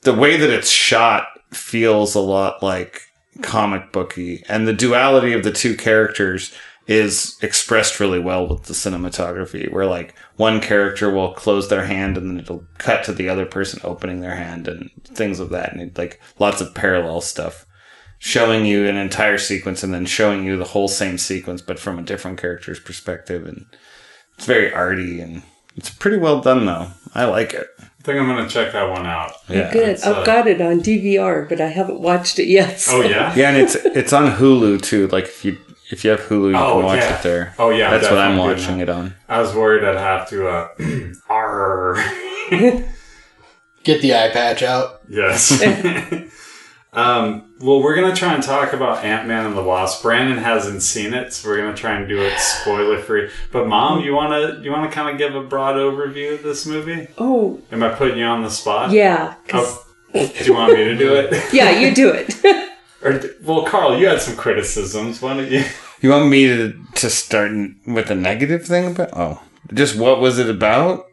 the 0.02 0.14
way 0.14 0.36
that 0.36 0.50
it's 0.50 0.70
shot 0.70 1.28
feels 1.52 2.16
a 2.16 2.20
lot 2.20 2.62
like 2.62 3.02
comic 3.42 3.92
booky. 3.92 4.44
And 4.50 4.68
the 4.68 4.74
duality 4.74 5.34
of 5.34 5.44
the 5.44 5.52
two 5.52 5.76
characters 5.76 6.54
is 6.88 7.38
expressed 7.42 8.00
really 8.00 8.20
well 8.20 8.48
with 8.48 8.64
the 8.64 8.74
cinematography 8.74 9.70
where 9.72 9.86
like 9.86 10.16
one 10.38 10.62
character 10.62 11.12
will 11.12 11.34
close 11.34 11.68
their 11.68 11.86
hand 11.86 12.18
and 12.18 12.30
then 12.30 12.40
it'll 12.40 12.64
cut 12.78 13.04
to 13.04 13.12
the 13.12 13.28
other 13.28 13.46
person 13.46 13.80
opening 13.84 14.22
their 14.22 14.36
hand 14.36 14.70
and 14.70 14.90
things 15.04 15.42
of 15.42 15.50
that 15.50 15.74
and 15.74 15.98
like 15.98 16.22
lots 16.40 16.62
of 16.62 16.74
parallel 16.74 17.22
stuff. 17.22 17.66
Showing 18.20 18.66
you 18.66 18.88
an 18.88 18.96
entire 18.96 19.38
sequence 19.38 19.84
and 19.84 19.94
then 19.94 20.06
showing 20.06 20.44
you 20.44 20.58
the 20.58 20.64
whole 20.64 20.88
same 20.88 21.18
sequence 21.18 21.62
but 21.62 21.78
from 21.78 22.00
a 22.00 22.04
different 22.04 22.40
character's 22.40 22.80
perspective 22.80 23.46
and 23.46 23.66
it's 24.36 24.46
very 24.46 24.74
arty 24.74 25.20
and 25.20 25.44
it's 25.76 25.90
pretty 25.90 26.18
well 26.18 26.40
done 26.42 26.66
though. 26.66 26.88
I 27.14 27.26
like 27.26 27.54
it 27.54 27.68
think 28.08 28.20
I'm 28.22 28.26
gonna 28.28 28.48
check 28.50 28.72
that 28.72 28.90
one 28.90 29.06
out. 29.06 29.34
yeah 29.50 29.72
Good. 29.72 29.90
it's, 29.90 30.06
I've 30.06 30.18
uh, 30.18 30.24
got 30.24 30.48
it 30.48 30.62
on 30.62 30.80
DVR, 30.82 31.48
but 31.50 31.60
I 31.62 31.68
haven't 31.68 32.00
watched 32.00 32.40
it 32.40 32.48
yet. 32.48 32.84
Oh 32.90 33.02
yeah. 33.02 33.36
yeah 33.36 33.50
and 33.50 33.58
it's 33.58 33.76
it's 33.76 34.14
on 34.14 34.32
hulu 34.32 34.82
too 34.82 35.08
like 35.10 35.26
if 35.26 35.44
you 35.46 35.58
if 35.92 36.04
you 36.06 36.12
have 36.12 36.22
hulu 36.22 36.52
you 36.52 36.56
Oh, 36.58 36.76
can 36.78 36.86
watch 36.86 37.00
yeah. 37.00 37.20
it 37.20 37.24
there 37.24 37.54
Oh 37.60 37.70
yeah. 37.70 37.92
that's 37.92 38.10
what 38.10 38.18
i'm 38.18 38.38
watching 38.38 38.80
it 38.80 38.90
on 38.90 39.14
I 39.30 39.40
was 39.42 39.54
worried 39.54 39.84
I'd 39.84 39.98
have 39.98 40.28
to. 40.30 40.48
uh 40.48 40.68
Arr. 41.30 41.96
Get 43.84 44.02
the 44.02 44.16
eye 44.16 44.30
patch 44.32 44.64
out. 44.64 45.02
Yes. 45.10 45.62
um, 46.94 47.47
well, 47.60 47.82
we're 47.82 47.96
gonna 47.96 48.16
try 48.16 48.34
and 48.34 48.44
talk 48.44 48.74
about 48.74 49.04
Ant 49.04 49.28
Man 49.28 49.46
and 49.46 49.58
the 49.58 49.64
Wasp. 49.64 50.04
Brandon 50.04 50.38
hasn't 50.38 50.84
seen 50.84 51.14
it, 51.14 51.34
so 51.34 51.50
we're 51.50 51.58
gonna 51.58 51.76
try 51.76 51.98
and 51.98 52.08
do 52.08 52.22
it 52.22 52.38
spoiler 52.40 53.00
free. 53.00 53.30
But 53.52 53.68
mom, 53.68 54.02
you 54.04 54.14
wanna 54.14 54.60
you 54.62 54.72
wanna 54.72 54.92
kind 54.92 55.10
of 55.10 55.18
give 55.18 55.36
a 55.36 55.42
broad 55.44 55.76
overview 55.76 56.36
of 56.36 56.44
this 56.44 56.66
movie? 56.66 57.08
Oh, 57.18 57.60
Am 57.72 57.82
I 57.84 57.90
putting 57.90 58.18
you 58.20 58.26
on 58.26 58.44
the 58.44 58.50
spot? 58.50 58.92
Yeah. 58.92 59.36
Oh, 59.54 59.86
do 60.14 60.30
you 60.44 60.54
want 60.54 60.74
me 60.74 60.84
to 60.86 60.96
do 60.96 61.16
it? 61.16 61.34
Yeah, 61.54 61.80
you 61.80 61.94
do 61.94 62.10
it. 62.10 62.36
or 63.04 63.22
well, 63.44 63.66
Carl, 63.66 63.98
you 64.00 64.08
had 64.08 64.22
some 64.22 64.36
criticisms. 64.36 65.22
Why 65.22 65.36
don't 65.38 65.52
you? 65.52 65.64
You 66.00 66.12
want 66.12 66.30
me 66.30 66.46
to 66.46 66.80
to 66.96 67.10
start 67.10 67.52
with 67.88 68.12
a 68.12 68.16
negative 68.16 68.64
thing 68.68 68.92
about? 68.92 69.10
Oh, 69.14 69.42
just 69.74 69.96
what 69.98 70.20
was 70.20 70.38
it 70.38 70.48
about? 70.48 71.08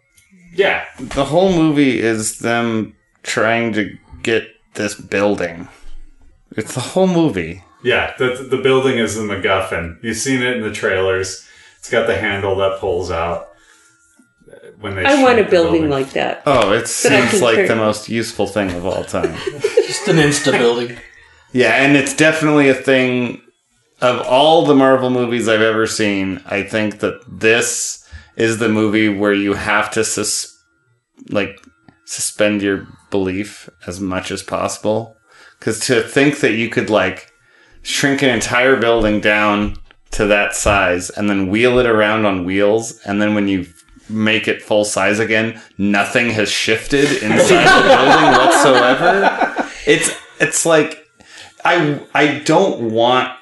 Yeah. 0.54 0.84
The 0.98 1.24
whole 1.24 1.52
movie 1.54 2.00
is 2.00 2.38
them 2.40 2.94
trying 3.22 3.72
to 3.72 3.96
get 4.22 4.46
this 4.74 4.94
building. 4.94 5.68
It's 6.56 6.74
the 6.74 6.80
whole 6.80 7.06
movie. 7.06 7.62
Yeah, 7.82 8.14
the, 8.18 8.46
the 8.50 8.56
building 8.58 8.98
is 8.98 9.14
the 9.16 9.22
MacGuffin. 9.22 10.02
You've 10.02 10.16
seen 10.16 10.42
it 10.42 10.56
in 10.56 10.62
the 10.62 10.72
trailers. 10.72 11.46
It's 11.78 11.90
got 11.90 12.06
the 12.06 12.16
handle 12.16 12.56
that 12.56 12.80
pulls 12.80 13.10
out 13.10 13.48
when 14.80 14.94
they. 14.94 15.04
I 15.04 15.22
want 15.22 15.34
a 15.34 15.42
shrink 15.42 15.46
the 15.46 15.50
building 15.50 15.90
like 15.90 16.10
that. 16.12 16.42
Oh, 16.46 16.72
it 16.72 16.86
seems 16.88 17.42
like 17.42 17.56
turn- 17.56 17.68
the 17.68 17.76
most 17.76 18.08
useful 18.08 18.46
thing 18.46 18.70
of 18.72 18.86
all 18.86 19.04
time. 19.04 19.34
Just 19.60 20.08
an 20.08 20.16
insta 20.16 20.52
building. 20.52 20.96
yeah, 21.52 21.82
and 21.84 21.96
it's 21.96 22.16
definitely 22.16 22.68
a 22.70 22.74
thing 22.74 23.42
of 24.00 24.20
all 24.26 24.64
the 24.64 24.74
Marvel 24.74 25.10
movies 25.10 25.48
I've 25.48 25.60
ever 25.60 25.86
seen. 25.86 26.40
I 26.46 26.62
think 26.62 27.00
that 27.00 27.20
this 27.28 28.06
is 28.36 28.58
the 28.58 28.68
movie 28.68 29.08
where 29.10 29.34
you 29.34 29.54
have 29.54 29.90
to 29.92 30.04
sus- 30.04 30.50
like 31.28 31.60
suspend 32.06 32.62
your 32.62 32.86
belief 33.10 33.68
as 33.86 34.00
much 34.00 34.30
as 34.30 34.42
possible. 34.42 35.16
Because 35.64 35.80
to 35.86 36.02
think 36.02 36.40
that 36.40 36.52
you 36.52 36.68
could 36.68 36.90
like 36.90 37.32
shrink 37.80 38.20
an 38.20 38.28
entire 38.28 38.76
building 38.76 39.18
down 39.18 39.76
to 40.10 40.26
that 40.26 40.54
size 40.54 41.08
and 41.08 41.30
then 41.30 41.48
wheel 41.48 41.78
it 41.78 41.86
around 41.86 42.26
on 42.26 42.44
wheels, 42.44 43.00
and 43.06 43.22
then 43.22 43.34
when 43.34 43.48
you 43.48 43.66
make 44.10 44.46
it 44.46 44.60
full 44.60 44.84
size 44.84 45.20
again, 45.20 45.58
nothing 45.78 46.28
has 46.28 46.50
shifted 46.50 47.10
inside 47.22 47.64
the 47.64 47.88
building 47.88 48.46
whatsoever. 48.46 49.70
It's 49.86 50.14
it's 50.38 50.66
like 50.66 51.08
I 51.64 51.98
I 52.12 52.40
don't 52.40 52.90
want 52.90 53.32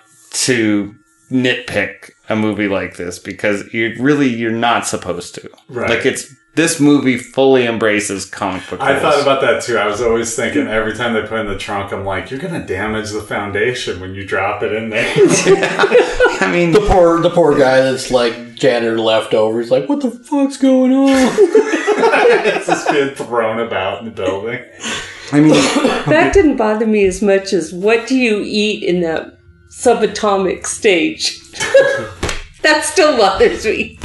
to 0.45 0.95
nitpick 1.29 2.13
a 2.33 2.37
movie 2.37 2.69
like 2.69 2.97
this 2.97 3.19
because 3.19 3.73
you 3.73 3.95
really 4.01 4.29
you're 4.29 4.51
not 4.53 4.87
supposed 4.87 5.35
to. 5.37 5.51
Right. 5.69 5.91
Like 5.91 6.07
it's 6.07 6.35
this 6.55 6.79
movie 6.81 7.17
fully 7.17 7.65
embraces 7.67 8.27
comic 8.27 8.69
book. 8.69 8.81
I 8.81 8.91
rules. 8.91 9.03
thought 9.03 9.23
about 9.23 9.41
that 9.41 9.63
too. 9.63 9.79
I 9.79 9.87
was 9.87 10.03
always 10.03 10.35
thinking 10.37 10.67
every 10.67 10.95
time 10.95 11.15
they 11.15 11.23
put 11.23 11.41
in 11.41 11.47
the 11.47 11.57
trunk, 11.57 11.93
I'm 11.93 12.05
like, 12.05 12.31
you're 12.31 12.41
gonna 12.41 12.67
damage 12.67 13.11
the 13.11 13.23
foundation 13.23 14.01
when 14.01 14.15
you 14.15 14.27
drop 14.27 14.63
it 14.63 14.73
in 14.73 14.91
there. 14.91 15.11
I 15.17 16.51
mean, 16.53 16.73
The 16.73 16.81
poor, 16.81 17.21
the 17.21 17.31
poor 17.31 17.57
guy 17.57 17.81
that's 17.81 18.11
like 18.11 18.55
janitor 18.55 18.99
leftovers. 18.99 19.71
Like, 19.71 19.89
what 19.89 20.01
the 20.03 20.11
fuck's 20.11 20.57
going 20.59 20.93
on? 20.93 21.09
it's 21.09 22.67
just 22.67 22.91
being 22.91 23.15
thrown 23.15 23.59
about 23.61 24.01
in 24.01 24.05
the 24.07 24.11
building. 24.11 24.63
I 25.33 25.41
mean, 25.41 25.51
That 26.07 26.33
didn't 26.35 26.59
bother 26.59 26.87
me 26.87 27.07
as 27.07 27.23
much 27.23 27.55
as 27.55 27.73
what 27.73 28.07
do 28.07 28.15
you 28.15 28.43
eat 28.45 28.83
in 28.83 29.01
that 29.01 29.39
subatomic 29.71 30.67
stage? 30.67 31.41
That 32.63 32.85
still 32.85 33.17
bothers 33.17 33.65
me. 33.65 33.99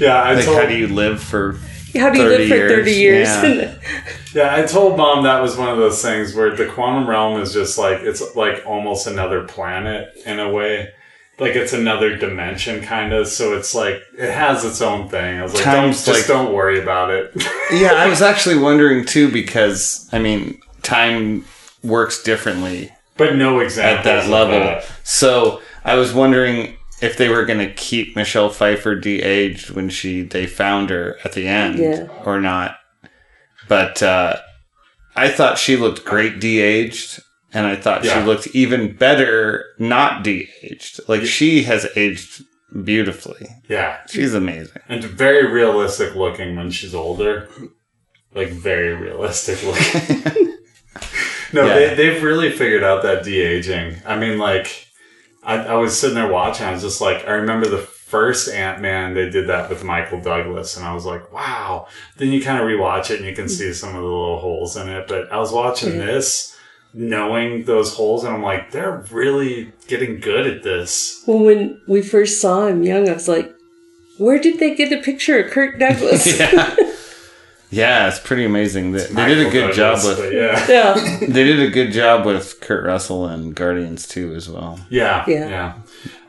Yeah, 0.00 0.22
I 0.22 0.34
like 0.34 0.44
told 0.44 0.58
how 0.58 0.66
do 0.66 0.76
you 0.76 0.88
live 0.88 1.22
for? 1.22 1.58
How 1.94 2.10
do 2.10 2.20
you 2.20 2.28
30 2.28 2.48
live 2.48 2.48
for 2.48 2.68
30 2.76 2.90
years? 2.90 3.42
years, 3.44 3.78
yeah, 4.34 4.54
I 4.54 4.62
told 4.66 4.96
mom 4.96 5.24
that 5.24 5.40
was 5.40 5.56
one 5.56 5.68
of 5.68 5.78
those 5.78 6.02
things 6.02 6.34
where 6.34 6.54
the 6.54 6.66
quantum 6.66 7.08
realm 7.08 7.40
is 7.40 7.52
just 7.52 7.78
like 7.78 8.00
it's 8.00 8.34
like 8.34 8.66
almost 8.66 9.06
another 9.06 9.44
planet 9.44 10.12
in 10.26 10.40
a 10.40 10.50
way. 10.50 10.90
Like 11.38 11.56
it's 11.56 11.72
another 11.72 12.16
dimension, 12.16 12.80
kind 12.82 13.12
of. 13.12 13.26
So 13.26 13.56
it's 13.56 13.74
like 13.74 14.02
it 14.16 14.30
has 14.32 14.64
its 14.64 14.80
own 14.80 15.08
thing. 15.08 15.38
I 15.38 15.42
was 15.42 15.54
like, 15.54 15.64
don't, 15.64 15.74
Time's 15.74 16.04
just 16.04 16.20
like- 16.20 16.26
don't 16.28 16.52
worry 16.54 16.80
about 16.80 17.10
it. 17.10 17.32
Yeah, 17.72 17.94
I 17.94 18.08
was 18.08 18.22
actually 18.22 18.58
wondering 18.58 19.04
too 19.04 19.30
because 19.32 20.08
I 20.12 20.18
mean, 20.18 20.60
time 20.82 21.44
works 21.82 22.22
differently 22.22 22.92
but 23.16 23.36
no 23.36 23.60
at 23.60 23.74
that 24.04 24.28
level. 24.28 24.58
that. 24.58 24.84
So 25.04 25.60
I 25.84 25.94
was 25.94 26.12
wondering 26.12 26.76
if 27.04 27.16
they 27.16 27.28
were 27.28 27.44
going 27.44 27.58
to 27.66 27.72
keep 27.74 28.16
Michelle 28.16 28.48
Pfeiffer 28.50 28.94
de-aged 28.94 29.70
when 29.70 29.88
she 29.88 30.22
they 30.22 30.46
found 30.46 30.90
her 30.90 31.16
at 31.24 31.32
the 31.32 31.46
end 31.46 31.78
Yeah. 31.78 32.08
or 32.24 32.40
not. 32.40 32.76
But 33.68 34.02
uh, 34.02 34.36
I 35.16 35.28
thought 35.28 35.58
she 35.58 35.76
looked 35.76 36.04
great 36.04 36.40
de-aged, 36.40 37.20
and 37.52 37.66
I 37.66 37.76
thought 37.76 38.04
Yeah. 38.04 38.20
she 38.20 38.26
looked 38.26 38.48
even 38.48 38.94
better 38.96 39.64
not 39.78 40.22
de-aged. 40.24 41.00
Like 41.08 41.22
she 41.24 41.62
has 41.64 41.86
aged 41.96 42.42
beautifully. 42.82 43.46
Yeah, 43.68 44.00
She's 44.08 44.34
amazing. 44.34 44.82
and 44.88 45.04
very 45.04 45.46
realistic 45.46 46.14
looking 46.14 46.56
when 46.56 46.70
she's 46.70 46.94
older. 46.94 47.48
Like 48.34 48.48
very 48.48 48.94
realistic 48.94 49.62
looking. 49.62 50.46
no, 51.52 51.66
Yeah. 51.66 51.74
they, 51.74 51.94
they've 51.94 52.22
really 52.22 52.50
figured 52.50 52.82
out 52.82 53.02
that 53.04 53.22
de 53.24 53.40
aging. 53.40 53.96
I 54.04 54.18
mean, 54.18 54.38
like, 54.38 54.88
I, 55.44 55.56
I 55.58 55.74
was 55.74 55.98
sitting 55.98 56.14
there 56.14 56.30
watching. 56.30 56.66
I 56.66 56.72
was 56.72 56.82
just 56.82 57.00
like, 57.00 57.26
I 57.26 57.32
remember 57.32 57.68
the 57.68 57.78
first 57.78 58.48
Ant 58.48 58.80
Man. 58.80 59.14
They 59.14 59.28
did 59.30 59.48
that 59.48 59.68
with 59.68 59.84
Michael 59.84 60.20
Douglas, 60.20 60.76
and 60.76 60.86
I 60.86 60.94
was 60.94 61.04
like, 61.04 61.32
wow. 61.32 61.86
Then 62.16 62.28
you 62.28 62.42
kind 62.42 62.58
of 62.60 62.66
rewatch 62.66 63.10
it, 63.10 63.18
and 63.20 63.28
you 63.28 63.34
can 63.34 63.48
see 63.48 63.72
some 63.72 63.90
of 63.90 63.96
the 63.96 64.00
little 64.02 64.38
holes 64.40 64.76
in 64.76 64.88
it. 64.88 65.06
But 65.08 65.30
I 65.32 65.38
was 65.38 65.52
watching 65.52 65.98
this, 65.98 66.56
knowing 66.92 67.64
those 67.64 67.94
holes, 67.94 68.24
and 68.24 68.34
I'm 68.34 68.42
like, 68.42 68.70
they're 68.70 69.04
really 69.10 69.72
getting 69.88 70.20
good 70.20 70.46
at 70.46 70.62
this. 70.62 71.22
well, 71.26 71.40
when 71.44 71.80
we 71.86 72.02
first 72.02 72.40
saw 72.40 72.66
him 72.66 72.82
young, 72.82 73.08
I 73.08 73.14
was 73.14 73.28
like, 73.28 73.54
where 74.18 74.38
did 74.38 74.60
they 74.60 74.74
get 74.74 74.92
a 74.92 75.02
picture 75.02 75.42
of 75.42 75.50
Kirk 75.50 75.78
Douglas? 75.78 76.26
Yeah. 76.38 76.76
Yeah, 77.74 78.08
it's 78.08 78.18
pretty 78.20 78.44
amazing. 78.44 78.92
They, 78.92 79.06
they 79.06 79.26
did 79.26 79.46
a 79.46 79.50
good 79.50 79.74
Douglas, 79.74 80.04
job 80.04 80.16
but 80.16 80.18
with 80.24 80.32
yeah. 80.32 80.66
yeah. 80.68 81.18
they 81.20 81.44
did 81.44 81.60
a 81.60 81.70
good 81.70 81.92
job 81.92 82.24
with 82.26 82.60
Kurt 82.60 82.84
Russell 82.84 83.26
and 83.26 83.54
Guardians 83.54 84.06
too 84.08 84.34
as 84.34 84.48
well. 84.48 84.78
Yeah, 84.90 85.24
Yeah. 85.26 85.48
yeah. 85.48 85.74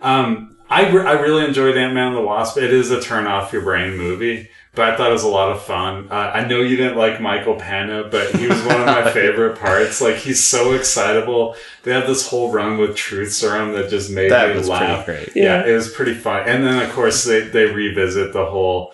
Um, 0.01 0.55
I, 0.69 0.89
re- 0.89 1.05
I 1.05 1.13
really 1.13 1.45
enjoyed 1.45 1.77
Ant 1.77 1.93
Man 1.93 2.07
and 2.07 2.17
the 2.17 2.21
Wasp. 2.21 2.57
It 2.57 2.73
is 2.73 2.89
a 2.91 2.99
turn 3.01 3.27
off 3.27 3.53
your 3.53 3.61
brain 3.61 3.95
movie, 3.97 4.49
but 4.73 4.89
I 4.91 4.97
thought 4.97 5.09
it 5.09 5.13
was 5.13 5.23
a 5.23 5.27
lot 5.27 5.51
of 5.51 5.61
fun. 5.61 6.07
Uh, 6.09 6.31
I 6.33 6.47
know 6.47 6.61
you 6.61 6.75
didn't 6.75 6.97
like 6.97 7.21
Michael 7.21 7.53
Pena, 7.55 8.05
but 8.09 8.35
he 8.35 8.47
was 8.47 8.59
one 8.63 8.79
of 8.81 8.87
my 8.87 9.11
favorite 9.13 9.59
parts. 9.59 10.01
Like 10.01 10.15
he's 10.15 10.43
so 10.43 10.73
excitable. 10.73 11.55
They 11.83 11.91
have 11.93 12.07
this 12.07 12.27
whole 12.27 12.51
run 12.51 12.79
with 12.79 12.95
Truth 12.95 13.31
Serum 13.33 13.73
that 13.73 13.91
just 13.91 14.09
made 14.09 14.31
That 14.31 14.49
me 14.49 14.57
was 14.57 14.67
laugh. 14.67 15.05
pretty 15.05 15.25
great. 15.25 15.35
Yeah, 15.35 15.63
Yeah. 15.63 15.71
it 15.71 15.75
was 15.75 15.91
pretty 15.91 16.15
fun. 16.15 16.49
And 16.49 16.65
then 16.65 16.81
of 16.81 16.91
course 16.95 17.23
they 17.25 17.41
they 17.41 17.65
revisit 17.65 18.33
the 18.33 18.45
whole 18.47 18.93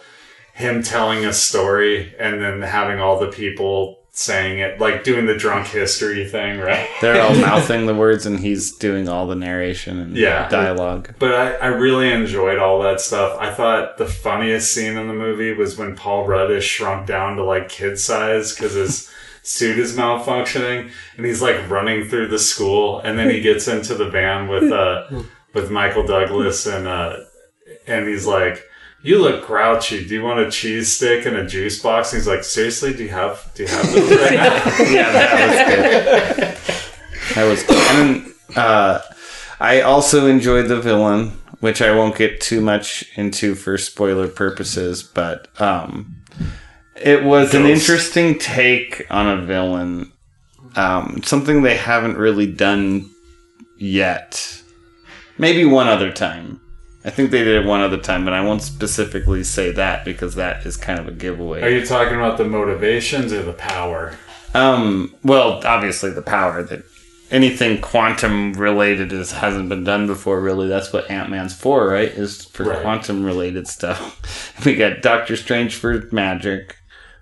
him 0.62 0.82
telling 0.84 1.26
a 1.26 1.34
story 1.34 2.14
and 2.20 2.42
then 2.42 2.62
having 2.62 3.00
all 3.00 3.20
the 3.20 3.28
people 3.32 3.98
saying 4.14 4.60
it, 4.60 4.80
like 4.80 5.04
doing 5.06 5.26
the 5.26 5.36
drunk 5.38 5.68
history 5.68 6.28
thing, 6.28 6.60
right? 6.60 6.88
They're 7.00 7.22
all 7.22 7.34
mouthing 7.50 7.86
the 7.86 7.96
words 7.96 8.26
and 8.26 8.40
he's 8.40 8.74
doing 8.76 9.08
all 9.08 9.26
the 9.26 9.36
narration 9.36 10.00
and 10.00 10.18
Yeah. 10.18 10.50
dialogue. 10.50 11.14
But 11.18 11.34
I, 11.34 11.52
I 11.54 11.68
really 11.68 12.12
enjoyed 12.12 12.60
all 12.60 12.82
that 12.84 13.00
stuff. 13.00 13.38
I 13.40 13.52
thought 13.54 13.98
the 13.98 14.06
funniest 14.06 14.74
scene 14.74 14.98
in 14.98 15.08
the 15.08 15.14
movie 15.14 15.54
was 15.54 15.78
when 15.78 15.96
Paul 15.96 16.28
Rudd 16.28 16.52
is 16.52 16.64
shrunk 16.64 17.08
down 17.08 17.38
to 17.38 17.44
like 17.44 17.70
kid 17.70 17.98
size 18.00 18.54
because 18.54 18.74
his 18.74 19.10
suit 19.44 19.80
is 19.80 19.96
malfunctioning 19.98 20.92
and 21.18 21.26
he's 21.26 21.42
like 21.42 21.70
running 21.70 22.08
through 22.08 22.28
the 22.28 22.38
school 22.38 23.00
and 23.00 23.18
then 23.18 23.30
he 23.30 23.40
gets 23.42 23.68
into 23.68 23.96
the 23.96 24.10
van 24.10 24.48
with 24.48 24.72
uh 24.72 25.08
with 25.56 25.72
Michael 25.72 26.06
Douglas 26.06 26.68
and 26.68 26.88
uh 26.88 27.16
and 27.88 28.08
he's 28.08 28.28
like 28.28 28.64
you 29.04 29.20
look 29.20 29.46
grouchy. 29.46 30.06
Do 30.08 30.14
you 30.14 30.24
want 30.24 30.40
a 30.40 30.52
cheese 30.52 30.96
stick 30.96 31.26
and 31.26 31.36
a 31.36 31.46
juice 31.46 31.82
box? 31.82 32.14
And 32.14 32.22
he's 32.22 32.28
like, 32.28 32.44
seriously, 32.44 32.94
do 32.94 33.04
you 33.04 33.10
have 33.10 33.52
do 33.56 33.64
you 33.64 33.70
have 33.70 33.94
those 33.94 34.12
right 34.12 34.34
now? 34.34 34.56
yeah, 34.90 35.12
that 35.12 35.48
was 35.48 36.36
good. 36.36 37.36
That 37.36 37.50
was 37.50 37.64
good. 37.64 37.78
And 37.78 38.26
then, 38.26 38.34
uh, 38.56 39.00
I 39.60 39.82
also 39.82 40.28
enjoyed 40.28 40.68
the 40.68 40.80
villain 40.80 41.42
which 41.62 41.82
I 41.82 41.96
won't 41.96 42.18
get 42.18 42.42
too 42.42 42.60
much 42.60 43.06
into 43.16 43.56
for 43.56 43.78
spoiler 43.78 44.28
purposes, 44.28 45.04
but 45.04 45.48
um, 45.62 46.24
it 46.96 47.24
was 47.24 47.54
an 47.54 47.66
interesting 47.66 48.38
take 48.38 49.06
on 49.10 49.28
a 49.28 49.46
villain. 49.46 50.12
Um, 50.76 51.22
something 51.24 51.62
they 51.62 51.78
haven't 51.78 52.18
really 52.18 52.52
done 52.52 53.10
yet. 53.78 54.62
Maybe 55.38 55.64
one 55.64 55.88
other 55.88 56.12
time. 56.12 56.60
I 57.04 57.10
think 57.10 57.32
they 57.32 57.44
did 57.44 57.64
it 57.64 57.68
one 57.68 57.82
other 57.82 57.98
time, 57.98 58.24
but 58.26 58.34
I 58.34 58.42
won't 58.42 58.62
specifically 58.62 59.44
say 59.44 59.72
that 59.72 60.06
because 60.06 60.36
that 60.36 60.66
is 60.66 60.78
kind 60.78 61.00
of 61.00 61.08
a 61.08 61.12
giveaway. 61.12 61.62
Are 61.62 61.70
you 61.70 61.86
talking 61.86 62.16
about 62.16 62.38
the 62.38 62.46
motivations 62.46 63.34
or 63.34 63.42
the 63.42 63.54
power? 63.54 64.18
Um, 64.54 65.16
well, 65.24 65.66
obviously 65.66 66.12
the 66.12 66.22
power 66.22 66.62
that 66.62 66.84
anything 67.32 67.82
quantum 67.82 68.54
related 68.54 69.12
is 69.14 69.32
hasn't 69.32 69.70
been 69.70 69.84
done 69.84 70.06
before. 70.06 70.40
Really, 70.42 70.68
that's 70.68 70.94
what 70.94 71.10
Ant 71.10 71.30
Man's 71.32 71.56
for, 71.56 71.88
right? 71.88 72.10
Is 72.10 72.46
for 72.46 72.66
Right. 72.66 72.82
quantum 72.82 73.24
related 73.24 73.68
stuff. 73.68 74.22
we 74.66 74.76
got 74.76 75.02
Doctor 75.02 75.36
Strange 75.36 75.76
for 75.76 76.08
magic. 76.12 76.78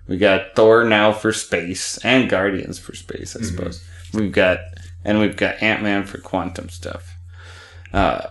We 0.08 0.18
got 0.18 0.56
Thor 0.56 0.84
now 0.84 1.12
for 1.12 1.32
space 1.32 1.96
and 1.98 2.28
Guardians 2.28 2.78
for 2.80 2.94
space, 2.96 3.36
I 3.36 3.42
suppose. 3.42 3.82
We've 4.12 4.32
got 4.32 4.58
and 5.04 5.20
we've 5.20 5.36
got 5.36 5.62
Ant 5.62 5.82
Man 5.82 6.04
for 6.04 6.18
quantum 6.18 6.68
stuff. 6.68 7.16
Uh, 7.92 8.26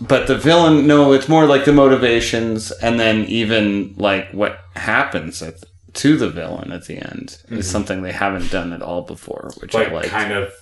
but 0.00 0.26
the 0.26 0.36
villain, 0.36 0.86
no, 0.86 1.12
it's 1.12 1.28
more 1.28 1.46
like 1.46 1.64
the 1.64 1.72
motivations, 1.72 2.70
and 2.72 2.98
then 3.00 3.24
even 3.24 3.94
like 3.96 4.30
what 4.32 4.60
happens 4.74 5.42
at, 5.42 5.64
to 5.94 6.16
the 6.16 6.28
villain 6.28 6.72
at 6.72 6.86
the 6.86 6.96
end 6.98 7.30
is 7.30 7.40
mm-hmm. 7.44 7.60
something 7.60 8.02
they 8.02 8.12
haven't 8.12 8.50
done 8.50 8.72
at 8.72 8.82
all 8.82 9.02
before, 9.02 9.50
which 9.60 9.74
Like 9.74 9.88
I 9.88 9.92
like. 9.94 10.06
kind 10.06 10.32
of. 10.32 10.52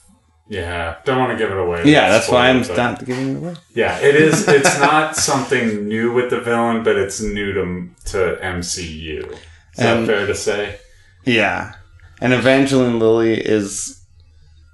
Yeah, 0.46 0.96
don't 1.06 1.18
want 1.18 1.32
to 1.32 1.38
give 1.42 1.50
it 1.50 1.56
away. 1.56 1.84
yeah, 1.86 2.10
that's 2.10 2.28
why 2.28 2.50
I'm 2.50 2.62
Spoiler, 2.64 2.76
but- 2.76 2.82
not 2.82 3.04
giving 3.06 3.30
it 3.30 3.36
away. 3.38 3.54
Yeah, 3.74 3.98
it 4.00 4.14
is. 4.14 4.46
It's 4.46 4.78
not 4.78 5.16
something 5.16 5.88
new 5.88 6.12
with 6.12 6.28
the 6.28 6.40
villain, 6.40 6.82
but 6.82 6.96
it's 6.96 7.20
new 7.22 7.52
to 7.54 7.88
to 8.10 8.38
MCU. 8.42 9.30
Is 9.32 9.38
And- 9.78 10.06
that 10.06 10.06
fair 10.06 10.26
to 10.26 10.34
say? 10.34 10.78
Yeah, 11.24 11.72
and 12.20 12.34
Evangeline 12.34 12.98
Lilly 12.98 13.40
is 13.40 14.02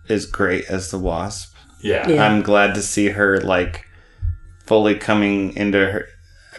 is 0.09 0.27
great 0.27 0.65
as 0.65 0.91
the 0.91 0.99
Wasp. 0.99 1.55
Yeah. 1.83 2.09
Yeah. 2.09 2.27
I'm 2.27 2.43
glad 2.43 2.75
to 2.75 2.83
see 2.83 3.11
her 3.11 3.41
like 3.41 3.87
fully 4.71 4.95
coming 4.95 5.53
into 5.57 5.79
her 5.91 6.07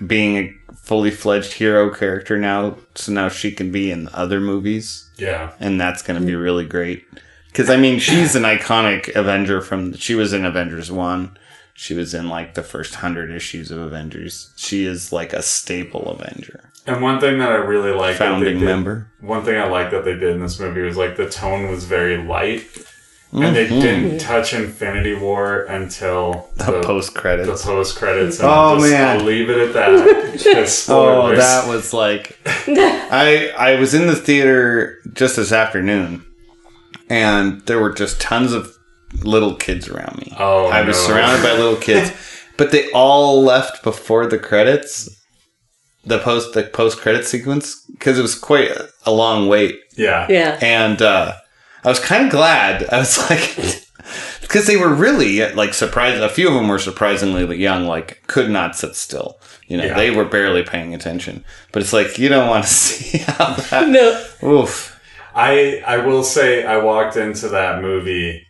being 0.05 0.35
a 0.37 0.53
fully 0.75 1.11
fledged 1.11 1.53
hero 1.53 1.89
character 1.89 2.37
now. 2.37 2.75
So 2.95 3.13
now 3.13 3.29
she 3.29 3.51
can 3.53 3.71
be 3.71 3.89
in 3.89 4.09
other 4.11 4.41
movies. 4.41 5.09
Yeah. 5.17 5.53
and 5.61 5.79
that's 5.79 6.01
going 6.01 6.19
to 6.19 6.25
be 6.25 6.35
really 6.35 6.65
great. 6.65 7.05
Because 7.47 7.69
I 7.69 7.77
mean, 7.77 7.99
she's 7.99 8.35
an 8.35 8.43
iconic 8.43 9.15
Avenger 9.15 9.61
from. 9.61 9.93
She 9.93 10.13
was 10.15 10.33
in 10.33 10.43
Avengers 10.43 10.91
one. 10.91 11.37
She 11.73 11.93
was 11.93 12.13
in 12.13 12.27
like 12.27 12.53
the 12.55 12.63
first 12.63 12.95
hundred 12.95 13.31
issues 13.31 13.71
of 13.71 13.79
Avengers. 13.79 14.51
She 14.57 14.83
is 14.85 15.13
like 15.13 15.31
a 15.31 15.41
staple 15.41 16.09
Avenger, 16.11 16.59
And 16.85 17.01
one 17.01 17.19
thing 17.21 17.39
that 17.39 17.49
I 17.49 17.55
really 17.55 17.91
like 17.91 18.17
founding 18.17 18.59
did- 18.59 18.65
member. 18.65 19.07
One 19.21 19.45
thing 19.45 19.57
I 19.57 19.67
like 19.69 19.89
that 19.91 20.03
they 20.03 20.13
did 20.15 20.35
in 20.35 20.41
this 20.41 20.59
movie 20.59 20.81
was 20.81 20.97
like 20.97 21.15
the 21.15 21.29
tone 21.29 21.69
was 21.71 21.85
very 21.85 22.17
light, 22.17 22.63
and 23.33 23.55
they 23.55 23.67
Mhm. 23.67 23.81
didn't 23.81 24.17
touch 24.19 24.53
Infinity 24.53 25.13
War 25.15 25.61
until 25.63 26.49
The 26.57 26.81
post 26.81 27.13
credits. 27.15 27.47
the 27.47 27.51
credits. 27.53 27.65
post 27.65 27.95
credits. 27.97 28.39
Oh, 28.41 28.77
just, 28.77 28.91
man. 28.91 29.17
I'll 29.19 29.23
leave 29.25 29.49
it 29.49 29.57
at 29.57 29.73
that. 29.73 30.85
Oh, 30.89 31.35
that 31.35 31.67
was 31.67 31.93
like 31.93 32.37
I 32.45 33.51
I 33.57 33.75
was 33.79 33.93
in 33.93 34.07
the 34.07 34.15
theater 34.15 34.97
just 35.13 35.35
this 35.37 35.51
afternoon, 35.51 36.23
and 37.09 37.61
there 37.65 37.79
were 37.79 37.93
just 37.93 38.19
tons 38.21 38.53
of 38.53 38.73
little 39.23 39.55
kids 39.55 39.87
around 39.89 40.17
me. 40.17 40.33
Oh, 40.39 40.67
I 40.67 40.81
was 40.81 40.97
no. 40.97 41.07
surrounded 41.07 41.43
by 41.43 41.53
little 41.53 41.75
kids, 41.75 42.11
but 42.57 42.71
they 42.71 42.89
all 42.91 43.41
left 43.43 43.83
before 43.83 44.25
the 44.27 44.37
credits, 44.39 45.09
the 46.05 46.19
post 46.19 46.53
the 46.53 46.63
post 46.63 46.97
credit 46.99 47.25
sequence, 47.25 47.83
because 47.91 48.17
it 48.17 48.21
was 48.21 48.35
quite 48.35 48.69
a, 48.71 48.89
a 49.05 49.11
long 49.11 49.47
wait, 49.47 49.79
yeah. 49.97 50.25
Yeah. 50.29 50.57
and 50.61 51.01
uh, 51.01 51.33
I 51.83 51.89
was 51.89 51.99
kind 51.99 52.25
of 52.25 52.31
glad. 52.31 52.87
I 52.91 52.99
was 52.99 53.17
like. 53.29 53.57
Because 54.41 54.67
they 54.67 54.75
were 54.77 54.93
really 54.93 55.45
like 55.53 55.73
surprised. 55.73 56.21
A 56.21 56.27
few 56.27 56.47
of 56.47 56.53
them 56.53 56.67
were 56.67 56.79
surprisingly 56.79 57.55
young, 57.57 57.85
like 57.85 58.21
could 58.27 58.49
not 58.49 58.75
sit 58.75 58.95
still. 58.95 59.39
You 59.67 59.77
know, 59.77 59.85
Yeah. 59.85 59.93
they 59.95 60.11
were 60.11 60.25
barely 60.25 60.63
paying 60.63 60.93
attention. 60.93 61.45
But 61.71 61.83
it's 61.83 61.93
like 61.93 62.17
you 62.19 62.27
don't 62.27 62.49
want 62.49 62.65
to 62.65 62.69
see 62.73 63.19
how 63.19 63.53
that. 63.53 63.87
No. 63.89 64.25
Oof. 64.43 64.99
I 65.33 65.81
I 65.87 65.97
will 65.99 66.23
say 66.23 66.65
I 66.65 66.77
walked 66.77 67.15
into 67.15 67.47
that 67.49 67.81
movie, 67.81 68.45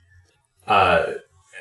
uh, 0.66 1.04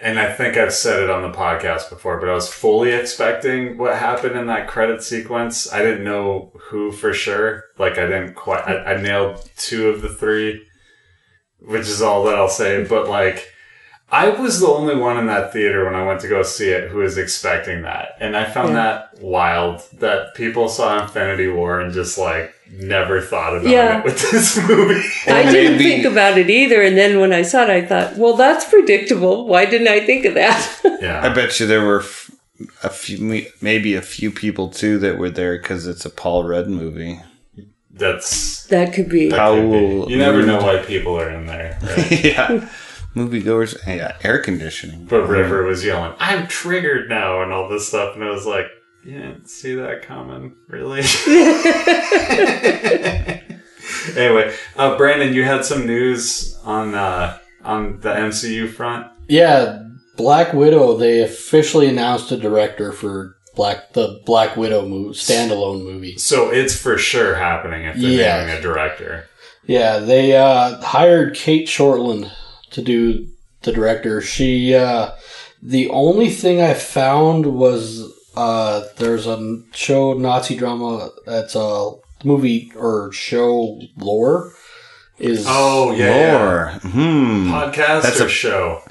and 0.03 0.19
I 0.19 0.33
think 0.33 0.57
I've 0.57 0.73
said 0.73 1.03
it 1.03 1.11
on 1.11 1.21
the 1.31 1.37
podcast 1.37 1.91
before, 1.91 2.19
but 2.19 2.31
I 2.31 2.35
was 2.35 2.49
fully 2.51 2.93
expecting 2.93 3.77
what 3.77 3.97
happened 3.99 4.37
in 4.39 4.47
that 4.47 4.67
credit 4.69 5.03
sequence. 5.03 5.71
I 5.71 5.83
didn't 5.83 6.05
know 6.05 6.53
who 6.71 6.91
for 6.93 7.13
sure. 7.13 7.65
Like 7.79 7.99
I 7.99 8.07
didn't 8.07 8.35
quite. 8.35 8.65
I, 8.67 8.95
I 8.95 9.03
nailed 9.03 9.47
two 9.59 9.89
of 9.89 10.01
the 10.01 10.09
three, 10.09 10.63
which 11.65 11.83
is 11.89 12.03
all 12.03 12.25
that 12.25 12.35
I'll 12.37 12.49
say. 12.49 12.85
But 12.85 13.09
like. 13.09 13.47
I 14.13 14.29
was 14.31 14.59
the 14.59 14.67
only 14.67 14.97
one 14.97 15.19
in 15.19 15.27
that 15.27 15.53
theater 15.53 15.85
when 15.85 15.95
I 15.95 16.05
went 16.05 16.21
to 16.23 16.29
go 16.29 16.43
see 16.43 16.69
it 16.71 16.91
who 16.91 16.99
was 16.99 17.17
expecting 17.17 17.83
that. 17.83 18.17
And 18.19 18.37
I 18.37 18.45
found 18.45 18.75
that 18.75 19.17
wild 19.21 19.83
that 20.01 20.35
people 20.35 20.69
saw 20.69 21.01
Infinity 21.01 21.47
War 21.47 21.79
and 21.79 21.95
just 21.95 22.19
like 22.19 22.53
never 22.73 23.21
thought 23.21 23.57
about 23.59 23.69
Yeah. 23.71 24.01
it 24.01 24.05
with 24.05 24.21
this 24.33 24.57
movie. 24.69 25.01
I 25.29 25.49
didn't 25.53 25.79
think 25.79 26.05
about 26.07 26.39
it 26.39 26.51
either. 26.51 26.83
And 26.83 26.97
then 26.99 27.21
when 27.21 27.33
I 27.33 27.43
saw 27.43 27.63
it, 27.63 27.71
I 27.71 27.87
thought, 27.87 28.17
well, 28.17 28.35
that's 28.35 28.69
predictable. 28.69 29.47
Why 29.47 29.65
didn't 29.65 29.87
I 29.87 30.05
think 30.05 30.25
of 30.25 30.35
that? 30.35 30.81
Yeah. 31.01 31.21
I 31.25 31.33
bet 31.33 31.61
you 31.61 31.67
there 31.69 31.87
were 31.87 32.01
f- 32.01 32.33
a 32.83 32.91
few, 32.91 33.47
maybe 33.61 33.95
a 33.95 34.03
few 34.03 34.33
people 34.33 34.71
too 34.71 34.99
that 34.99 35.19
were 35.19 35.31
there 35.31 35.57
because 35.57 35.87
it's 35.87 36.05
a 36.05 36.11
Paul 36.11 36.43
Rudd 36.49 36.67
movie. 36.69 37.21
That's 38.01 38.65
that 38.67 38.93
could 38.93 39.09
be. 39.09 39.29
that 39.29 39.39
How 39.39 39.55
could 39.55 39.71
be. 40.07 40.13
you 40.13 40.19
never 40.19 40.43
know 40.43 40.59
why 40.61 40.79
people 40.79 41.19
are 41.21 41.31
in 41.31 41.47
there. 41.47 41.79
right? 41.83 42.25
yeah, 42.25 42.69
moviegoers. 43.15 43.77
Yeah, 43.87 44.17
air 44.25 44.39
conditioning. 44.39 45.05
but 45.05 45.29
River 45.29 45.65
was 45.65 45.85
yelling, 45.85 46.15
"I'm 46.19 46.49
triggered 46.49 47.09
now" 47.09 47.43
and 47.43 47.53
all 47.53 47.69
this 47.69 47.89
stuff, 47.89 48.17
and 48.17 48.25
I 48.25 48.31
was 48.31 48.47
like, 48.47 48.67
"You 49.05 49.19
didn't 49.19 49.49
see 49.49 49.75
that 49.77 50.03
coming, 50.03 50.57
really?" 50.69 51.01
anyway, 54.17 54.55
uh, 54.77 54.97
Brandon, 54.97 55.35
you 55.35 55.45
had 55.45 55.65
some 55.65 55.87
news 55.87 56.59
on 56.65 56.95
uh, 56.95 57.39
on 57.65 58.01
the 58.01 58.11
MCU 58.11 58.73
front. 58.73 59.07
Yeah, 59.29 59.83
Black 60.17 60.53
Widow. 60.53 60.97
They 60.97 61.23
officially 61.23 61.89
announced 61.89 62.33
a 62.33 62.37
director 62.37 62.93
for 62.93 63.37
Black 63.55 63.93
the 63.93 64.21
Black 64.27 64.57
Widow 64.57 64.87
movie, 64.87 65.15
standalone 65.19 65.83
movie. 65.85 66.17
So 66.19 66.51
it's 66.51 66.75
for 66.77 66.97
sure 66.99 67.35
happening 67.35 67.85
if 67.85 67.97
they're 67.97 68.11
Yes. 68.11 68.47
naming 68.47 68.59
a 68.59 68.63
director. 68.63 69.27
Yeah, 69.67 69.99
they 69.99 70.37
uh, 70.37 70.81
hired 70.81 71.35
Cate 71.35 71.67
Shortland 71.69 72.31
to 72.71 72.83
do 72.83 73.27
the 73.63 73.73
director. 73.73 74.21
She 74.21 74.75
uh, 74.75 75.13
the 75.63 75.89
only 75.91 76.31
thing 76.31 76.61
I 76.63 76.75
found 76.75 77.47
was 77.47 78.11
uh, 78.37 78.85
there's 78.97 79.27
a 79.27 79.61
show 79.75 80.15
Nazi 80.15 80.57
drama 80.57 81.11
that's 81.27 81.55
a 81.55 81.91
movie 82.25 82.73
or 82.77 83.13
show 83.13 83.81
lore 83.97 84.53
is 85.19 85.45
Oh 85.49 85.93
yeah, 85.93 86.17
yeah. 86.17 86.39
Lore. 86.39 86.67
Hmm. 86.83 87.51
podcast 87.53 88.03
That's 88.03 88.21
or 88.21 88.27
a- 88.27 88.31
show. 88.31 88.83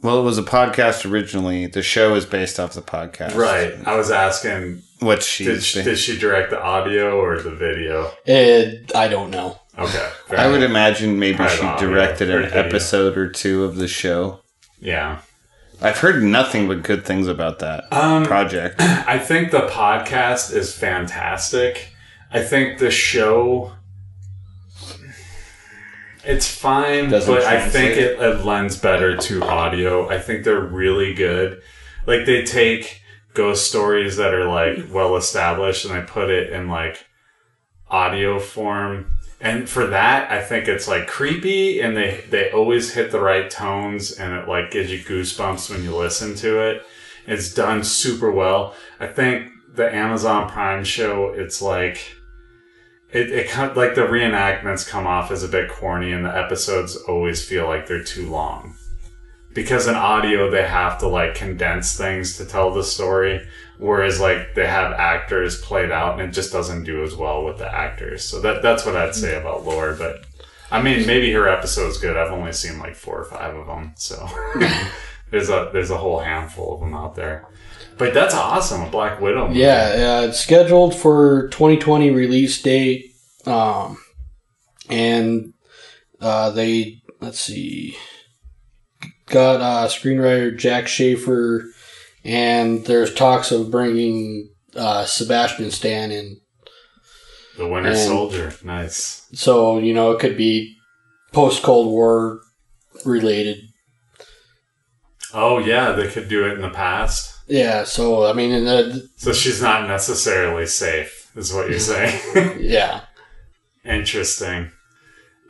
Well, 0.00 0.20
it 0.20 0.22
was 0.22 0.38
a 0.38 0.42
podcast 0.44 1.10
originally. 1.10 1.66
The 1.66 1.82
show 1.82 2.14
is 2.14 2.24
based 2.24 2.60
off 2.60 2.72
the 2.74 2.82
podcast. 2.82 3.34
Right. 3.34 3.74
I 3.86 3.96
was 3.96 4.10
asking, 4.10 4.82
What 5.00 5.22
she 5.22 5.44
did 5.44 5.62
she, 5.62 5.82
did 5.82 5.98
she 5.98 6.16
direct 6.18 6.50
the 6.50 6.60
audio 6.62 7.18
or 7.20 7.40
the 7.40 7.50
video? 7.50 8.12
It, 8.24 8.94
I 8.94 9.08
don't 9.08 9.30
know. 9.30 9.58
Okay. 9.76 10.10
fair 10.26 10.38
I 10.40 10.48
would 10.48 10.62
imagine 10.62 11.18
maybe 11.18 11.36
Probably 11.36 11.56
she 11.56 11.62
audio 11.64 11.88
directed 11.90 12.30
or 12.30 12.38
an 12.40 12.44
video. 12.50 12.62
episode 12.64 13.16
or 13.18 13.28
two 13.28 13.64
of 13.64 13.76
the 13.76 13.88
show. 13.88 14.40
Yeah. 14.80 15.20
I've 15.80 15.98
heard 15.98 16.22
nothing 16.22 16.66
but 16.68 16.82
good 16.82 17.04
things 17.04 17.26
about 17.28 17.60
that 17.60 17.84
Um, 17.92 18.24
project. 18.24 18.76
I 18.80 19.18
think 19.18 19.50
the 19.52 19.66
podcast 19.68 20.52
is 20.52 20.74
fantastic. 20.74 21.92
I 22.32 22.42
think 22.42 22.78
the 22.78 22.90
show 22.90 23.72
it's 26.24 26.52
fine, 26.52 27.10
Doesn't 27.10 27.32
but 27.32 27.44
I 27.44 27.68
think 27.68 27.96
it, 27.96 28.18
it 28.18 28.44
lends 28.44 28.76
better 28.76 29.16
to 29.16 29.42
audio. 29.42 30.08
I 30.08 30.18
think 30.18 30.44
they're 30.44 30.60
really 30.60 31.14
good. 31.14 31.62
Like 32.06 32.26
they 32.26 32.44
take 32.44 33.02
ghost 33.34 33.68
stories 33.68 34.16
that 34.16 34.34
are 34.34 34.48
like 34.48 34.92
well 34.92 35.16
established 35.16 35.84
and 35.84 35.94
they 35.94 36.06
put 36.06 36.30
it 36.30 36.52
in 36.52 36.68
like 36.68 37.06
audio 37.88 38.38
form. 38.38 39.14
And 39.40 39.68
for 39.68 39.86
that, 39.86 40.30
I 40.30 40.42
think 40.42 40.66
it's 40.66 40.88
like 40.88 41.06
creepy 41.06 41.80
and 41.80 41.96
they, 41.96 42.24
they 42.28 42.50
always 42.50 42.94
hit 42.94 43.12
the 43.12 43.20
right 43.20 43.48
tones 43.48 44.12
and 44.12 44.34
it 44.34 44.48
like 44.48 44.70
gives 44.70 44.90
you 44.90 44.98
goosebumps 44.98 45.70
when 45.70 45.84
you 45.84 45.94
listen 45.94 46.34
to 46.36 46.60
it. 46.60 46.82
It's 47.26 47.54
done 47.54 47.84
super 47.84 48.32
well. 48.32 48.74
I 48.98 49.06
think 49.06 49.50
the 49.74 49.94
Amazon 49.94 50.48
Prime 50.48 50.82
show, 50.82 51.28
it's 51.28 51.62
like, 51.62 52.16
it, 53.10 53.30
it 53.30 53.48
kind 53.48 53.74
like 53.76 53.94
the 53.94 54.02
reenactments 54.02 54.88
come 54.88 55.06
off 55.06 55.30
as 55.30 55.42
a 55.42 55.48
bit 55.48 55.70
corny 55.70 56.12
and 56.12 56.24
the 56.24 56.36
episodes 56.36 56.96
always 56.96 57.44
feel 57.44 57.66
like 57.66 57.86
they're 57.86 58.04
too 58.04 58.28
long. 58.28 58.74
Because 59.54 59.86
in 59.86 59.94
audio 59.94 60.50
they 60.50 60.66
have 60.66 60.98
to 60.98 61.08
like 61.08 61.34
condense 61.34 61.96
things 61.96 62.36
to 62.36 62.44
tell 62.44 62.72
the 62.72 62.84
story 62.84 63.46
whereas 63.78 64.20
like 64.20 64.54
they 64.54 64.66
have 64.66 64.92
actors 64.92 65.60
played 65.62 65.90
out 65.90 66.20
and 66.20 66.28
it 66.28 66.32
just 66.32 66.52
doesn't 66.52 66.84
do 66.84 67.02
as 67.02 67.14
well 67.14 67.44
with 67.44 67.58
the 67.58 67.74
actors. 67.74 68.24
So 68.24 68.40
that 68.42 68.62
that's 68.62 68.84
what 68.84 68.96
i'd 68.96 69.14
say 69.14 69.36
about 69.36 69.64
lore 69.64 69.94
but 69.94 70.24
i 70.70 70.82
mean 70.82 71.06
maybe 71.06 71.32
her 71.32 71.48
episode's 71.48 71.98
good. 71.98 72.16
I've 72.16 72.32
only 72.32 72.52
seen 72.52 72.78
like 72.78 72.94
four 72.94 73.20
or 73.20 73.24
five 73.24 73.54
of 73.54 73.66
them 73.66 73.94
so. 73.96 74.28
There's 75.30 75.50
a 75.50 75.70
there's 75.72 75.90
a 75.90 75.98
whole 75.98 76.20
handful 76.20 76.74
of 76.74 76.80
them 76.80 76.94
out 76.94 77.14
there 77.14 77.46
but 77.98 78.14
that's 78.14 78.34
awesome 78.34 78.90
black 78.90 79.20
widow 79.20 79.48
movie. 79.48 79.60
Yeah, 79.60 79.96
yeah, 79.96 80.20
it's 80.22 80.40
scheduled 80.40 80.94
for 80.94 81.48
2020 81.48 82.10
release 82.10 82.60
date. 82.62 83.12
Um, 83.46 83.98
and 84.88 85.52
uh, 86.20 86.50
they 86.50 87.02
let's 87.20 87.40
see, 87.40 87.96
got 89.26 89.60
uh, 89.60 89.88
screenwriter 89.88 90.56
Jac 90.56 90.86
Schaeffer, 90.88 91.64
and 92.24 92.84
there's 92.86 93.12
talks 93.14 93.50
of 93.52 93.70
bringing 93.70 94.50
uh, 94.76 95.04
Sebastian 95.04 95.70
Stan 95.70 96.10
in. 96.10 96.40
the 97.56 97.66
winter 97.66 97.90
And- 97.90 97.98
soldier 97.98 98.54
nice 98.64 99.26
So 99.32 99.78
you 99.78 99.92
know 99.94 100.12
it 100.12 100.20
could 100.20 100.36
be 100.36 100.76
post 101.32 101.62
Cold 101.62 101.88
War 101.88 102.40
related. 103.04 103.58
oh 105.34 105.58
yeah 105.58 105.92
they 105.92 106.08
could 106.08 106.28
do 106.28 106.44
it 106.46 106.52
in 106.54 106.60
the 106.62 106.70
past 106.70 107.37
Yeah. 107.48 107.84
So 107.84 108.26
I 108.26 108.32
mean, 108.32 108.52
and 108.52 108.66
the, 108.66 109.08
so 109.16 109.32
she's 109.32 109.60
not 109.62 109.88
necessarily 109.88 110.66
safe 110.66 111.30
is 111.36 111.52
what 111.52 111.70
you're 111.70 111.78
saying 111.78 112.58
yeah. 112.60 113.02
Interesting. 113.84 114.70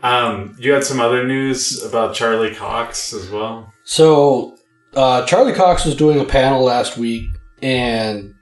Um, 0.02 0.56
you 0.60 0.72
had 0.72 0.84
some 0.84 1.00
other 1.00 1.26
news 1.26 1.82
about 1.82 2.14
Charlie 2.14 2.54
Cox 2.54 3.12
as 3.12 3.28
well. 3.30 3.72
So, 3.84 4.56
uh, 4.94 5.26
Charlie 5.26 5.54
Cox 5.54 5.84
was 5.84 5.96
doing 5.96 6.20
a 6.20 6.24
panel 6.24 6.62
last 6.62 6.96
week, 6.96 7.24
and 7.62 8.34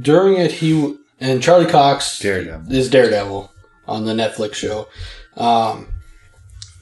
during 0.00 0.38
it, 0.38 0.50
he 0.50 0.96
and 1.20 1.42
Charlie 1.42 1.70
Cox 1.70 2.18
Daredevil. 2.20 2.72
is 2.72 2.88
Daredevil 2.88 3.52
on 3.86 4.06
the 4.06 4.14
Netflix 4.14 4.54
show. 4.54 4.88
Um, 5.36 5.88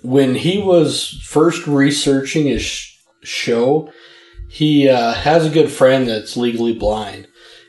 when 0.03 0.37
he 0.37 0.59
was 0.59 1.21
first 1.25 1.67
researching 1.67 2.47
his 2.47 2.63
sh- 2.63 2.99
show, 3.23 3.93
he 4.49 4.89
uh, 4.89 5.13
has 5.15 5.45
a 5.45 5.51
good 5.51 5.71
friend 5.71 6.09
that's 6.09 6.37
legally 6.37 6.75
blind, 6.75 7.29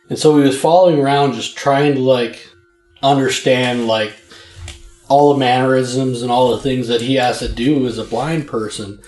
and 0.09 0.17
so 0.17 0.38
he 0.38 0.43
was 0.43 0.59
following 0.59 0.99
around 0.99 1.34
just 1.34 1.57
trying 1.57 1.95
to 1.95 2.01
like 2.01 2.49
understand 3.01 3.88
like 3.88 4.13
all 5.09 5.34
the 5.34 5.39
mannerisms 5.39 6.21
and 6.21 6.32
all 6.32 6.51
the 6.51 6.61
things 6.61 6.88
that 6.88 7.01
he 7.01 7.15
has 7.15 7.39
to 7.39 7.47
do 7.47 7.86
as 7.88 7.97
a 7.97 8.03
blind 8.03 8.47
person 8.47 8.99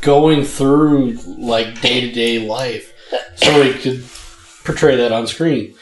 going 0.00 0.44
through 0.44 1.12
like 1.38 1.80
day 1.80 2.00
to 2.00 2.12
day 2.12 2.38
life 2.38 2.92
so 3.36 3.62
he 3.62 3.74
could 3.74 4.04
portray 4.64 4.96
that 4.96 5.12
on 5.12 5.26
screen. 5.26 5.74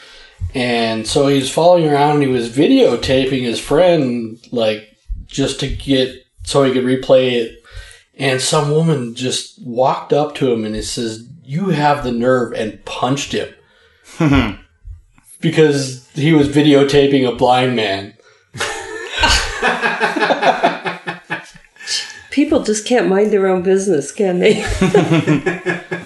And 0.55 1.05
so 1.07 1.27
he 1.27 1.37
was 1.37 1.51
following 1.51 1.87
around 1.87 2.15
and 2.15 2.23
he 2.23 2.29
was 2.29 2.49
videotaping 2.49 3.41
his 3.41 3.59
friend 3.59 4.39
like 4.51 4.97
just 5.27 5.59
to 5.59 5.67
get 5.67 6.25
so 6.43 6.63
he 6.63 6.73
could 6.73 6.85
replay 6.85 7.33
it. 7.33 7.63
And 8.19 8.41
some 8.41 8.69
woman 8.71 9.15
just 9.15 9.59
walked 9.63 10.13
up 10.13 10.35
to 10.35 10.51
him 10.51 10.65
and 10.65 10.75
it 10.75 10.83
says, 10.83 11.27
You 11.43 11.69
have 11.69 12.03
the 12.03 12.11
nerve 12.11 12.53
and 12.53 12.83
punched 12.85 13.33
him. 13.33 13.53
because 15.41 16.07
he 16.11 16.33
was 16.33 16.49
videotaping 16.49 17.27
a 17.27 17.35
blind 17.35 17.75
man. 17.75 18.13
People 22.31 22.63
just 22.63 22.85
can't 22.85 23.07
mind 23.07 23.31
their 23.31 23.47
own 23.47 23.63
business, 23.63 24.11
can 24.11 24.39
they? 24.39 24.63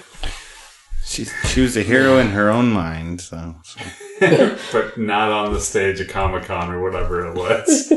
She, 1.14 1.26
she 1.46 1.60
was 1.60 1.76
a 1.76 1.82
hero 1.84 2.18
in 2.18 2.30
her 2.30 2.50
own 2.50 2.72
mind. 2.72 3.20
So, 3.20 3.54
so. 3.62 3.80
but 4.72 4.98
not 4.98 5.30
on 5.30 5.52
the 5.52 5.60
stage 5.60 6.00
of 6.00 6.08
Comic 6.08 6.42
Con 6.42 6.72
or 6.72 6.82
whatever 6.82 7.24
it 7.28 7.34
was. 7.36 7.92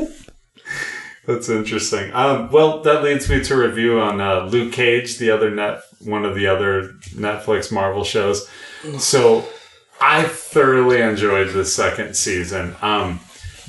That's 1.28 1.50
interesting. 1.50 2.10
Um, 2.14 2.50
well, 2.50 2.80
that 2.84 3.04
leads 3.04 3.28
me 3.28 3.44
to 3.44 3.54
review 3.54 4.00
on 4.00 4.18
uh, 4.18 4.46
Luke 4.46 4.72
Cage, 4.72 5.18
the 5.18 5.30
other 5.30 5.50
net, 5.50 5.82
one 6.00 6.24
of 6.24 6.34
the 6.34 6.46
other 6.46 6.94
Netflix 7.10 7.70
Marvel 7.70 8.02
shows. 8.02 8.48
So, 8.96 9.46
I 10.00 10.22
thoroughly 10.22 11.02
enjoyed 11.02 11.52
the 11.52 11.66
second 11.66 12.16
season. 12.16 12.76
Um, 12.80 13.20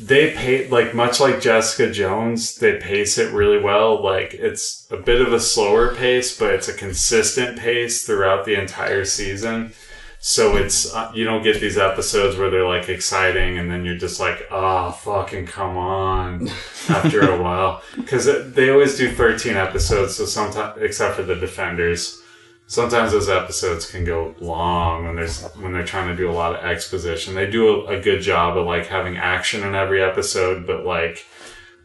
they 0.01 0.32
pay 0.32 0.70
like 0.70 0.95
much 0.95 1.20
like 1.20 1.41
Jessica 1.41 1.91
Jones. 1.91 2.55
They 2.55 2.78
pace 2.78 3.18
it 3.18 3.34
really 3.34 3.60
well. 3.62 4.01
Like 4.01 4.34
it's 4.36 4.88
a 4.89 4.95
bit 4.95 5.20
of 5.20 5.34
a 5.34 5.39
slower 5.41 5.93
pace, 5.93 6.39
but 6.39 6.53
it's 6.53 6.70
a 6.70 6.74
consistent 6.74 7.60
pace 7.60 8.05
throughout 8.05 8.45
the 8.45 8.57
entire 8.57 9.03
season. 9.03 9.74
So 10.22 10.57
it's 10.57 10.93
uh, 10.93 11.11
you 11.15 11.24
don't 11.24 11.43
get 11.43 11.61
these 11.61 11.78
episodes 11.78 12.38
where 12.38 12.49
they're 12.49 12.67
like 12.67 12.89
exciting 12.89 13.57
and 13.57 13.72
then 13.72 13.86
you're 13.86 13.97
just 13.97 14.20
like, 14.20 14.47
oh 14.51 14.91
fucking 14.91 15.45
come 15.45 15.78
on, 15.78 16.47
after 16.89 17.22
a 17.22 17.41
while 17.41 17.82
because 17.95 18.26
they 18.53 18.70
always 18.70 18.97
do 18.97 19.09
13 19.09 19.55
episodes. 19.55 20.15
So 20.15 20.26
sometimes, 20.26 20.82
except 20.82 21.15
for 21.15 21.24
the 21.24 21.36
Defenders, 21.36 22.22
sometimes 22.67 23.13
those 23.13 23.30
episodes 23.30 23.89
can 23.89 24.03
go 24.03 24.36
long 24.41 25.05
when 25.05 25.15
there's 25.15 25.45
when 25.53 25.72
they're 25.72 25.86
trying 25.86 26.09
to 26.09 26.17
do 26.17 26.30
a 26.30 26.34
lot 26.34 26.53
of 26.53 26.65
exposition. 26.65 27.34
They 27.34 27.49
do 27.49 27.88
a, 27.88 27.97
a 27.97 28.01
good 28.01 28.22
job 28.22 28.57
of 28.57 28.65
like 28.65 28.88
having 28.88 29.15
action 29.15 29.63
in 29.63 29.74
every 29.74 30.03
episode, 30.03 30.67
but 30.67 30.86
like 30.86 31.26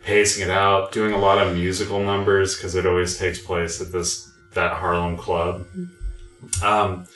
pacing 0.02 0.48
it 0.48 0.50
out, 0.50 0.90
doing 0.90 1.12
a 1.12 1.18
lot 1.18 1.38
of 1.38 1.54
musical 1.54 2.00
numbers 2.00 2.56
because 2.56 2.74
it 2.74 2.84
always 2.84 3.16
takes 3.16 3.38
place 3.38 3.80
at 3.80 3.92
this 3.92 4.28
that 4.54 4.72
Harlem 4.72 5.16
club. 5.16 5.66
Um, 6.62 7.06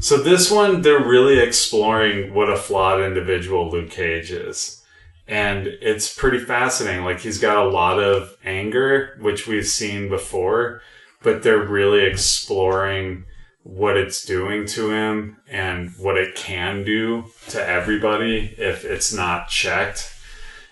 so 0.00 0.16
this 0.16 0.50
one, 0.50 0.82
they're 0.82 1.04
really 1.04 1.38
exploring 1.38 2.34
what 2.34 2.50
a 2.50 2.56
flawed 2.56 3.00
individual 3.00 3.70
Luke 3.70 3.90
Cage 3.90 4.30
is. 4.30 4.82
And 5.28 5.66
it's 5.66 6.12
pretty 6.12 6.38
fascinating. 6.38 7.04
Like 7.04 7.20
he's 7.20 7.38
got 7.38 7.64
a 7.64 7.68
lot 7.68 8.00
of 8.00 8.36
anger, 8.44 9.16
which 9.20 9.46
we've 9.46 9.66
seen 9.66 10.08
before, 10.08 10.82
but 11.22 11.42
they're 11.42 11.64
really 11.64 12.04
exploring 12.04 13.24
what 13.62 13.96
it's 13.96 14.24
doing 14.24 14.66
to 14.66 14.90
him 14.90 15.36
and 15.48 15.90
what 15.98 16.16
it 16.16 16.34
can 16.34 16.82
do 16.82 17.26
to 17.48 17.64
everybody 17.64 18.54
if 18.58 18.84
it's 18.84 19.12
not 19.12 19.48
checked. 19.48 20.12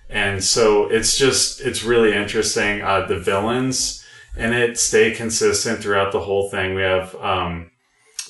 And 0.08 0.42
so 0.42 0.88
it's 0.88 1.18
just, 1.18 1.60
it's 1.60 1.84
really 1.84 2.14
interesting. 2.14 2.80
Uh, 2.82 3.06
the 3.06 3.18
villains 3.18 4.04
and 4.36 4.54
it 4.54 4.78
stay 4.78 5.10
consistent 5.12 5.80
throughout 5.80 6.12
the 6.12 6.20
whole 6.20 6.48
thing. 6.50 6.74
We 6.74 6.82
have, 6.82 7.14
um, 7.16 7.70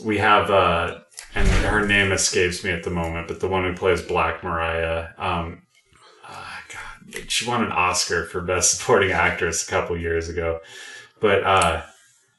we 0.01 0.19
have, 0.19 0.51
uh, 0.51 0.99
and 1.35 1.49
her 1.49 1.87
name 1.87 2.13
escapes 2.13 2.65
me 2.65 2.71
at 2.71 2.85
the 2.85 2.91
moment, 2.91 3.29
but 3.29 3.41
the 3.41 3.49
one 3.49 3.65
who 3.65 3.75
plays 3.75 4.03
Black 4.03 4.43
Mariah, 4.43 5.09
um, 5.19 5.63
uh, 6.27 6.45
God, 6.73 7.31
she 7.31 7.49
won 7.49 7.65
an 7.65 7.73
Oscar 7.73 8.25
for 8.25 8.41
Best 8.41 8.79
Supporting 8.79 9.13
Actress 9.13 9.67
a 9.67 9.71
couple 9.71 9.97
years 9.97 10.29
ago. 10.29 10.61
But 11.21 11.45
uh, 11.45 11.83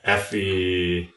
Effie, 0.04 1.12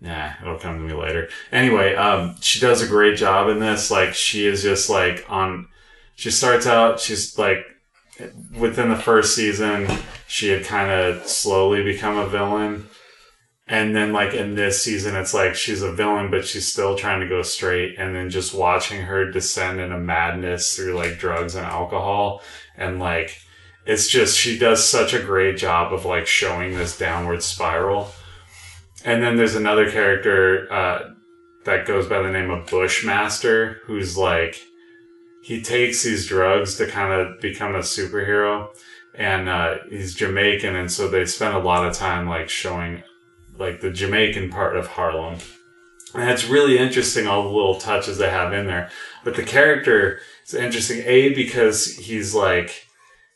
nah, 0.00 0.32
it'll 0.42 0.58
come 0.58 0.76
to 0.76 0.94
me 0.94 1.00
later. 1.00 1.28
Anyway, 1.50 1.94
um, 1.94 2.36
she 2.40 2.60
does 2.60 2.82
a 2.82 2.86
great 2.86 3.16
job 3.16 3.48
in 3.48 3.58
this. 3.58 3.90
Like, 3.90 4.14
she 4.14 4.46
is 4.46 4.62
just 4.62 4.90
like 4.90 5.24
on. 5.28 5.68
She 6.14 6.30
starts 6.30 6.66
out, 6.66 6.98
she's 6.98 7.36
like 7.36 7.66
within 8.58 8.88
the 8.88 8.96
first 8.96 9.34
season, 9.34 9.86
she 10.26 10.48
had 10.48 10.64
kind 10.64 10.90
of 10.90 11.26
slowly 11.26 11.82
become 11.82 12.16
a 12.16 12.26
villain. 12.26 12.88
And 13.68 13.96
then, 13.96 14.12
like 14.12 14.32
in 14.32 14.54
this 14.54 14.80
season, 14.80 15.16
it's 15.16 15.34
like 15.34 15.56
she's 15.56 15.82
a 15.82 15.92
villain, 15.92 16.30
but 16.30 16.46
she's 16.46 16.70
still 16.70 16.96
trying 16.96 17.20
to 17.20 17.28
go 17.28 17.42
straight. 17.42 17.98
And 17.98 18.14
then 18.14 18.30
just 18.30 18.54
watching 18.54 19.02
her 19.02 19.30
descend 19.30 19.80
into 19.80 19.98
madness 19.98 20.76
through 20.76 20.94
like 20.94 21.18
drugs 21.18 21.56
and 21.56 21.66
alcohol, 21.66 22.42
and 22.76 23.00
like 23.00 23.36
it's 23.84 24.08
just 24.08 24.38
she 24.38 24.58
does 24.58 24.86
such 24.86 25.14
a 25.14 25.22
great 25.22 25.56
job 25.56 25.92
of 25.92 26.04
like 26.04 26.26
showing 26.26 26.76
this 26.76 26.96
downward 26.96 27.42
spiral. 27.42 28.12
And 29.04 29.22
then 29.22 29.36
there's 29.36 29.54
another 29.54 29.90
character 29.90 30.72
uh, 30.72 31.10
that 31.64 31.86
goes 31.86 32.06
by 32.06 32.22
the 32.22 32.30
name 32.30 32.50
of 32.50 32.66
Bushmaster, 32.66 33.80
who's 33.84 34.16
like 34.16 34.60
he 35.42 35.60
takes 35.60 36.02
these 36.02 36.26
drugs 36.26 36.76
to 36.76 36.86
kind 36.86 37.12
of 37.12 37.40
become 37.40 37.74
a 37.74 37.80
superhero, 37.80 38.68
and 39.14 39.48
uh, 39.48 39.76
he's 39.88 40.14
Jamaican, 40.14 40.74
and 40.74 40.90
so 40.90 41.08
they 41.08 41.24
spend 41.24 41.54
a 41.54 41.60
lot 41.60 41.86
of 41.86 41.94
time 41.94 42.28
like 42.28 42.48
showing 42.48 43.02
like 43.58 43.80
the 43.80 43.90
Jamaican 43.90 44.50
part 44.50 44.76
of 44.76 44.86
Harlem. 44.88 45.38
And 46.14 46.30
it's 46.30 46.46
really 46.46 46.78
interesting 46.78 47.26
all 47.26 47.42
the 47.42 47.48
little 47.48 47.74
touches 47.74 48.18
they 48.18 48.30
have 48.30 48.52
in 48.52 48.66
there. 48.66 48.90
But 49.24 49.36
the 49.36 49.42
character 49.42 50.20
is 50.46 50.54
interesting, 50.54 51.02
A, 51.04 51.34
because 51.34 51.96
he's 51.96 52.34
like 52.34 52.86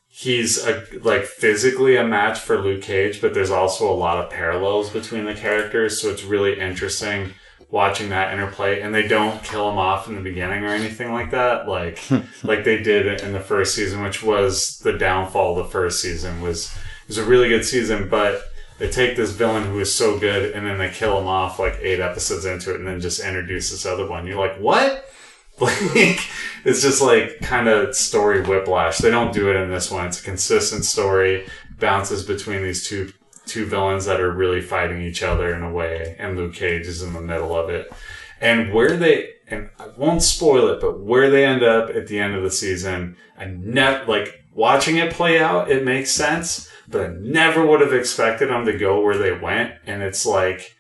he's 0.09 0.65
a, 0.65 0.87
like 1.03 1.25
physically 1.25 1.97
a 1.97 2.05
match 2.05 2.39
for 2.39 2.61
Luke 2.61 2.83
Cage, 2.83 3.21
but 3.21 3.33
there's 3.35 3.51
also 3.51 3.91
a 3.91 3.95
lot 3.95 4.19
of 4.19 4.31
parallels 4.31 4.91
between 4.91 5.25
the 5.25 5.35
characters, 5.35 6.01
so 6.01 6.11
it's 6.11 6.25
really 6.25 6.59
interesting 6.59 7.35
watching 7.71 8.09
that 8.09 8.33
interplay 8.33 8.81
and 8.81 8.93
they 8.93 9.07
don't 9.07 9.43
kill 9.45 9.71
him 9.71 9.79
off 9.79 10.09
in 10.09 10.17
the 10.17 10.21
beginning 10.21 10.65
or 10.65 10.69
anything 10.69 11.13
like 11.13 11.31
that 11.31 11.69
like 11.69 12.03
like 12.43 12.65
they 12.65 12.83
did 12.83 13.21
in 13.21 13.33
the 13.33 13.41
first 13.41 13.75
season 13.75 14.03
which 14.03 14.23
was 14.23 14.79
the 14.81 14.93
downfall 14.93 15.57
of 15.57 15.65
the 15.65 15.71
first 15.71 16.03
season 16.03 16.41
was 16.41 16.67
it 17.03 17.09
was 17.09 17.19
a 17.19 17.25
really 17.25 17.49
good 17.49 17.65
season 17.65 18.09
but 18.09 18.50
They 18.81 18.89
take 18.89 19.15
this 19.15 19.33
villain 19.33 19.65
who 19.65 19.79
is 19.79 19.95
so 19.95 20.19
good 20.19 20.53
and 20.53 20.67
then 20.67 20.79
they 20.79 20.89
kill 20.89 21.21
him 21.21 21.27
off 21.27 21.59
like 21.59 21.79
eight 21.83 22.01
episodes 22.01 22.47
into 22.47 22.71
it 22.71 22.77
and 22.77 22.87
then 22.87 22.99
just 22.99 23.21
introduce 23.21 23.71
this 23.71 23.85
other 23.85 24.09
one. 24.09 24.27
You're 24.27 24.41
like, 24.41 24.59
what? 24.59 25.07
Like, 25.61 26.19
it's 26.65 26.81
just 26.81 27.03
like 27.03 27.41
kind 27.43 27.69
of 27.69 27.95
story 27.95 28.41
whiplash. 28.41 28.97
They 28.97 29.11
don't 29.11 29.35
do 29.35 29.51
it 29.51 29.57
in 29.57 29.71
this 29.71 29.91
one. 29.91 30.07
It's 30.07 30.19
a 30.19 30.25
consistent 30.25 30.87
story, 30.87 31.47
bounces 31.79 32.25
between 32.25 32.63
these 32.63 32.89
two 32.89 33.13
two 33.45 33.67
villains 33.67 34.07
that 34.07 34.23
are 34.23 34.33
really 34.33 34.63
fighting 34.63 35.03
each 35.03 35.23
other 35.23 35.55
in 35.55 35.63
a 35.63 35.71
way, 35.71 36.17
and 36.19 36.35
Luke 36.35 36.55
Cage 36.55 36.87
is 36.87 37.03
in 37.03 37.13
the 37.13 37.21
middle 37.21 37.55
of 37.55 37.69
it. 37.69 37.93
And 38.41 38.73
where 38.73 38.97
they 38.97 39.35
and 39.49 39.69
I 39.79 39.89
won't 39.99 40.23
spoil 40.23 40.69
it, 40.69 40.81
but 40.81 41.01
where 41.01 41.29
they 41.29 41.45
end 41.45 41.63
up 41.63 41.91
at 41.91 42.07
the 42.07 42.19
end 42.19 42.35
of 42.35 42.43
the 42.43 42.51
season, 42.51 43.19
I 43.37 43.45
never 43.45 44.07
like 44.07 44.47
watching 44.55 44.97
it 44.97 45.13
play 45.13 45.39
out. 45.39 45.71
It 45.71 45.85
makes 45.85 46.11
sense, 46.11 46.70
but 46.91 47.03
I 47.03 47.15
never 47.21 47.65
would 47.65 47.81
have 47.81 47.93
expected 47.93 48.51
them 48.51 48.67
to 48.67 48.77
go 48.77 49.01
where 49.01 49.17
they 49.17 49.33
went. 49.33 49.75
And 49.87 50.03
it's 50.03 50.27
like, 50.27 50.77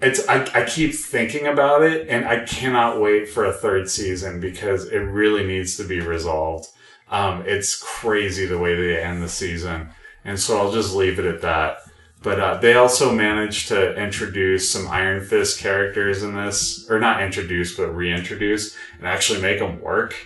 it's 0.00 0.26
I, 0.28 0.44
I 0.54 0.64
keep 0.64 0.94
thinking 0.94 1.46
about 1.46 1.82
it, 1.82 2.08
and 2.08 2.24
I 2.24 2.44
cannot 2.44 3.00
wait 3.00 3.28
for 3.28 3.44
a 3.44 3.52
third 3.52 3.88
season 3.88 4.40
because 4.40 4.86
it 4.86 4.98
really 4.98 5.46
needs 5.46 5.76
to 5.76 5.84
be 5.84 6.00
resolved. 6.00 6.68
Um, 7.10 7.44
it's 7.46 7.80
crazy 7.80 8.46
the 8.46 8.58
way 8.58 8.74
they 8.74 9.00
end 9.00 9.22
the 9.22 9.28
season, 9.28 9.90
and 10.24 10.40
so 10.40 10.58
I'll 10.58 10.72
just 10.72 10.94
leave 10.94 11.18
it 11.18 11.26
at 11.26 11.42
that. 11.42 11.78
But 12.22 12.40
uh, 12.40 12.56
they 12.56 12.74
also 12.74 13.14
managed 13.14 13.68
to 13.68 13.94
introduce 14.02 14.70
some 14.70 14.88
Iron 14.88 15.22
Fist 15.22 15.60
characters 15.60 16.22
in 16.22 16.34
this, 16.34 16.90
or 16.90 16.98
not 16.98 17.22
introduce, 17.22 17.76
but 17.76 17.94
reintroduce, 17.94 18.74
and 18.98 19.06
actually 19.06 19.42
make 19.42 19.58
them 19.58 19.80
work. 19.80 20.16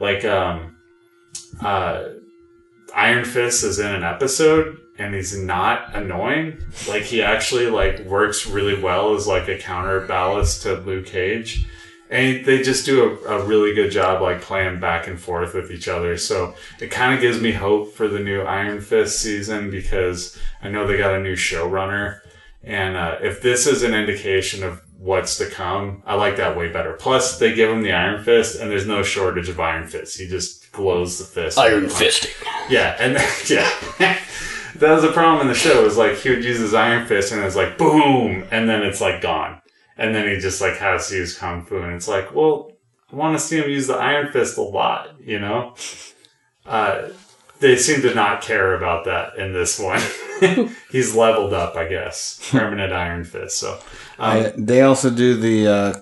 Like, 0.00 0.24
um, 0.24 0.78
uh, 1.60 2.04
Iron 2.94 3.24
Fist 3.24 3.64
is 3.64 3.78
in 3.78 3.92
an 3.92 4.04
episode, 4.04 4.80
and 4.98 5.14
he's 5.14 5.36
not 5.36 5.94
annoying. 5.94 6.58
Like, 6.88 7.02
he 7.02 7.22
actually 7.22 7.66
like 7.66 8.00
works 8.00 8.46
really 8.46 8.80
well 8.80 9.14
as 9.14 9.26
like 9.26 9.48
a 9.48 9.58
counterbalance 9.58 10.60
to 10.60 10.76
Luke 10.76 11.06
Cage. 11.06 11.66
And 12.10 12.44
they 12.44 12.62
just 12.62 12.86
do 12.86 13.18
a, 13.26 13.38
a 13.38 13.44
really 13.44 13.74
good 13.74 13.90
job, 13.90 14.22
like 14.22 14.40
playing 14.40 14.78
back 14.78 15.08
and 15.08 15.18
forth 15.18 15.54
with 15.54 15.72
each 15.72 15.88
other. 15.88 16.16
So 16.16 16.54
it 16.80 16.90
kind 16.90 17.14
of 17.14 17.20
gives 17.20 17.40
me 17.40 17.50
hope 17.50 17.94
for 17.94 18.06
the 18.06 18.20
new 18.20 18.42
Iron 18.42 18.80
Fist 18.80 19.20
season 19.20 19.70
because 19.70 20.38
I 20.62 20.68
know 20.68 20.86
they 20.86 20.98
got 20.98 21.14
a 21.14 21.22
new 21.22 21.34
showrunner. 21.34 22.20
And 22.62 22.96
uh, 22.96 23.18
if 23.20 23.42
this 23.42 23.66
is 23.66 23.82
an 23.82 23.94
indication 23.94 24.62
of 24.62 24.80
what's 24.98 25.38
to 25.38 25.46
come, 25.46 26.02
I 26.06 26.14
like 26.14 26.36
that 26.36 26.56
way 26.56 26.70
better. 26.70 26.92
Plus, 26.92 27.38
they 27.38 27.54
give 27.54 27.70
him 27.70 27.82
the 27.82 27.92
Iron 27.92 28.22
Fist, 28.22 28.60
and 28.60 28.70
there's 28.70 28.86
no 28.86 29.02
shortage 29.02 29.48
of 29.48 29.58
Iron 29.58 29.86
Fists. 29.86 30.16
He 30.16 30.28
just 30.28 30.63
glows 30.74 31.18
the 31.18 31.24
fist. 31.24 31.58
Iron 31.58 31.86
fisting. 31.86 32.34
Yeah, 32.68 32.96
and 32.98 33.14
yeah. 33.48 33.70
that 34.76 34.92
was 34.92 35.02
the 35.02 35.12
problem 35.12 35.40
in 35.42 35.48
the 35.48 35.58
show. 35.58 35.84
Is 35.84 35.96
like 35.96 36.16
he 36.18 36.30
would 36.30 36.44
use 36.44 36.58
his 36.58 36.74
Iron 36.74 37.06
Fist, 37.06 37.32
and 37.32 37.42
it's 37.42 37.56
like 37.56 37.78
boom, 37.78 38.44
and 38.50 38.68
then 38.68 38.82
it's 38.82 39.00
like 39.00 39.22
gone, 39.22 39.60
and 39.96 40.14
then 40.14 40.28
he 40.28 40.40
just 40.40 40.60
like 40.60 40.76
has 40.76 41.08
to 41.08 41.16
use 41.16 41.38
Kung 41.38 41.64
Fu, 41.64 41.78
and 41.78 41.94
it's 41.94 42.08
like, 42.08 42.34
well, 42.34 42.72
I 43.12 43.16
want 43.16 43.38
to 43.38 43.44
see 43.44 43.58
him 43.58 43.70
use 43.70 43.86
the 43.86 43.94
Iron 43.94 44.32
Fist 44.32 44.58
a 44.58 44.62
lot, 44.62 45.20
you 45.20 45.38
know. 45.38 45.74
Uh, 46.66 47.08
they 47.60 47.76
seem 47.76 48.02
to 48.02 48.14
not 48.14 48.42
care 48.42 48.74
about 48.74 49.04
that 49.04 49.36
in 49.38 49.52
this 49.52 49.78
one. 49.78 50.00
He's 50.90 51.14
leveled 51.14 51.52
up, 51.52 51.76
I 51.76 51.88
guess. 51.88 52.40
Permanent 52.50 52.92
Iron 52.92 53.24
Fist. 53.24 53.58
So, 53.58 53.74
um, 53.74 53.80
I, 54.18 54.52
they 54.56 54.82
also 54.82 55.10
do 55.10 55.36
the, 55.36 55.68
uh, 55.68 55.94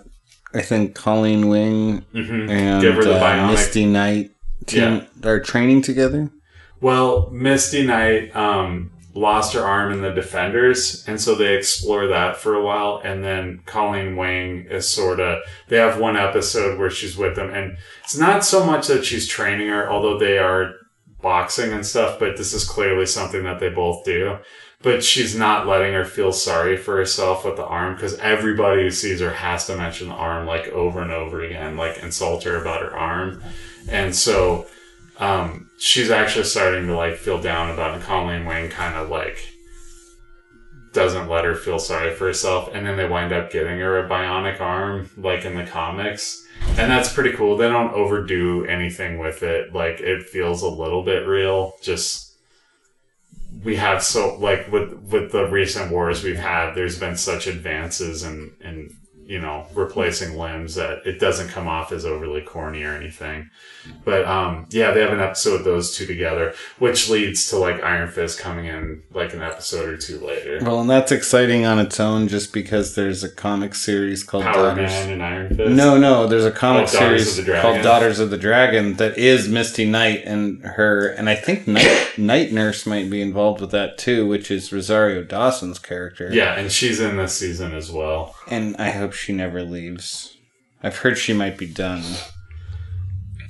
I 0.55 0.62
think 0.62 0.95
Colleen 0.95 1.49
Wing 1.49 2.05
mhm. 2.14 2.51
and 2.51 2.81
Give 2.81 2.95
her 2.95 3.05
the 3.05 3.23
uh. 3.23 3.49
Misty 3.49 3.85
Knight 3.85 4.33
team 4.67 5.07
are 5.25 5.41
training 5.41 5.83
together. 5.83 6.31
Well, 6.81 7.31
Misty 7.31 7.87
Knight 7.87 8.35
um, 8.35 8.91
lost 9.15 9.55
her 9.55 9.63
arm 9.63 9.93
in 9.93 10.03
the 10.03 10.11
Defenders, 10.11 11.05
and 11.07 11.21
so 11.21 11.35
they 11.35 11.57
explore 11.57 12.09
that 12.09 12.37
for 12.37 12.55
a 12.55 12.65
while. 12.65 13.01
And 13.05 13.23
then 13.23 13.61
Colleen 13.67 14.17
Wing 14.17 14.67
is 14.71 14.89
sort 14.89 15.21
of 15.21 15.43
they 15.69 15.77
have 15.77 16.01
one 16.01 16.17
episode 16.17 16.79
where 16.79 16.91
she's 16.91 17.17
with 17.17 17.37
them, 17.37 17.51
and 17.51 17.77
it's 18.03 18.17
not 18.17 18.45
so 18.45 18.65
much 18.67 18.89
that 18.89 19.05
she's 19.05 19.29
training 19.29 19.69
her, 19.69 19.91
although 19.91 20.19
they 20.19 20.39
are 20.39 20.75
boxing 21.21 21.73
and 21.73 21.87
stuff. 21.87 22.19
But 22.19 22.37
this 22.37 22.53
is 22.53 22.65
clearly 22.65 23.07
something 23.07 23.45
that 23.45 23.61
they 23.61 23.69
both 23.69 24.05
do. 24.05 24.39
But 24.83 25.05
she's 25.05 25.37
not 25.37 25.69
letting 25.69 25.95
her 25.95 26.05
feel 26.05 26.33
sorry 26.33 26.77
for 26.77 26.97
herself 26.97 27.45
with 27.45 27.55
the 27.55 27.65
arm 27.65 27.95
because 27.95 28.19
everybody 28.19 28.83
who 28.83 28.91
sees 28.91 29.21
her 29.21 29.31
has 29.31 29.69
to 29.69 29.77
mention 29.77 30.09
the 30.09 30.15
arm 30.15 30.45
like 30.45 30.67
over 30.71 31.01
and 31.01 31.13
over 31.13 31.41
again, 31.41 31.77
like 31.77 32.03
insult 32.03 32.43
her 32.43 32.61
about 32.61 32.83
her 32.83 32.97
arm. 32.97 33.41
And 33.89 34.14
so 34.14 34.66
um, 35.18 35.70
she's 35.78 36.11
actually 36.11 36.45
starting 36.45 36.87
to 36.87 36.97
like 36.97 37.16
feel 37.16 37.41
down 37.41 37.70
about 37.70 37.99
it. 37.99 38.05
Colleen 38.05 38.45
Wing 38.45 38.70
kind 38.70 38.97
of 38.97 39.09
like 39.09 39.39
doesn't 40.93 41.28
let 41.28 41.45
her 41.45 41.55
feel 41.55 41.78
sorry 41.78 42.14
for 42.14 42.26
herself, 42.26 42.70
and 42.72 42.87
then 42.87 42.97
they 42.97 43.09
wind 43.09 43.33
up 43.33 43.51
giving 43.51 43.78
her 43.78 43.99
a 43.99 44.09
bionic 44.09 44.61
arm, 44.61 45.09
like 45.16 45.45
in 45.45 45.57
the 45.57 45.64
comics, 45.64 46.47
and 46.68 46.91
that's 46.91 47.12
pretty 47.12 47.33
cool. 47.33 47.57
They 47.57 47.68
don't 47.68 47.95
overdo 47.95 48.64
anything 48.66 49.18
with 49.18 49.43
it; 49.43 49.72
like 49.72 50.01
it 50.01 50.24
feels 50.24 50.62
a 50.62 50.68
little 50.68 51.03
bit 51.03 51.26
real. 51.26 51.74
Just 51.83 52.37
we 53.64 53.76
have 53.76 54.03
so 54.03 54.37
like 54.37 54.70
with 54.70 54.93
with 55.11 55.33
the 55.33 55.47
recent 55.47 55.91
wars 55.91 56.22
we've 56.22 56.37
had, 56.37 56.74
there's 56.74 56.99
been 56.99 57.16
such 57.16 57.47
advances 57.47 58.22
in 58.22 58.53
in 58.61 58.91
you 59.27 59.41
know 59.41 59.66
replacing 59.75 60.37
limbs 60.37 60.75
that 60.75 61.07
it 61.07 61.18
doesn't 61.20 61.49
come 61.49 61.68
off 61.68 61.93
as 61.93 62.05
overly 62.05 62.41
corny 62.43 62.83
or 62.85 62.95
anything. 62.95 63.51
But 64.05 64.25
um, 64.27 64.66
yeah, 64.70 64.93
they 64.93 65.01
have 65.01 65.12
an 65.12 65.20
episode 65.20 65.55
of 65.57 65.64
those 65.64 65.95
two 65.97 66.07
together, 66.07 66.55
which 66.79 67.09
leads 67.11 67.49
to 67.51 67.57
like 67.57 67.83
Iron 67.83 68.09
Fist 68.09 68.39
coming 68.39 68.66
in 68.66 69.03
like 69.12 69.35
an 69.35 69.43
episode 69.43 69.89
or 69.89 69.97
two 69.97 70.18
later. 70.25 70.59
Well, 70.62 70.81
and 70.81 70.91
that's 70.91 71.11
exciting 71.12 71.64
on 71.66 71.79
its 71.79 71.99
own 71.99 72.29
just 72.29 72.53
because 72.53 72.95
there's 72.95 73.25
a 73.25 73.29
comic 73.29 73.75
series 73.75 74.23
called 74.23 74.45
Power 74.45 74.55
Daughters. 74.75 74.91
Man 74.91 75.11
and 75.11 75.23
Iron 75.23 75.57
Fist. 75.57 75.70
No, 75.73 75.99
no, 75.99 76.27
there's 76.27 76.45
a 76.45 76.51
comic 76.53 76.83
Oh, 76.85 76.87
series 76.87 77.37
called 77.61 77.83
Daughters 77.83 78.18
of 78.20 78.31
the 78.31 78.39
Dragon 78.39 78.95
that 78.95 79.18
is 79.18 79.49
Misty 79.49 79.85
Knight 79.85 80.23
and 80.25 80.62
her, 80.62 81.09
and 81.09 81.29
I 81.29 81.35
think 81.35 81.66
Night, 81.66 82.18
Night 82.18 82.53
Nurse 82.53 82.87
might 82.87 83.11
be 83.11 83.20
involved 83.20 83.61
with 83.61 83.70
that 83.73 83.99
too, 83.99 84.27
which 84.27 84.51
is 84.51 84.73
Rosario 84.73 85.23
Dawson's 85.25 85.79
character. 85.79 86.29
Yeah, 86.33 86.55
and 86.55 86.70
she's 86.70 87.01
in 87.01 87.16
this 87.16 87.35
season 87.37 87.75
as 87.75 87.91
well. 87.91 88.35
And 88.49 88.77
I 88.77 88.91
hope 88.91 89.12
she 89.15 89.33
never 89.33 89.63
leaves. 89.63 90.37
I've 90.83 90.97
heard 90.99 91.17
she 91.19 91.33
might 91.33 91.57
be 91.59 91.67
done. 91.67 92.03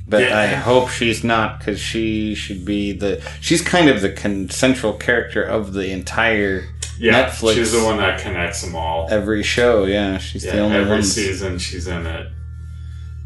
But 0.06 0.24
Yeah. 0.24 0.38
I 0.38 0.46
hope 0.46 0.90
she's 0.90 1.22
not 1.24 1.58
because 1.58 1.80
she 1.80 2.34
should 2.34 2.64
be 2.64 2.92
the. 2.92 3.22
She's 3.40 3.62
kind 3.62 3.88
of 3.88 4.00
the 4.02 4.10
con- 4.10 4.50
central 4.50 4.92
character 4.94 5.42
of 5.42 5.72
the 5.72 5.90
entire 5.90 6.64
Yeah, 6.98 7.28
Netflix. 7.28 7.54
she's 7.54 7.72
the 7.72 7.82
one 7.84 7.96
that 7.98 8.20
connects 8.20 8.62
them 8.62 8.74
all. 8.74 9.08
every 9.10 9.42
show. 9.42 9.84
Yeah, 9.84 10.18
she's 10.18 10.44
Yeah, 10.44 10.52
the 10.56 10.60
only 10.60 10.76
every 10.76 10.90
one. 10.90 11.02
season 11.02 11.58
she's 11.58 11.86
in 11.86 12.06
it. 12.06 12.26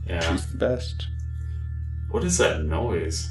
Yeah. 0.07 0.21
She's 0.31 0.47
the 0.47 0.59
best. 0.59 1.07
What 2.11 2.23
is 2.23 2.39
that 2.39 2.63
noise? 2.63 3.29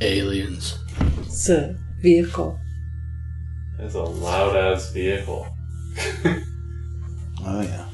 Aliens. 0.00 0.78
It's 1.26 1.48
a 1.50 1.76
vehicle. 2.00 2.58
It's 3.78 3.94
a 3.94 4.02
loud 4.02 4.56
ass 4.56 4.90
vehicle. 4.92 5.46
Oh 7.44 7.60
yeah. 7.60 7.86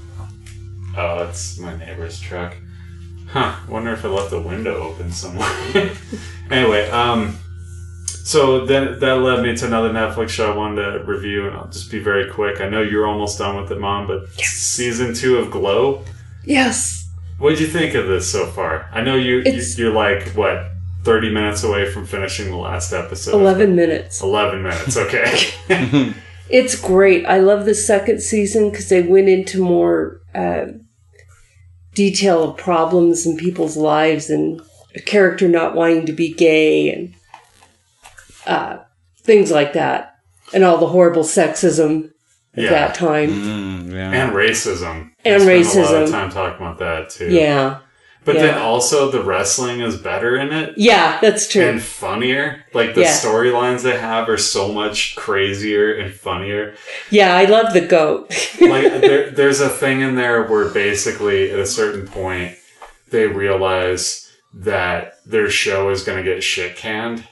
Oh, 0.96 1.24
it's 1.28 1.58
my 1.58 1.76
neighbor's 1.76 2.18
truck. 2.20 2.56
Huh. 3.28 3.54
Wonder 3.68 3.92
if 3.92 4.04
I 4.04 4.08
left 4.08 4.30
the 4.30 4.40
window 4.40 4.74
open 4.82 5.12
somewhere. 5.12 5.50
anyway, 6.50 6.88
um, 6.90 7.36
so 8.06 8.64
then 8.64 8.98
that 9.00 9.16
led 9.16 9.42
me 9.42 9.54
to 9.56 9.66
another 9.66 9.90
Netflix 9.90 10.30
show 10.30 10.52
I 10.52 10.56
wanted 10.56 10.82
to 10.82 11.04
review, 11.04 11.46
and 11.46 11.56
I'll 11.56 11.68
just 11.68 11.90
be 11.90 11.98
very 11.98 12.30
quick. 12.30 12.60
I 12.60 12.68
know 12.68 12.82
you're 12.82 13.06
almost 13.06 13.38
done 13.38 13.56
with 13.60 13.70
it, 13.70 13.78
Mom, 13.78 14.06
but 14.06 14.28
season 14.32 15.14
two 15.14 15.36
of 15.38 15.50
Glow. 15.50 16.04
Yes. 16.44 17.08
What 17.38 17.50
did 17.50 17.60
you 17.60 17.66
think 17.68 17.94
of 17.94 18.06
this 18.08 18.30
so 18.30 18.46
far? 18.46 18.88
I 18.92 19.02
know 19.02 19.14
you, 19.14 19.36
you 19.36 19.40
It's- 19.42 19.78
you're 19.78 19.92
like 19.92 20.28
what 20.30 20.70
thirty 21.04 21.30
minutes 21.32 21.62
away 21.62 21.90
from 21.90 22.06
finishing 22.06 22.50
the 22.50 22.56
last 22.56 22.92
episode. 22.92 23.34
11 23.34 23.76
minutes. 23.76 24.20
Eleven 24.22 24.62
minutes. 24.62 24.96
Okay. 24.96 25.50
It's 26.50 26.80
great. 26.80 27.26
I 27.26 27.38
love 27.38 27.64
the 27.66 27.74
second 27.74 28.20
season 28.22 28.70
because 28.70 28.88
they 28.88 29.02
went 29.02 29.28
into 29.28 29.62
more 29.62 30.20
uh, 30.34 30.66
detail 31.94 32.42
of 32.50 32.56
problems 32.56 33.26
in 33.26 33.36
people's 33.36 33.76
lives 33.76 34.30
and 34.30 34.60
a 34.94 35.00
character 35.00 35.48
not 35.48 35.74
wanting 35.74 36.06
to 36.06 36.12
be 36.12 36.32
gay 36.32 36.90
and 36.92 37.14
uh, 38.46 38.78
things 39.20 39.50
like 39.50 39.74
that. 39.74 40.14
And 40.54 40.64
all 40.64 40.78
the 40.78 40.86
horrible 40.88 41.24
sexism 41.24 42.10
at 42.54 42.64
Yeah. 42.64 42.70
that 42.70 42.94
time. 42.94 43.30
Mm, 43.30 43.92
yeah. 43.92 44.12
and 44.12 44.32
racism. 44.32 45.10
And 45.24 45.42
racism. 45.42 45.48
I 45.48 45.62
spent 45.62 45.88
A 45.88 45.92
lot 45.92 46.02
of 46.04 46.10
time 46.10 46.30
talking 46.30 46.66
about 46.66 46.78
that 46.78 47.10
too. 47.10 47.28
Yeah. 47.30 47.80
But 48.24 48.34
then 48.36 48.58
also 48.58 49.10
the 49.10 49.22
wrestling 49.22 49.80
is 49.80 49.96
better 49.96 50.36
in 50.36 50.52
it. 50.52 50.74
Yeah, 50.76 51.18
that's 51.22 51.48
true. 51.48 51.62
and 51.66 51.82
funnier. 51.82 52.64
Like 52.74 52.94
the 52.94 53.00
Yeah. 53.02 53.12
storylines 53.12 53.82
they 53.82 53.98
have 53.98 54.28
are 54.28 54.36
so 54.36 54.70
much 54.70 55.16
crazier 55.16 55.94
and 55.94 56.12
funnier. 56.12 56.74
yeah, 57.10 57.34
I 57.34 57.44
love 57.46 57.72
the 57.72 57.80
goat. 57.80 58.28
Like 58.60 58.82
there, 59.00 59.30
there's 59.30 59.60
a 59.60 59.68
thing 59.70 60.02
in 60.02 60.14
there 60.16 60.42
where 60.44 60.68
basically 60.68 61.50
at 61.50 61.58
a 61.58 61.66
certain 61.66 62.06
point 62.06 62.56
they 63.10 63.26
realize 63.26 64.30
that 64.52 65.14
their 65.24 65.48
show 65.48 65.88
is 65.90 66.04
going 66.04 66.18
to 66.22 66.24
get 66.30 66.42
shit 66.42 66.76
canned, 66.76 67.26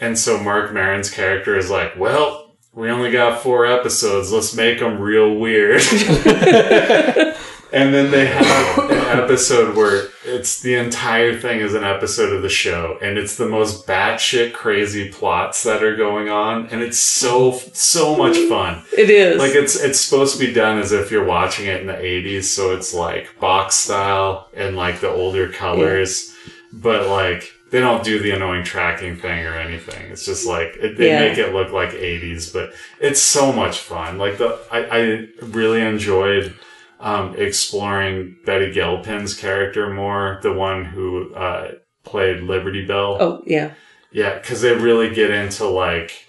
and 0.00 0.18
so 0.18 0.38
Marc 0.42 0.72
Maron's 0.72 1.10
character 1.10 1.56
is 1.58 1.68
like, 1.68 1.98
"Well, 1.98 2.56
we 2.72 2.88
only 2.90 3.10
got 3.10 3.42
four 3.42 3.66
episodes. 3.66 4.32
Let's 4.32 4.54
make 4.54 4.78
them 4.78 4.98
real 5.00 5.34
weird. 5.34 5.82
and 7.72 7.94
then 7.94 8.10
they 8.10 8.26
have 8.26 8.90
an 8.90 9.20
episode 9.20 9.76
where 9.76 10.08
it's 10.24 10.60
the 10.60 10.74
entire 10.74 11.38
thing 11.38 11.60
is 11.60 11.74
an 11.74 11.84
episode 11.84 12.32
of 12.32 12.42
the 12.42 12.48
show, 12.48 12.98
and 13.02 13.18
it's 13.18 13.36
the 13.36 13.48
most 13.48 13.86
batshit 13.86 14.52
crazy 14.52 15.08
plots 15.10 15.62
that 15.64 15.82
are 15.82 15.96
going 15.96 16.28
on, 16.28 16.66
and 16.68 16.82
it's 16.82 16.98
so 16.98 17.52
so 17.72 18.16
much 18.16 18.36
mm-hmm. 18.36 18.48
fun. 18.48 18.84
It 18.96 19.10
is. 19.10 19.38
Like 19.38 19.54
it's 19.54 19.80
it's 19.82 20.00
supposed 20.00 20.38
to 20.38 20.46
be 20.46 20.52
done 20.52 20.78
as 20.78 20.92
if 20.92 21.10
you're 21.10 21.24
watching 21.24 21.66
it 21.66 21.80
in 21.80 21.86
the 21.86 21.94
80s, 21.94 22.44
so 22.44 22.74
it's 22.74 22.94
like 22.94 23.38
box 23.40 23.76
style 23.76 24.48
and 24.54 24.76
like 24.76 25.00
the 25.00 25.10
older 25.10 25.48
colors, 25.48 26.34
but 26.72 27.08
like 27.08 27.52
they 27.70 27.78
don't 27.80 28.02
do 28.02 28.18
the 28.18 28.32
annoying 28.32 28.64
tracking 28.64 29.16
thing 29.16 29.46
or 29.46 29.54
anything. 29.54 30.10
It's 30.10 30.24
just 30.26 30.46
like 30.46 30.76
it, 30.80 30.98
they 30.98 31.08
Yeah. 31.08 31.20
make 31.20 31.38
it 31.38 31.54
look 31.54 31.72
like 31.72 31.90
80s, 31.90 32.52
but 32.52 32.72
it's 33.00 33.20
so 33.20 33.52
much 33.52 33.78
fun. 33.78 34.18
Like 34.18 34.38
the 34.38 34.58
I, 34.70 34.78
I 34.90 35.28
really 35.44 35.80
enjoyed 35.80 36.54
um, 37.00 37.34
exploring 37.36 38.36
Betty 38.46 38.70
Gilpin's 38.72 39.34
character 39.34 39.92
more, 39.92 40.38
the 40.42 40.52
one 40.52 40.84
who 40.84 41.34
uh, 41.34 41.72
played 42.04 42.42
Liberty 42.42 42.84
Belle. 42.86 43.16
oh, 43.20 43.42
yeah. 43.46 43.72
Yeah, 44.12 44.38
because 44.38 44.60
they 44.60 44.74
really 44.74 45.14
get 45.14 45.30
into 45.30 45.66
like 45.66 46.26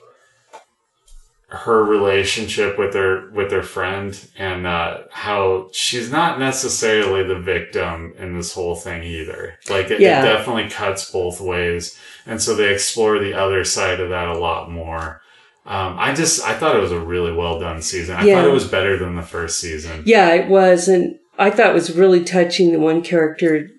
her 1.48 1.84
relationship 1.84 2.80
with 2.80 2.94
her 2.94 3.30
with 3.32 3.52
her 3.52 3.64
friend 3.64 4.18
and 4.38 4.66
uh, 4.66 5.00
how 5.12 5.68
she's 5.74 6.10
not 6.10 6.40
necessarily 6.40 7.24
the 7.24 7.40
victim 7.40 8.14
in 8.18 8.38
this 8.38 8.54
whole 8.54 8.76
thing 8.76 9.04
either. 9.04 9.56
Like 9.70 9.92
it, 9.92 10.00
Yeah. 10.00 10.22
it 10.22 10.26
definitely 10.26 10.70
cuts 10.70 11.12
both 11.12 11.42
ways, 11.42 11.98
and 12.26 12.42
so 12.42 12.56
they 12.56 12.72
explore 12.74 13.20
the 13.20 13.34
other 13.34 13.66
side 13.66 14.00
of 14.00 14.10
that 14.10 14.30
a 14.30 14.38
lot 14.40 14.72
more. 14.72 15.22
Um, 15.66 15.96
I 16.00 16.14
just 16.14 16.44
I 16.44 16.56
thought 16.56 16.76
it 16.76 16.82
was 16.82 16.92
a 16.92 17.00
really 17.00 17.32
well 17.32 17.60
done 17.60 17.82
season. 17.82 18.16
I 18.16 18.24
Yeah. 18.26 18.36
thought 18.42 18.50
it 18.50 18.54
was 18.54 18.68
better 18.68 18.98
than 18.98 19.16
the 19.16 19.22
first 19.22 19.60
season. 19.60 20.04
Yeah, 20.06 20.34
it 20.34 20.48
was. 20.48 20.88
And 20.88 21.16
I 21.38 21.50
thought 21.52 21.70
it 21.70 21.74
was 21.76 21.96
really 21.96 22.24
touching 22.24 22.72
the 22.72 22.80
one 22.80 23.02
character 23.02 23.70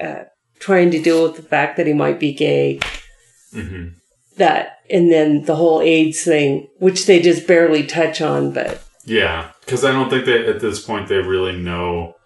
uh, 0.00 0.24
trying 0.58 0.90
to 0.90 1.00
deal 1.02 1.22
with 1.22 1.36
the 1.36 1.42
fact 1.42 1.76
that 1.76 1.86
he 1.86 1.92
might 1.92 2.18
be 2.18 2.32
gay. 2.32 2.80
hmm 3.52 3.88
That, 4.36 4.78
and 4.90 5.12
then 5.12 5.44
the 5.44 5.56
whole 5.56 5.80
AIDS 5.80 6.22
thing, 6.22 6.68
which 6.78 7.06
they 7.06 7.20
just 7.20 7.46
barely 7.46 7.84
touch 7.86 8.20
on, 8.20 8.52
but 8.52 8.82
Yeah, 9.04 9.50
because 9.64 9.84
I 9.84 9.92
don't 9.92 10.10
think 10.10 10.24
that 10.26 10.46
at 10.48 10.60
this 10.60 10.80
point 10.84 11.08
they 11.08 11.18
really 11.18 11.56
know 11.56 12.16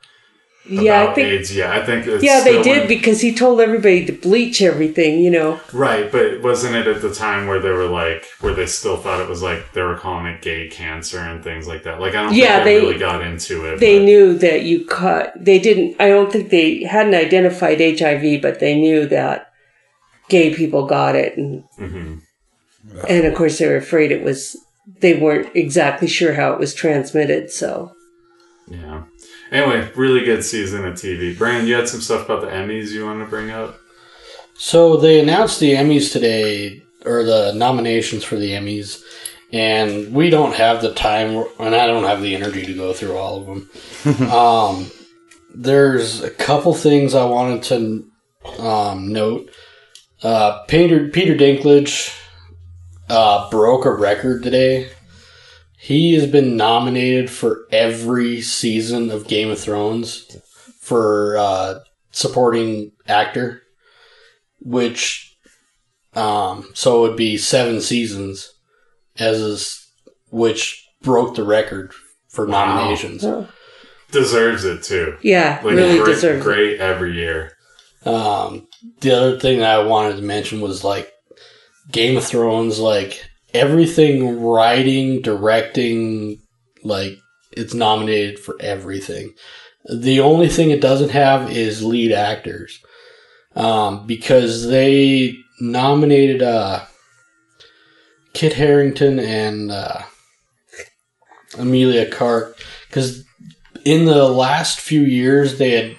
yeah, 0.69 1.05
I 1.05 1.15
think. 1.15 1.29
AIDS. 1.29 1.55
Yeah, 1.55 1.73
I 1.73 1.85
think 1.85 2.07
it's 2.07 2.23
Yeah, 2.25 2.43
they 2.45 2.63
did 2.63 2.89
because 2.89 3.21
he 3.21 3.35
told 3.35 3.61
everybody 3.61 4.05
to 4.07 4.13
bleach 4.13 4.61
everything, 4.63 5.21
you 5.21 5.31
know. 5.31 5.61
Right, 5.73 6.11
but 6.11 6.43
wasn't 6.43 6.75
it 6.77 6.87
at 6.87 7.03
the 7.03 7.13
time 7.15 7.47
where 7.47 7.61
they 7.61 7.71
were 7.71 7.87
like, 7.89 8.25
where 8.41 8.55
they 8.55 8.67
still 8.67 8.97
thought 8.97 9.21
it 9.21 9.29
was 9.29 9.43
like 9.43 9.73
they 9.73 9.83
were 9.83 9.97
calling 9.97 10.27
it 10.27 10.43
gay 10.43 10.69
cancer 10.69 11.19
and 11.19 11.43
things 11.45 11.67
like 11.69 11.85
that? 11.85 12.01
Like, 12.01 12.15
I 12.15 12.25
don't 12.25 12.35
Yeah, 12.35 12.55
think 12.57 12.65
they, 12.65 12.75
they- 12.81 12.87
really 12.87 12.99
got 12.99 13.23
into 13.23 13.65
it. 13.73 13.81
They 13.81 13.99
but- 13.99 14.05
knew 14.05 14.39
that 14.39 14.63
you 14.63 14.85
cut, 14.87 15.33
they 15.37 15.59
didn't, 15.59 15.97
I 16.01 16.09
don't 16.09 16.33
think 16.33 16.51
they 16.51 16.83
hadn't 16.85 17.15
identified 17.15 17.81
HIV, 17.81 18.41
but 18.43 18.59
they 18.61 18.75
knew 18.79 19.07
that 19.07 19.51
gay 20.29 20.55
people 20.55 20.87
got 20.87 21.15
it. 21.15 21.37
And, 21.37 21.63
Mhm. 21.81 22.21
and 23.09 23.27
of 23.27 23.35
course, 23.35 23.59
they 23.59 23.67
were 23.69 23.77
afraid 23.77 24.11
it 24.13 24.23
was, 24.25 24.57
they 25.01 25.15
weren't 25.15 25.49
exactly 25.55 26.09
sure 26.09 26.35
how 26.35 26.53
it 26.53 26.59
was 26.59 26.75
transmitted. 26.75 27.51
So, 27.51 27.93
Yeah. 28.69 29.03
Anyway, 29.51 29.91
really 29.95 30.25
good 30.25 30.45
season 30.45 30.85
of 30.85 30.95
TV. 30.95 31.37
Brandon, 31.37 31.67
you 31.67 31.75
had 31.75 31.89
some 31.89 32.01
stuff 32.01 32.25
about 32.25 32.41
the 32.41 32.49
Emmys 32.49 32.91
you 32.91 33.05
wanted 33.05 33.25
to 33.25 33.31
bring 33.31 33.51
up? 33.51 33.79
So 34.55 34.97
they 34.97 35.21
announced 35.21 35.61
the 35.61 35.75
Emmys 35.75 36.13
today, 36.13 36.83
or 37.05 37.23
the 37.23 37.53
nominations 37.55 38.25
for 38.25 38.37
the 38.37 38.53
Emmys, 38.53 39.03
and 39.53 40.13
we 40.13 40.31
don't 40.31 40.55
have 40.55 40.83
the 40.83 40.95
time, 40.95 41.45
and 41.59 41.75
I 41.75 41.87
don't 41.87 42.05
have 42.05 42.23
the 42.23 42.35
energy 42.35 42.67
to 42.67 42.75
go 42.75 42.93
through 42.93 43.17
all 43.17 43.41
of 43.41 43.47
them. 43.47 44.31
um, 44.31 44.91
there's 45.55 46.23
a 46.23 46.31
couple 46.31 46.75
things 46.75 47.15
I 47.15 47.25
wanted 47.25 47.63
to 47.65 48.11
um, 48.59 49.13
note. 49.13 49.51
Uh, 50.23 50.65
Peter 50.65 51.09
Peter 51.09 51.35
Dinklage 51.35 52.19
uh, 53.09 53.49
broke 53.51 53.85
a 53.85 53.93
record 53.93 54.43
today. 54.43 54.91
He 55.79 56.15
has 56.15 56.27
been 56.27 56.57
nominated 56.57 57.31
for 57.31 57.67
every 57.71 58.41
season 58.41 59.11
of 59.11 59.29
Game 59.29 59.51
of 59.51 59.59
Thrones 59.61 60.37
for 60.81 61.37
uh, 61.39 61.81
supporting 62.11 62.93
actor 63.07 63.63
which 64.61 65.37
um 66.15 66.69
so 66.75 67.05
it 67.05 67.09
would 67.09 67.17
be 67.17 67.37
seven 67.37 67.81
seasons 67.81 68.53
as 69.19 69.39
is, 69.41 69.87
which 70.31 70.85
broke 71.03 71.35
the 71.37 71.45
record 71.45 71.93
for 72.29 72.47
Wow. 72.47 72.67
nominations 72.75 73.25
oh, 73.25 73.47
Deserves 74.13 74.65
it 74.65 74.83
too. 74.83 75.17
yeah, 75.23 75.61
Like, 75.65 75.75
really 75.77 75.99
great, 75.99 76.15
deserves 76.15 76.47
it. 76.47 76.81
every 76.81 77.13
year. 77.15 77.53
um 78.07 78.67
the 79.01 79.11
other 79.13 79.39
thing 79.39 79.59
that 79.59 79.79
i 79.79 79.85
wanted 79.85 80.17
to 80.17 80.23
mention 80.23 80.61
was 80.61 80.83
like 80.83 81.13
game 81.93 82.17
of 82.17 82.25
thrones 82.25 82.79
like 82.79 83.29
everything 83.61 84.41
writing 84.41 85.21
directing 85.23 86.39
like 86.85 87.19
it's 87.53 87.75
nominated 87.75 88.39
for 88.39 88.57
everything 88.61 89.33
the 89.93 90.21
only 90.21 90.49
thing 90.49 90.71
it 90.71 90.81
doesn't 90.81 91.11
have 91.11 91.51
is 91.51 91.83
lead 91.83 92.13
actors 92.13 92.81
um, 93.55 94.07
because 94.07 94.69
they 94.69 95.35
nominated 95.61 96.43
uh, 96.43 96.85
Kit 98.35 98.53
Harington 98.53 99.19
and 99.19 99.71
uh, 99.71 100.03
Emilia 101.59 102.11
Clarke 102.11 102.59
because 102.89 103.25
in 103.85 104.05
the 104.05 104.29
last 104.29 104.81
few 104.81 105.01
years 105.01 105.59
they 105.59 105.71
had 105.71 105.97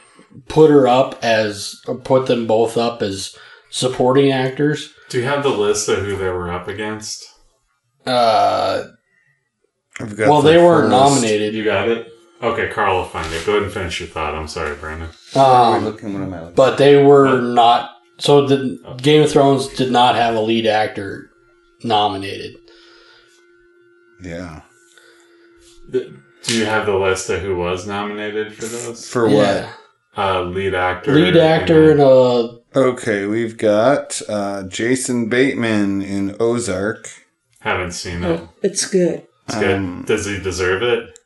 put 0.48 0.70
her 0.70 0.88
up 0.88 1.18
as 1.24 1.82
put 2.04 2.28
them 2.28 2.46
both 2.46 2.78
up 2.78 3.02
as 3.02 3.36
supporting 3.70 4.32
actors. 4.32 4.94
Do 5.10 5.20
you 5.20 5.24
have 5.26 5.44
the 5.44 5.50
list 5.50 5.90
of 5.90 6.00
who 6.00 6.16
they 6.16 6.30
were 6.30 6.52
up 6.52 6.68
against? 6.68 7.26
Uh, 8.08 8.84
got 10.00 10.18
well, 10.30 10.42
the 10.42 10.52
they 10.52 10.58
weren't 10.58 10.90
nominated. 10.90 11.54
You 11.54 11.64
got 11.64 11.90
it? 11.90 12.08
Okay, 12.42 12.70
Carl 12.70 12.98
will 12.98 13.06
find 13.06 13.32
it. 13.34 13.46
Go 13.46 13.54
ahead 13.54 13.64
and 13.64 13.72
finish 13.72 14.00
your 14.00 14.10
thought. 14.10 14.36
I'm 14.36 14.48
sorry, 14.48 14.76
Brandon. 14.76 15.08
list. 15.08 15.36
What 15.36 15.44
am 15.46 15.74
I 15.74 15.78
Um, 15.78 15.86
looking? 15.86 16.14
What 16.14 16.22
am 16.24 16.34
I 16.34 16.52
but 16.52 16.78
they 16.78 17.02
were 17.04 17.26
What? 17.26 17.44
not. 17.54 17.90
So 18.20 18.46
the 18.48 18.78
Game 19.02 19.24
of 19.24 19.32
Thrones 19.32 19.68
did 19.70 19.92
not 19.92 20.16
have 20.16 20.36
a 20.36 20.40
lead 20.42 20.66
actor 20.68 21.30
nominated. 21.84 22.56
yeah. 24.24 24.62
Th- 25.92 26.10
Do 26.44 26.58
you 26.58 26.66
have 26.66 26.86
the 26.86 26.96
list 26.96 27.30
of 27.30 27.42
who 27.42 27.56
was 27.58 27.86
nominated 27.88 28.54
for 28.54 28.66
those? 28.66 29.08
For 29.10 29.28
Yeah. 29.30 29.70
Uh, 30.18 30.42
lead 30.44 30.74
actor. 30.74 31.14
Lead 31.14 31.38
actor 31.38 31.92
and 31.92 32.00
then- 32.00 32.08
a? 32.08 32.80
Okay, 32.80 33.26
we've 33.26 33.58
got 33.58 34.22
uh, 34.30 34.64
Jason 34.64 35.28
Bateman 35.30 36.02
in 36.02 36.36
Ozark. 36.40 37.10
Haven't 37.68 37.92
seen 37.92 38.24
it. 38.24 38.28
Oh, 38.40 38.50
it's 38.64 38.86
good. 38.86 39.28
It's 39.48 39.56
good. 39.60 39.76
Um, 39.76 40.04
Does 40.08 40.26
he 40.26 40.40
deserve 40.40 40.82
it? 40.84 41.20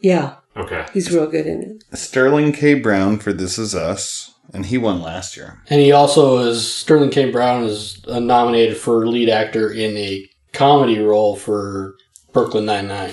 Yeah, 0.00 0.36
Okay. 0.56 0.84
he's 0.92 1.10
real 1.12 1.26
good 1.26 1.46
in 1.46 1.62
it. 1.90 1.96
Sterling 1.98 2.52
K. 2.52 2.74
Brown 2.74 3.18
for 3.18 3.32
This 3.32 3.58
Is 3.58 3.74
Us, 3.74 4.32
and 4.52 4.66
he 4.66 4.78
won 4.78 5.00
last 5.02 5.36
year. 5.36 5.62
And 5.68 5.80
he 5.80 5.92
also 5.92 6.38
is 6.38 6.72
Sterling 6.74 7.10
K. 7.10 7.30
Brown 7.30 7.64
is 7.64 8.02
uh, 8.08 8.18
nominated 8.20 8.76
for 8.76 9.06
lead 9.06 9.28
actor 9.28 9.70
in 9.70 9.96
a 9.96 10.28
comedy 10.52 10.98
role 11.00 11.36
for 11.36 11.94
Brooklyn 12.32 12.64
Nine 12.66 12.88
Nine. 12.88 13.12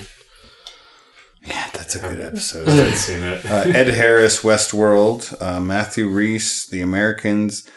Yeah, 1.44 1.68
that's 1.72 1.96
a 1.96 1.98
good 1.98 2.20
episode. 2.20 2.68
I 2.68 2.72
haven't 2.72 2.94
seen 2.96 3.22
it. 3.22 3.44
uh, 3.46 3.64
Ed 3.76 3.88
Harris, 3.88 4.42
Westworld. 4.42 5.34
Uh, 5.42 5.60
Matthew 5.60 6.08
Rhys, 6.08 6.66
The 6.70 6.80
Americans. 6.80 7.68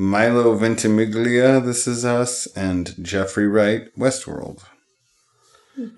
Milo 0.00 0.54
Ventimiglia, 0.54 1.60
This 1.60 1.86
Is 1.86 2.06
Us, 2.06 2.46
and 2.56 2.94
Jeffrey 3.04 3.46
Wright, 3.46 3.94
Westworld. 3.98 4.64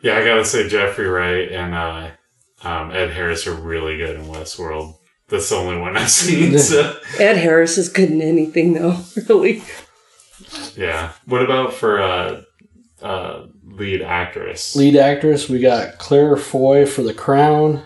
Yeah, 0.02 0.18
I 0.18 0.24
gotta 0.24 0.44
say 0.44 0.68
Jeffrey 0.68 1.06
Wright 1.06 1.52
and 1.52 1.72
uh, 1.72 2.10
um, 2.64 2.90
Ed 2.90 3.10
Harris 3.10 3.46
are 3.46 3.54
really 3.54 3.96
good 3.98 4.16
in 4.16 4.24
Westworld. 4.24 4.96
That's 5.28 5.48
the 5.50 5.54
only 5.54 5.78
one 5.78 5.96
I've 5.96 6.10
seen. 6.10 6.58
So, 6.58 6.98
Ed 7.20 7.36
Harris 7.36 7.78
is 7.78 7.88
good 7.88 8.10
in 8.10 8.20
anything, 8.20 8.72
though. 8.72 8.98
Really, 9.28 9.62
yeah. 10.76 11.12
What 11.26 11.42
about 11.42 11.72
for 11.72 12.02
uh, 12.02 12.42
uh, 13.00 13.46
lead 13.62 14.02
actress? 14.02 14.74
Lead 14.74 14.96
actress, 14.96 15.48
we 15.48 15.60
got 15.60 15.98
Claire 15.98 16.36
Foy 16.36 16.86
for 16.86 17.04
The 17.04 17.14
Crown, 17.14 17.84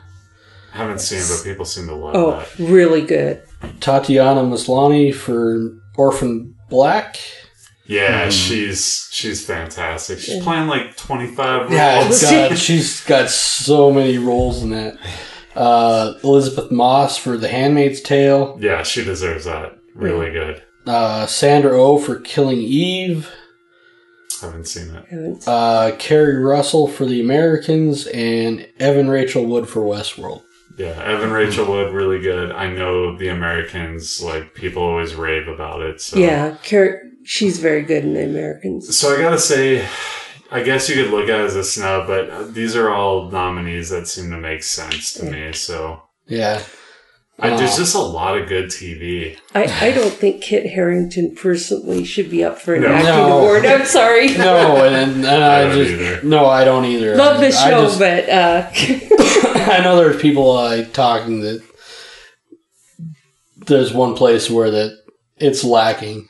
I 0.77 0.81
haven't 0.81 1.01
seen 1.01 1.23
but 1.29 1.43
people 1.43 1.65
seem 1.65 1.87
to 1.87 1.95
love 1.95 2.13
that. 2.13 2.19
oh, 2.19 2.39
that. 2.39 2.71
really 2.71 3.01
good. 3.01 3.43
Tatiana 3.81 4.43
Maslany 4.43 5.15
for 5.15 5.75
Orphan 5.97 6.55
Black. 6.69 7.19
Yeah, 7.87 8.31
she's 8.31 9.09
she's 9.13 9.47
fantastic. 9.47 10.19
She's 10.19 10.43
playing 10.43 10.67
like 10.69 10.97
twenty 10.97 11.29
five 11.29 11.71
Yeah, 11.71 12.03
roles. 12.03 12.21
God, 12.23 12.59
she's 12.59 13.05
got 13.05 13.31
so 13.31 13.93
many 13.93 14.19
roles 14.19 14.63
in 14.63 14.71
that. 14.71 14.99
Uh, 15.55 16.15
Elisabeth 16.23 16.71
Moss 16.71 17.17
for 17.17 17.39
The 17.39 17.49
Handmaid's 17.49 18.01
Tale. 18.01 18.59
Yeah, 18.61 18.83
she 18.83 19.05
deserves 19.05 19.45
that. 19.47 19.79
Really 19.95 20.31
good. 20.31 20.63
Uh, 20.87 21.27
Sandra 21.27 21.73
O 21.73 21.95
oh 21.95 21.99
for 21.99 22.21
Killing 22.21 22.59
Eve. 22.59 23.31
Haven't 24.43 24.67
seen 24.67 24.95
it. 24.95 25.49
Uh, 25.49 25.93
Keri 25.99 26.43
Russell 26.43 26.89
for 26.89 27.07
the 27.07 27.21
Americans 27.23 28.07
and 28.09 28.69
Evan 28.79 29.09
Rachel 29.09 29.47
Wood 29.47 29.69
for 29.69 29.81
Westworld. 29.81 30.43
Yeah, 30.77 31.01
Evan 31.03 31.31
Rachel 31.33 31.67
Wood, 31.67 31.93
really 31.95 32.21
good. 32.21 32.51
I 32.53 32.69
know 32.71 33.17
the 33.17 33.29
Americans, 33.29 34.21
like, 34.23 34.55
people 34.55 34.83
always 34.83 35.15
rave 35.15 35.49
about 35.49 35.81
it. 35.81 36.01
So. 36.01 36.19
Yeah, 36.19 36.57
Car- 36.69 37.01
she's 37.25 37.59
very 37.59 37.83
good 37.83 38.05
in 38.05 38.15
the 38.15 38.25
Americans. 38.25 38.97
So 38.97 39.15
I 39.17 39.21
gotta 39.21 39.39
say, 39.39 39.87
I 40.51 40.63
guess 40.63 40.89
you 40.89 40.97
could 41.03 41.11
look 41.13 41.29
at 41.31 41.41
it 41.41 41.45
as 41.45 41.57
a 41.57 41.65
snub, 41.65 42.07
but 42.07 42.29
uh, 42.31 42.43
these 42.45 42.77
are 42.77 42.91
all 42.91 43.31
nominees 43.31 43.89
that 43.91 44.07
seem 44.07 44.31
to 44.31 44.37
make 44.37 44.63
sense 44.63 45.13
to 45.15 45.25
me. 45.25 45.53
So 45.53 46.03
Yeah. 46.27 46.63
I, 47.39 47.55
there's 47.55 47.77
just 47.77 47.95
a 47.95 47.99
lot 48.01 48.39
of 48.39 48.49
good 48.49 48.67
TV. 48.67 49.37
I, 49.55 49.65
I 49.89 49.93
don't 49.93 50.13
think 50.13 50.41
Kit 50.43 50.65
Harington 50.71 51.35
personally 51.35 52.03
should 52.05 52.31
be 52.31 52.43
up 52.43 52.59
for 52.59 52.75
an 52.75 52.83
No. 52.83 52.89
acting 52.89 53.09
No. 53.11 53.39
award. 53.39 53.67
I'm 53.67 53.85
sorry. 53.85 54.29
No, 54.39 54.85
and, 54.87 55.17
and 55.17 55.27
I 55.27 55.61
I, 55.61 55.63
don't 55.65 55.73
just 55.77 55.91
either. 55.93 56.23
no, 56.23 56.47
I 56.47 56.65
don't 56.65 56.87
either. 56.87 57.15
Love 57.15 57.41
the 57.41 57.51
show, 57.53 57.83
just- 57.85 57.99
but 57.99 58.29
uh, 58.31 58.71
I 59.71 59.81
know 59.83 59.97
there's 59.97 60.21
people 60.21 60.55
like 60.55 60.93
talking 60.93 61.41
that 61.41 61.63
there's 63.57 63.93
one 63.93 64.15
place 64.15 64.49
where 64.49 64.71
that 64.71 65.03
it's 65.37 65.65
lacking. 65.65 66.29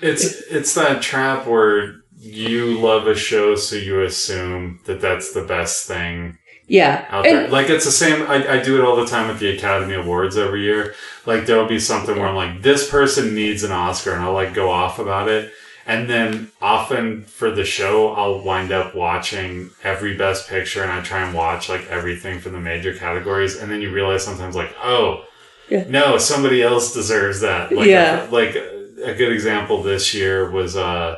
It's 0.00 0.40
it's 0.50 0.74
that 0.74 1.02
trap 1.02 1.46
where 1.46 1.96
you 2.16 2.78
love 2.78 3.06
a 3.06 3.14
show, 3.14 3.54
so 3.54 3.76
you 3.76 4.02
assume 4.02 4.80
that 4.86 5.00
that's 5.00 5.34
the 5.34 5.44
best 5.44 5.86
thing 5.86 6.38
yeah, 6.66 7.06
out 7.10 7.24
there. 7.24 7.44
and 7.44 7.52
Like 7.52 7.68
it's 7.68 7.84
the 7.84 7.90
same. 7.90 8.22
I, 8.26 8.54
I 8.54 8.62
do 8.62 8.78
it 8.78 8.84
all 8.84 8.96
the 8.96 9.06
time 9.06 9.28
with 9.28 9.38
the 9.38 9.54
Academy 9.54 9.94
Awards 9.94 10.38
every 10.38 10.62
year. 10.62 10.94
Like 11.26 11.44
there'll 11.44 11.68
be 11.68 11.78
something 11.78 12.16
where 12.16 12.28
I'm 12.28 12.34
like, 12.34 12.62
this 12.62 12.88
person 12.88 13.34
needs 13.34 13.62
an 13.62 13.72
Oscar, 13.72 14.12
and 14.12 14.22
I'll 14.22 14.32
like 14.32 14.54
go 14.54 14.70
off 14.70 14.98
about 14.98 15.28
it. 15.28 15.52
And 15.86 16.08
then 16.08 16.50
often 16.62 17.22
for 17.24 17.50
the 17.50 17.64
show, 17.64 18.14
I'll 18.14 18.40
wind 18.42 18.72
up 18.72 18.94
watching 18.94 19.70
every 19.82 20.16
Best 20.16 20.48
Picture, 20.48 20.82
and 20.82 20.90
I 20.90 21.00
try 21.02 21.22
and 21.22 21.34
watch 21.34 21.68
like 21.68 21.86
everything 21.90 22.40
from 22.40 22.52
the 22.52 22.60
major 22.60 22.94
categories. 22.94 23.56
And 23.60 23.70
then 23.70 23.82
you 23.82 23.90
realize 23.92 24.24
sometimes, 24.24 24.56
like, 24.56 24.74
oh, 24.82 25.24
Yeah. 25.68 25.84
no, 25.88 26.16
somebody 26.18 26.62
else 26.62 26.94
deserves 26.94 27.40
that. 27.42 27.70
Like, 27.72 27.86
Yeah. 27.88 28.26
like 28.30 28.54
a 28.56 29.14
good 29.14 29.32
example 29.32 29.82
this 29.82 30.14
year 30.14 30.50
was 30.50 30.74
uh, 30.76 31.16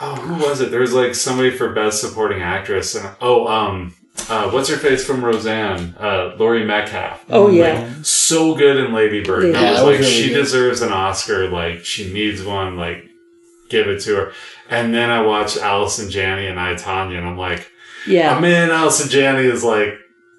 oh, 0.00 0.14
who 0.16 0.42
was 0.44 0.60
it? 0.60 0.70
There 0.70 0.80
was 0.80 0.92
like 0.92 1.14
somebody 1.14 1.50
for 1.50 1.68
Best 1.72 2.00
Supporting 2.00 2.42
Actress, 2.42 2.94
and 2.96 3.08
oh, 3.20 3.46
um, 3.46 3.94
uh, 4.28 4.50
what's 4.50 4.68
her 4.68 4.76
face 4.76 5.04
from 5.04 5.24
Roseanne? 5.24 5.94
Uh, 5.98 6.34
Laurie 6.38 6.64
Metcalf. 6.64 7.24
oh 7.30 7.50
yeah, 7.50 7.88
So 8.02 8.54
good 8.56 8.76
in 8.78 8.92
Lady 8.92 9.22
Bird. 9.22 9.52
Yeah. 9.52 9.60
I 9.60 9.70
was 9.70 9.78
that 9.80 9.86
was 9.86 9.92
like, 9.92 10.00
really 10.00 10.10
she 10.12 10.28
good. 10.30 10.34
deserves 10.42 10.82
an 10.82 10.92
Oscar. 10.92 11.48
Like, 11.48 11.84
she 11.84 12.12
needs 12.12 12.42
one. 12.42 12.76
Like, 12.76 13.04
give 13.74 13.88
it 13.88 14.00
to 14.02 14.14
her. 14.16 14.32
And 14.70 14.94
then 14.94 15.10
I 15.10 15.20
watched 15.22 15.56
Allison 15.58 16.10
Janney 16.10 16.46
and 16.46 16.58
I 16.60 16.74
Tonya, 16.74 17.18
and 17.18 17.26
I'm 17.26 17.36
like, 17.38 17.70
yeah, 18.06 18.32
oh, 18.32 18.36
I 18.36 18.40
mean, 18.40 18.70
Allison 18.70 19.10
Janney 19.10 19.46
is 19.46 19.62
like 19.64 19.94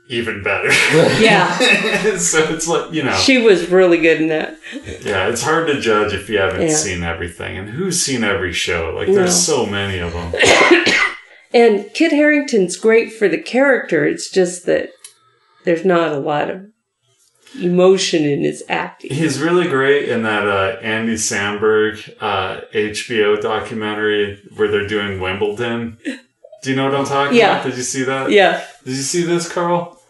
even 0.07 0.43
better. 0.43 0.69
yeah. 1.21 1.57
so 2.17 2.39
it's 2.53 2.67
like 2.67 2.91
you 2.93 3.03
know, 3.03 3.15
She 3.15 3.37
was 3.39 3.69
really 3.69 3.97
good 3.99 4.21
in 4.21 4.27
that. 4.29 4.57
yeah, 5.01 5.27
it's 5.27 5.41
hard 5.43 5.67
to 5.67 5.79
judge 5.81 6.13
if 6.13 6.29
you 6.29 6.37
haven't 6.37 6.61
Yeah. 6.67 6.75
seen 6.75 7.03
everything. 7.03 7.57
And 7.57 7.69
who's 7.69 7.99
seen 8.01 8.23
every 8.23 8.53
show? 8.53 8.93
Like, 8.95 9.07
No. 9.07 9.15
there's 9.15 9.35
so 9.35 9.65
many 9.65 9.99
of 9.99 10.13
them. 10.13 10.31
And 11.53 11.89
Kit 11.93 12.11
Harington's 12.11 12.75
great 12.75 13.13
for 13.13 13.29
the 13.29 13.41
character. 13.41 14.05
It's 14.05 14.29
just 14.29 14.65
that 14.65 14.89
there's 15.63 15.85
not 15.85 16.11
a 16.11 16.17
lot 16.19 16.49
of 16.49 16.65
emotion 17.61 18.23
in 18.25 18.41
his 18.43 18.63
acting. 18.69 19.13
He's 19.13 19.39
really 19.39 19.67
great 19.67 20.09
in 20.09 20.23
that 20.23 20.47
uh, 20.47 20.77
Andy 20.81 21.15
Samberg 21.15 22.13
uh, 22.21 22.61
HBO 22.73 23.41
documentary 23.41 24.41
where 24.55 24.67
they're 24.69 24.87
doing 24.87 25.19
Wimbledon. 25.19 25.97
Do 26.63 26.69
you 26.71 26.75
know 26.75 26.85
what 26.85 26.95
I'm 26.95 27.05
talking 27.05 27.37
Yeah. 27.37 27.51
about? 27.59 27.65
Did 27.69 27.77
you 27.77 27.83
see 27.83 28.03
that? 28.05 28.31
Yeah, 28.31 28.65
Did 28.83 28.95
you 28.95 29.01
see 29.03 29.23
this, 29.23 29.47
Carl? 29.51 30.01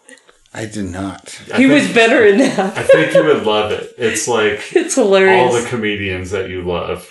I 0.54 0.64
did 0.64 0.86
not. 0.86 1.38
I 1.52 1.58
he 1.58 1.68
think- 1.68 1.72
was 1.72 1.92
better 1.92 2.24
in 2.24 2.38
that. 2.38 2.78
I 2.78 2.82
think 2.82 3.12
you 3.14 3.22
would 3.24 3.44
love 3.44 3.72
it. 3.72 3.92
It's 3.98 4.26
like 4.26 4.62
It's 4.74 4.94
hilarious. 4.94 5.52
all 5.54 5.60
the 5.60 5.68
comedians 5.68 6.30
that 6.30 6.48
you 6.48 6.62
love. 6.62 7.06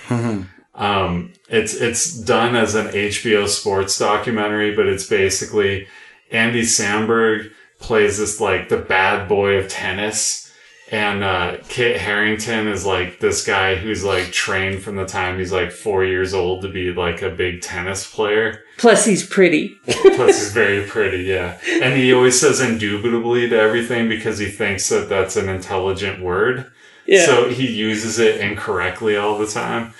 Um, 0.73 1.31
it's 1.47 1.73
it's 1.75 2.11
done 2.19 2.55
as 2.55 2.73
an 2.75 2.87
HBO 2.87 3.47
sports 3.47 3.97
documentary, 3.99 4.75
but 4.75 4.87
it's 4.87 5.05
basically 5.07 5.87
Andy 6.31 6.63
Samberg 6.63 7.51
plays 7.85 8.17
this 8.17 8.41
like 8.41 8.67
the 8.69 8.77
bad 8.77 9.29
boy 9.29 9.57
of 9.57 9.69
tennis, 9.69 10.51
and 10.91 11.23
uh, 11.23 11.57
Kit 11.69 12.01
Harington 12.01 12.67
is 12.67 12.83
like 12.83 13.19
this 13.19 13.45
guy 13.45 13.75
who's 13.75 14.03
like 14.03 14.31
trained 14.31 14.81
from 14.81 14.95
the 14.95 15.05
time 15.05 15.37
he's 15.37 15.51
like 15.51 15.71
four 15.71 16.03
years 16.03 16.33
old 16.33 16.63
to 16.63 16.67
be 16.67 16.91
like 16.91 17.21
a 17.21 17.29
big 17.29 17.61
tennis 17.61 18.11
player. 18.11 18.63
Plus, 18.77 19.05
he's 19.05 19.25
pretty. 19.25 19.77
Plus, 19.85 20.37
he's 20.37 20.51
very 20.51 20.85
pretty, 20.85 21.23
yeah. 21.23 21.59
And 21.81 21.93
he 21.93 22.11
always 22.11 22.39
says 22.39 22.59
indubitably 22.59 23.49
to 23.49 23.55
everything 23.55 24.09
because 24.09 24.39
he 24.39 24.47
thinks 24.47 24.89
that 24.89 25.07
that's 25.07 25.35
an 25.35 25.47
intelligent 25.47 26.21
word. 26.21 26.71
Yeah. 27.05 27.25
So 27.25 27.49
he 27.49 27.71
uses 27.71 28.17
it 28.17 28.41
incorrectly 28.41 29.15
all 29.15 29.37
the 29.37 29.47
time. 29.47 29.93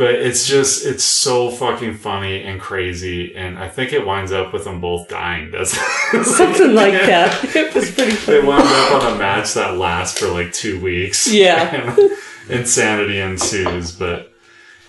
But 0.00 0.14
it's 0.14 0.46
just, 0.46 0.86
it's 0.86 1.04
so 1.04 1.50
fucking 1.50 1.92
funny 1.92 2.42
and 2.42 2.58
crazy. 2.58 3.36
And 3.36 3.58
I 3.58 3.68
think 3.68 3.92
it 3.92 4.06
winds 4.06 4.32
up 4.32 4.50
with 4.50 4.64
them 4.64 4.80
both 4.80 5.08
dying, 5.08 5.50
doesn't 5.50 5.78
it? 6.14 6.24
Something 6.24 6.74
like 6.74 6.92
that. 7.06 7.54
It 7.54 7.74
was 7.74 7.90
pretty 7.90 8.12
funny 8.12 8.40
They 8.40 8.46
wind 8.46 8.62
up 8.62 8.92
on 8.92 9.12
a 9.12 9.18
match 9.18 9.52
that 9.52 9.76
lasts 9.76 10.18
for 10.18 10.28
like 10.28 10.54
two 10.54 10.80
weeks. 10.80 11.30
Yeah. 11.30 11.94
Insanity 12.48 13.20
ensues. 13.20 13.94
But, 13.94 14.32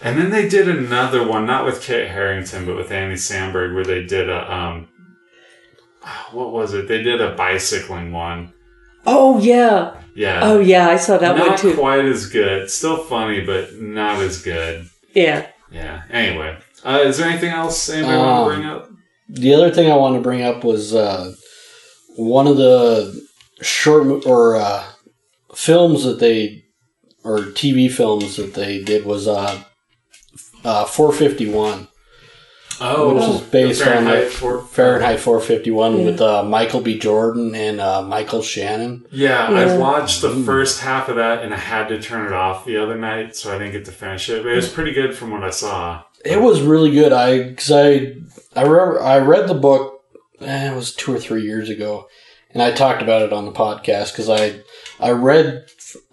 and 0.02 0.18
then 0.18 0.30
they 0.30 0.48
did 0.48 0.70
another 0.70 1.28
one, 1.28 1.46
not 1.46 1.66
with 1.66 1.82
Kit 1.82 2.10
Harington, 2.10 2.66
but 2.66 2.78
with 2.78 2.90
Andy 2.90 3.18
Samberg, 3.18 3.76
where 3.76 3.84
they 3.84 4.06
did 4.06 4.30
a, 4.30 4.50
um, 4.50 4.88
what 6.32 6.54
was 6.54 6.74
it? 6.74 6.88
They 6.88 7.04
did 7.04 7.20
a 7.20 7.36
bicycling 7.36 8.14
one. 8.14 8.54
Oh 9.06 9.40
yeah. 9.40 9.94
Yeah. 10.16 10.40
Oh 10.42 10.62
yeah. 10.62 10.88
I 10.88 10.96
saw 10.96 11.18
that 11.18 11.38
one 11.38 11.48
not 11.50 11.60
too. 11.60 11.76
quite 11.76 12.06
as 12.06 12.30
good. 12.30 12.70
Still 12.70 13.04
funny, 13.04 13.42
but 13.42 13.76
not 13.76 14.22
as 14.22 14.42
good. 14.42 14.88
Yeah. 15.14 15.48
Yeah. 15.72 16.04
Anyway, 16.10 16.58
uh, 16.84 17.02
is 17.06 17.18
there 17.18 17.30
anything 17.30 17.52
else 17.52 17.90
anybody 17.90 18.18
want 18.18 18.30
Um, 18.30 18.50
to 18.50 18.56
bring 18.56 18.66
up? 18.70 18.90
The 19.30 19.54
other 19.54 19.72
thing 19.72 19.90
I 19.92 19.96
want 19.96 20.16
to 20.16 20.22
bring 20.22 20.42
up 20.42 20.64
was 20.64 20.94
uh, 20.94 21.34
one 22.18 22.48
of 22.48 22.58
the 22.58 23.26
short 23.62 24.26
or 24.26 24.56
uh, 24.58 24.84
films 25.56 26.04
that 26.04 26.20
they 26.20 26.66
or 27.24 27.38
TV 27.40 27.90
films 27.90 28.36
that 28.38 28.54
they 28.56 28.84
did 28.84 29.06
was 29.06 29.28
uh, 29.28 29.64
uh, 30.66 30.86
451 30.86 31.88
Oh, 32.82 33.14
which 33.14 33.24
is 33.24 33.42
based 33.50 33.88
on 33.88 34.06
the 34.06 34.22
for 34.26 34.62
Fahrenheit 34.64 35.20
451 35.20 35.98
Yeah. 36.00 36.06
with 36.06 36.22
uh, 36.22 36.44
Michael 36.44 36.82
B. 36.82 36.98
Jordan 36.98 37.54
and 37.56 37.80
uh, 37.80 38.02
Michael 38.02 38.42
Shannon. 38.42 39.06
Yeah, 39.12 39.52
Yeah. 39.52 39.74
I 39.74 39.78
watched 39.78 40.22
the 40.22 40.32
first 40.32 40.82
half 40.82 41.08
of 41.08 41.16
that, 41.18 41.44
and 41.44 41.54
I 41.54 41.58
had 41.58 41.90
to 41.90 42.02
turn 42.02 42.26
it 42.26 42.34
off 42.34 42.66
the 42.66 42.78
other 42.78 42.98
night, 42.98 43.36
so 43.36 43.54
I 43.54 43.58
didn't 43.60 43.74
get 43.74 43.86
to 43.86 43.92
finish 43.92 44.30
it. 44.30 44.44
But 44.44 44.52
it 44.52 44.56
was 44.56 44.70
pretty 44.70 44.94
good 44.94 45.16
from 45.16 45.32
what 45.32 45.44
I 45.44 45.52
saw. 45.52 46.04
It 46.26 46.42
was 46.42 46.62
really 46.62 46.92
good. 46.92 47.14
I 47.14 47.44
because 47.50 47.72
I 47.72 48.16
I 48.56 48.64
remember 48.64 49.02
I 49.02 49.20
read 49.20 49.48
the 49.48 49.54
book. 49.56 50.04
Eh, 50.42 50.72
it 50.72 50.76
was 50.76 50.96
two 50.96 51.14
or 51.14 51.20
three 51.20 51.44
years 51.44 51.70
ago, 51.70 52.08
and 52.52 52.62
I 52.64 52.72
talked 52.72 53.02
about 53.04 53.22
it 53.22 53.32
on 53.34 53.46
the 53.46 53.52
podcast 53.52 54.12
because 54.12 54.30
I 54.30 54.62
I 55.00 55.12
read 55.12 55.66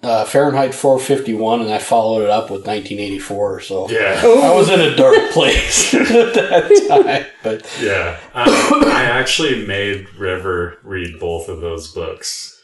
uh, 0.02 0.24
Fahrenheit 0.24 0.74
451 0.74 1.60
and 1.62 1.70
I 1.72 1.78
followed 1.78 2.22
it 2.22 2.30
up 2.30 2.44
with 2.50 2.66
1984. 2.66 3.60
So 3.60 3.88
Yeah, 3.90 4.20
I 4.24 4.54
was 4.54 4.68
in 4.70 4.80
a 4.80 4.94
dark 4.96 5.30
place 5.32 5.92
at 5.94 6.08
that 6.34 6.86
time. 6.88 7.26
But 7.42 7.66
yeah. 7.80 8.18
Um, 8.34 8.46
I 8.86 9.04
actually 9.04 9.66
made 9.66 10.12
River 10.14 10.78
read 10.82 11.18
both 11.20 11.48
of 11.48 11.60
those 11.60 11.92
books. 11.92 12.54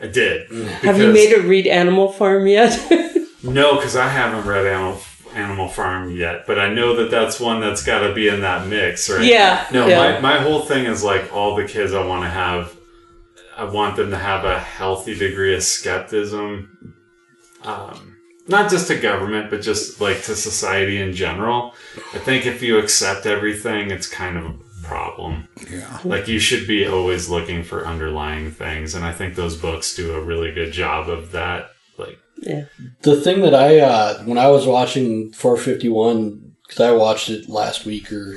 I 0.00 0.06
did. 0.06 0.50
Have 0.82 0.98
you 0.98 1.12
made 1.12 1.36
her 1.36 1.42
read 1.42 1.66
Animal 1.66 2.12
Farm 2.12 2.46
yet? 2.46 2.78
No, 3.40 3.76
because 3.76 3.94
I 3.94 4.08
haven't 4.08 4.46
read 4.48 4.66
Animal 4.66 5.00
Animal 5.34 5.68
Farm 5.68 6.10
yet, 6.10 6.44
but 6.44 6.58
I 6.58 6.74
know 6.74 6.96
that 6.96 7.08
that's 7.10 7.38
one 7.38 7.60
that's 7.60 7.84
got 7.84 8.00
to 8.00 8.12
be 8.12 8.26
in 8.26 8.40
that 8.40 8.66
mix, 8.66 9.08
right? 9.08 9.24
Yeah, 9.24 9.64
No, 9.72 9.86
yeah. 9.86 10.18
my 10.20 10.20
my 10.20 10.38
whole 10.42 10.62
thing 10.62 10.86
is 10.86 11.04
like 11.04 11.32
all 11.32 11.54
the 11.54 11.64
kids 11.64 11.92
I 11.94 12.04
want 12.04 12.24
to 12.24 12.28
have. 12.28 12.74
I 13.58 13.64
want 13.64 13.96
them 13.96 14.10
to 14.10 14.16
have 14.16 14.44
a 14.44 14.60
healthy 14.60 15.18
degree 15.18 15.52
of 15.54 15.64
skepticism, 15.64 16.94
um, 17.64 18.16
not 18.46 18.70
just 18.70 18.86
to 18.86 18.96
government, 18.96 19.50
but 19.50 19.62
just 19.62 20.00
like 20.00 20.22
to 20.22 20.36
society 20.36 21.02
in 21.02 21.12
general. 21.12 21.74
I 22.14 22.18
think 22.18 22.46
if 22.46 22.62
you 22.62 22.78
accept 22.78 23.26
everything, 23.26 23.90
it's 23.90 24.08
kind 24.08 24.38
of 24.38 24.44
a 24.44 24.54
problem. 24.84 25.48
Yeah. 25.68 25.98
Like 26.04 26.28
you 26.28 26.38
should 26.38 26.68
be 26.68 26.86
always 26.86 27.28
looking 27.28 27.64
for 27.64 27.84
underlying 27.84 28.52
things, 28.52 28.94
and 28.94 29.04
I 29.04 29.12
think 29.12 29.34
those 29.34 29.56
books 29.56 29.96
do 29.96 30.14
a 30.14 30.24
really 30.24 30.52
good 30.52 30.72
job 30.72 31.08
of 31.08 31.32
that. 31.32 31.70
Like. 31.98 32.20
yeah. 32.36 32.66
the 33.02 33.20
thing 33.20 33.40
that 33.40 33.56
I 33.56 33.80
uh, 33.80 34.22
when 34.22 34.38
I 34.38 34.46
was 34.50 34.68
watching 34.68 35.32
451 35.32 36.54
because 36.62 36.80
I 36.80 36.92
watched 36.92 37.28
it 37.28 37.48
last 37.48 37.84
week 37.84 38.12
or 38.12 38.36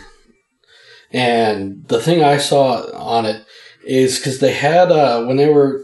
and 1.12 1.88
the 1.90 2.02
thing 2.02 2.24
I 2.24 2.38
saw 2.38 2.82
on 2.98 3.28
it 3.28 3.46
is 3.86 4.18
because 4.18 4.40
they 4.40 4.54
had 4.54 4.92
uh, 4.92 5.24
when 5.24 5.38
they 5.38 5.50
were 5.50 5.84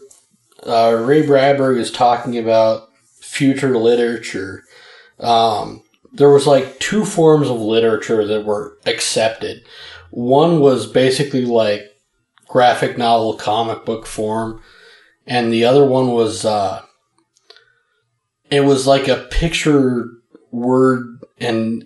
uh, 0.65 1.01
Ray 1.05 1.25
Bradbury 1.25 1.77
was 1.77 1.91
talking 1.91 2.37
about 2.37 2.89
future 3.21 3.77
literature. 3.77 4.63
Um, 5.19 5.83
there 6.13 6.29
was 6.29 6.47
like 6.47 6.79
two 6.79 7.05
forms 7.05 7.49
of 7.49 7.59
literature 7.59 8.25
that 8.25 8.45
were 8.45 8.77
accepted. 8.85 9.63
One 10.11 10.59
was 10.59 10.87
basically 10.87 11.45
like 11.45 11.83
graphic 12.47 12.97
novel 12.97 13.35
comic 13.35 13.85
book 13.85 14.05
form 14.05 14.61
and 15.25 15.51
the 15.51 15.65
other 15.65 15.85
one 15.85 16.07
was 16.07 16.45
uh 16.45 16.81
it 18.49 18.61
was 18.61 18.87
like 18.87 19.07
a 19.07 19.27
picture 19.29 20.09
word 20.51 21.19
and 21.39 21.85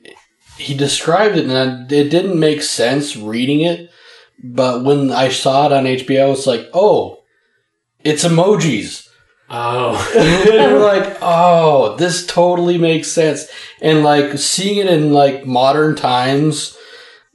he 0.57 0.75
described 0.75 1.35
it 1.35 1.49
and 1.49 1.91
it 1.91 2.09
didn't 2.09 2.39
make 2.39 2.61
sense 2.61 3.17
reading 3.17 3.61
it 3.61 3.90
but 4.43 4.83
when 4.83 5.11
i 5.11 5.29
saw 5.29 5.65
it 5.67 5.71
on 5.71 5.83
hbo 5.85 6.33
it's 6.33 6.47
like 6.47 6.67
oh 6.73 7.19
it's 8.03 8.23
emojis 8.23 9.07
Oh, 9.53 9.97
and 10.17 10.45
you're 10.45 10.79
like 10.79 11.17
oh 11.21 11.97
this 11.97 12.25
totally 12.25 12.77
makes 12.77 13.09
sense 13.11 13.47
and 13.81 14.01
like 14.01 14.37
seeing 14.37 14.77
it 14.77 14.87
in 14.87 15.11
like 15.11 15.45
modern 15.45 15.95
times 15.97 16.77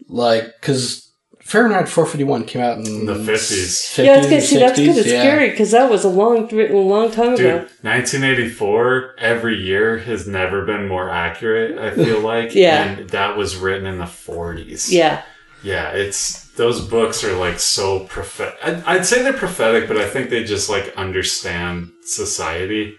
like 0.08 0.44
because 0.58 1.12
fahrenheit 1.42 1.88
451 1.90 2.44
came 2.46 2.62
out 2.62 2.78
in 2.78 3.04
The 3.04 3.12
50s. 3.14 4.02
yeah, 4.02 4.12
I 4.12 4.16
was 4.16 4.26
gonna 4.28 4.40
say 4.40 4.58
that's 4.60 4.78
good. 4.78 4.88
of 4.88 4.96
60s, 4.96 5.10
yeah. 5.12 5.20
scary 5.20 5.50
because 5.50 5.72
that 5.72 5.90
was 5.90 6.04
a 6.04 6.08
long, 6.08 6.48
written 6.48 6.76
a 6.76 6.80
long 6.80 7.10
time 7.10 7.36
dude, 7.36 7.40
ago. 7.46 7.56
1984. 7.82 9.16
Every 9.18 9.56
year 9.56 9.98
has 9.98 10.26
never 10.26 10.64
been 10.64 10.88
more 10.88 11.08
accurate. 11.10 11.78
I 11.78 11.90
feel 11.94 12.20
like. 12.20 12.54
Yeah. 12.54 12.82
and 12.98 13.10
that 13.10 13.36
was 13.36 13.56
written 13.56 13.86
in 13.86 13.98
the 13.98 14.04
40s. 14.04 14.90
Yeah, 14.90 15.22
Yeah, 15.62 15.90
it's 15.92 16.48
those 16.50 16.86
books 16.86 17.24
are 17.24 17.36
like 17.36 17.58
so 17.58 18.00
prophetic. 18.00 18.58
I'd, 18.62 18.82
I'd 18.84 19.06
say 19.06 19.22
they're 19.22 19.32
prophetic, 19.32 19.88
but 19.88 19.96
I 19.96 20.08
think 20.08 20.30
they 20.30 20.44
just 20.44 20.68
like 20.70 20.92
understand 20.96 21.90
society. 22.02 22.96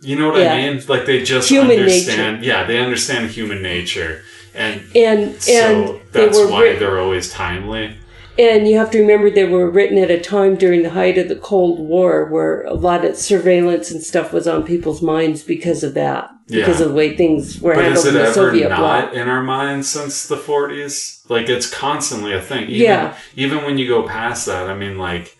You 0.00 0.16
know 0.16 0.30
what 0.30 0.40
Yeah. 0.40 0.54
I 0.54 0.56
mean? 0.70 0.82
Like 0.88 1.06
they 1.06 1.22
just 1.22 1.48
Human 1.50 1.78
understand. 1.78 2.44
Yeah, 2.44 2.64
they 2.64 2.78
understand 2.78 3.30
human 3.30 3.62
nature, 3.62 4.22
and 4.54 4.82
and 4.94 5.40
so 5.42 5.52
and 5.52 6.00
they 6.12 6.24
that's 6.26 6.38
why 6.38 6.76
they're 6.76 6.98
always 6.98 7.30
timely. 7.30 7.96
And 8.38 8.66
you 8.66 8.76
have 8.78 8.90
to 8.92 9.00
remember 9.00 9.30
they 9.30 9.44
were 9.44 9.70
written 9.70 9.98
at 9.98 10.10
a 10.10 10.20
time 10.20 10.56
during 10.56 10.82
the 10.82 10.90
height 10.90 11.18
of 11.18 11.28
the 11.28 11.36
Cold 11.36 11.78
War, 11.78 12.24
where 12.26 12.62
a 12.62 12.74
lot 12.74 13.04
of 13.04 13.16
surveillance 13.16 13.90
and 13.90 14.02
stuff 14.02 14.32
was 14.32 14.48
on 14.48 14.64
people's 14.64 15.00
minds 15.02 15.42
because 15.42 15.84
of 15.84 15.94
that, 15.94 16.30
because 16.48 16.80
of 16.80 16.88
the 16.88 16.94
way 16.94 17.16
things 17.16 17.60
were 17.60 17.74
But 17.74 17.84
is 17.86 18.04
handled 18.04 18.06
it 18.06 18.08
in 18.08 18.14
the 18.14 18.22
ever 18.22 18.32
Soviet 18.34 18.68
not 18.70 18.78
bloc. 18.78 19.14
in 19.14 19.28
our 19.28 19.42
minds 19.42 19.88
since 19.88 20.26
the 20.26 20.36
40s? 20.36 21.28
Like 21.30 21.48
it's 21.48 21.70
constantly 21.72 22.32
a 22.32 22.40
thing. 22.42 22.64
Even, 22.64 22.80
Yeah. 22.82 23.16
Even 23.36 23.58
when 23.64 23.78
you 23.78 23.86
go 23.86 24.02
past 24.06 24.46
that, 24.46 24.68
I 24.68 24.74
mean, 24.76 24.98
like, 24.98 25.36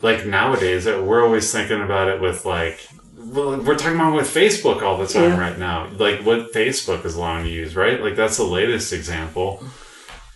like 0.00 0.26
nowadays, 0.26 0.86
uh, 0.86 1.00
we're 1.04 1.24
always 1.24 1.50
thinking 1.52 1.80
about 1.80 2.08
it 2.08 2.20
with 2.20 2.44
like, 2.44 2.80
well, 3.16 3.56
we're 3.60 3.76
talking 3.76 3.94
about 3.94 4.14
with 4.16 4.26
Facebook 4.26 4.82
all 4.82 4.98
the 4.98 5.06
time 5.06 5.22
Yeah. 5.30 5.40
right 5.40 5.58
now. 5.58 5.88
Like 5.96 6.22
what 6.26 6.52
Facebook 6.52 7.04
is 7.04 7.14
allowing 7.14 7.44
to 7.44 7.50
use, 7.50 7.76
right? 7.76 8.00
Like 8.02 8.16
that's 8.16 8.36
the 8.36 8.42
latest 8.44 8.92
example. 8.92 9.62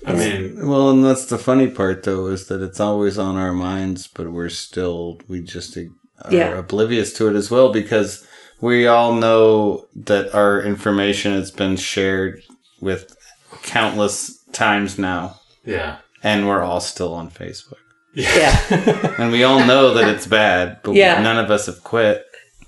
I 0.05 0.13
mean, 0.13 0.67
Well, 0.69 0.91
and 0.91 1.05
that's 1.05 1.27
the 1.27 1.39
funny 1.39 1.69
part, 1.69 2.03
though, 2.03 2.27
is 2.27 2.47
that 2.49 2.63
it's 2.63 2.81
always 2.81 3.19
on 3.19 3.37
our 3.37 3.53
minds, 3.53 4.07
but 4.07 4.31
we're 4.31 4.49
still, 4.51 5.19
we 5.29 5.41
just 5.41 5.77
are 5.77 5.89
Yeah. 6.31 6.59
oblivious 6.59 7.13
to 7.15 7.29
it 7.29 7.35
as 7.37 7.51
well 7.51 7.73
because 7.73 8.27
we 8.61 8.87
all 8.87 9.15
know 9.15 9.87
that 9.95 10.35
our 10.35 10.61
information 10.63 11.33
has 11.33 11.51
been 11.51 11.77
shared 11.77 12.43
with 12.81 13.17
countless 13.63 14.39
times 14.53 14.99
now, 14.99 15.41
yeah. 15.65 15.97
and 16.23 16.47
we're 16.47 16.63
all 16.63 16.81
still 16.81 17.13
on 17.15 17.31
Facebook. 17.31 17.75
Yeah, 18.15 19.15
And 19.19 19.31
we 19.31 19.45
all 19.45 19.65
know 19.67 19.93
that 19.95 20.09
it's 20.09 20.27
bad, 20.27 20.79
but 20.83 20.95
Yeah. 20.95 21.21
none 21.23 21.39
of 21.39 21.51
us 21.51 21.67
have 21.67 21.83
quit. 21.85 22.25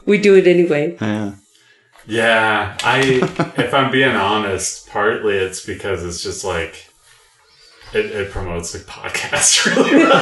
we 0.06 0.18
do 0.18 0.34
it 0.34 0.46
anyway. 0.46 0.96
Yeah. 1.00 1.32
Yeah, 2.10 2.74
I 2.82 3.00
if 3.58 3.74
I'm 3.74 3.90
being 3.90 4.16
honest, 4.16 4.88
partly 4.88 5.34
it's 5.36 5.62
because 5.66 6.02
it's 6.02 6.22
just 6.22 6.42
like 6.42 6.87
it, 7.94 8.06
it 8.06 8.30
promotes 8.30 8.72
the 8.72 8.78
podcast 8.80 9.66
really 9.76 10.04
well. 10.04 10.20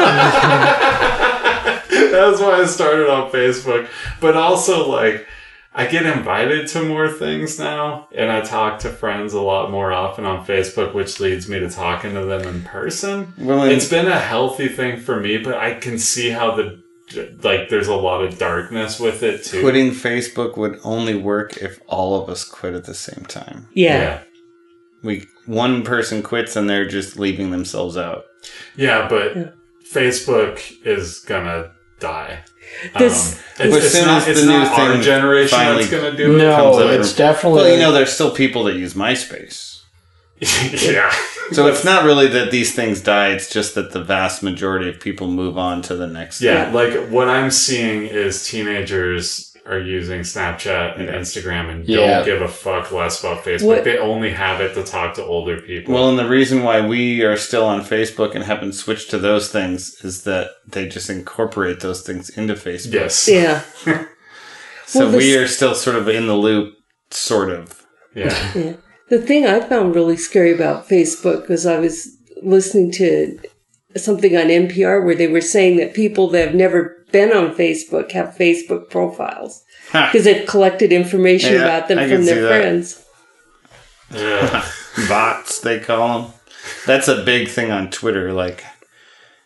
That's 1.89 2.41
why 2.41 2.61
I 2.63 2.67
started 2.67 3.09
on 3.11 3.31
Facebook. 3.31 3.89
But 4.21 4.37
also 4.37 4.89
like 4.89 5.27
I 5.75 5.87
get 5.87 6.07
invited 6.07 6.69
to 6.69 6.83
more 6.83 7.11
things 7.11 7.59
now 7.59 8.09
and 8.15 8.31
I 8.31 8.41
talk 8.41 8.79
to 8.81 8.89
friends 8.91 9.35
a 9.35 9.41
lot 9.41 9.71
more 9.71 9.93
often 9.93 10.25
on 10.25 10.47
Facebook, 10.47 10.95
which 10.95 11.21
leads 11.21 11.49
me 11.49 11.59
to 11.61 11.69
talking 11.69 12.15
to 12.15 12.25
them 12.25 12.43
in 12.43 12.63
person. 12.63 13.35
Well, 13.39 13.65
It's 13.65 13.89
been 13.89 14.07
a 14.07 14.19
healthy 14.19 14.69
thing 14.69 15.01
for 15.01 15.21
me, 15.21 15.37
but 15.39 15.55
I 15.55 15.75
can 15.75 15.99
see 15.99 16.31
how 16.31 16.55
the 16.57 16.83
like 17.43 17.69
there's 17.69 17.87
a 17.87 17.95
lot 17.95 18.25
of 18.25 18.37
darkness 18.39 18.99
with 18.99 19.23
it 19.23 19.45
too. 19.45 19.61
Quitting 19.61 19.91
Facebook 19.93 20.57
would 20.57 20.79
only 20.83 21.15
work 21.15 21.57
if 21.59 21.79
all 21.87 22.21
of 22.21 22.29
us 22.29 22.43
quit 22.43 22.75
at 22.75 22.85
the 22.85 22.95
same 22.95 23.25
time. 23.27 23.69
Yeah, 23.75 24.23
We 25.03 25.27
one 25.47 25.83
person 25.83 26.23
quits 26.23 26.57
and 26.57 26.69
they're 26.69 26.87
just 26.89 27.19
leaving 27.19 27.51
themselves 27.51 27.97
out. 27.97 28.25
Yeah, 28.77 29.07
but 29.09 29.37
Yeah. 29.37 29.45
Facebook 29.93 30.61
is 30.85 31.21
gonna 31.21 31.71
die. 32.01 32.41
This- 32.99 33.35
um, 33.61 33.69
it's, 33.69 33.77
it's 33.95 34.05
not, 34.07 34.29
it's 34.29 34.41
the 34.41 34.47
new 34.47 34.59
not 34.59 34.79
our 34.79 35.01
generation 35.01 35.59
that's 35.59 35.89
gonna 35.91 36.17
do 36.17 36.35
it. 36.35 36.39
No, 36.39 36.57
comes 36.57 36.77
up 36.79 36.91
it's 36.91 37.11
from- 37.13 37.19
definitely. 37.19 37.63
Well, 37.63 37.73
you 37.73 37.79
know, 37.81 37.93
there's 37.93 38.13
still 38.13 38.31
people 38.33 38.65
that 38.65 38.75
use 38.77 38.95
MySpace. 38.95 39.73
yeah, 40.41 41.11
So 41.53 41.67
it's 41.67 41.83
not 41.83 42.05
really 42.05 42.27
that 42.29 42.51
these 42.51 42.75
things 42.75 43.01
die, 43.01 43.29
it's 43.31 43.49
just 43.51 43.75
that 43.75 43.93
the 43.93 44.05
vast 44.05 44.43
majority 44.43 44.91
of 44.91 45.01
people 45.01 45.29
move 45.29 45.57
on 45.57 45.81
to 45.83 45.97
the 45.97 46.07
next 46.07 46.43
yeah. 46.43 46.67
Yeah. 46.67 46.73
Like 46.75 47.09
what 47.09 47.29
I'm 47.29 47.51
seeing 47.51 48.03
is 48.07 48.47
teenagers 48.47 49.56
are 49.69 49.79
using 49.81 50.21
Snapchat 50.21 50.99
and 50.99 51.09
Instagram 51.09 51.71
and 51.71 51.89
Yeah. 51.89 52.19
don't 52.19 52.25
give 52.27 52.43
a 52.43 52.49
fuck 52.49 52.93
less 52.93 53.21
about 53.21 53.45
Facebook. 53.45 53.65
What- 53.67 53.85
They 53.85 53.99
only 53.99 54.31
have 54.31 54.61
it 54.61 54.75
to 54.75 54.83
talk 54.85 55.15
to 55.15 55.25
older 55.25 55.61
people. 55.61 55.95
Well, 55.95 56.09
and 56.09 56.19
the 56.19 56.29
reason 56.29 56.63
why 56.63 56.81
we 56.87 57.23
are 57.23 57.37
still 57.37 57.65
on 57.65 57.85
Facebook 57.85 58.35
and 58.35 58.45
haven't 58.45 58.75
switched 58.75 59.11
to 59.11 59.19
those 59.19 59.49
things 59.49 59.97
is 60.05 60.23
that 60.23 60.51
they 60.71 60.87
just 60.89 61.11
incorporate 61.11 61.81
those 61.81 62.03
things 62.03 62.29
into 62.31 62.55
Facebook. 62.55 62.93
yes, 62.95 63.29
yeah. 63.29 63.63
So 64.89 65.01
Well, 65.01 65.11
this- 65.11 65.19
we 65.25 65.37
are 65.37 65.49
still 65.49 65.75
sort 65.75 65.97
of 65.97 66.09
in 66.09 66.27
the 66.29 66.37
loop, 66.37 66.73
sort 67.11 67.51
of. 67.51 67.83
yeah, 68.15 68.75
The 69.11 69.19
thing 69.19 69.47
I 69.47 69.61
found 69.61 69.95
really 69.97 70.17
scary 70.17 70.53
about 70.55 70.89
Facebook 70.89 71.49
was 71.49 71.67
I 71.67 71.79
was 71.79 72.09
listening 72.43 72.93
to 72.93 73.39
something 73.97 74.37
on 74.37 74.47
NPR 74.49 75.05
where 75.05 75.15
they 75.15 75.27
were 75.27 75.41
saying 75.41 75.79
that 75.79 75.93
people 75.95 76.29
that 76.31 76.47
have 76.49 76.55
never 76.55 77.05
been 77.17 77.33
on 77.37 77.55
Facebook 77.55 78.13
have 78.13 78.29
Facebook 78.37 78.91
profiles 78.91 79.63
Ha. 79.93 80.09
because 80.11 80.25
they've 80.25 80.47
collected 80.47 80.93
information 80.93 81.55
Yeah, 81.55 81.63
about 81.65 81.89
them 81.89 81.99
I 81.99 82.09
from 82.09 82.25
their 82.25 82.47
friends. 82.49 83.05
yeah. 84.13 84.65
Bots, 85.09 85.61
they 85.61 85.79
call 85.81 86.23
them. 86.23 86.33
That's 86.87 87.09
a 87.09 87.23
big 87.25 87.49
thing 87.49 87.71
on 87.71 87.91
Twitter. 87.91 88.33
Like, 88.33 88.65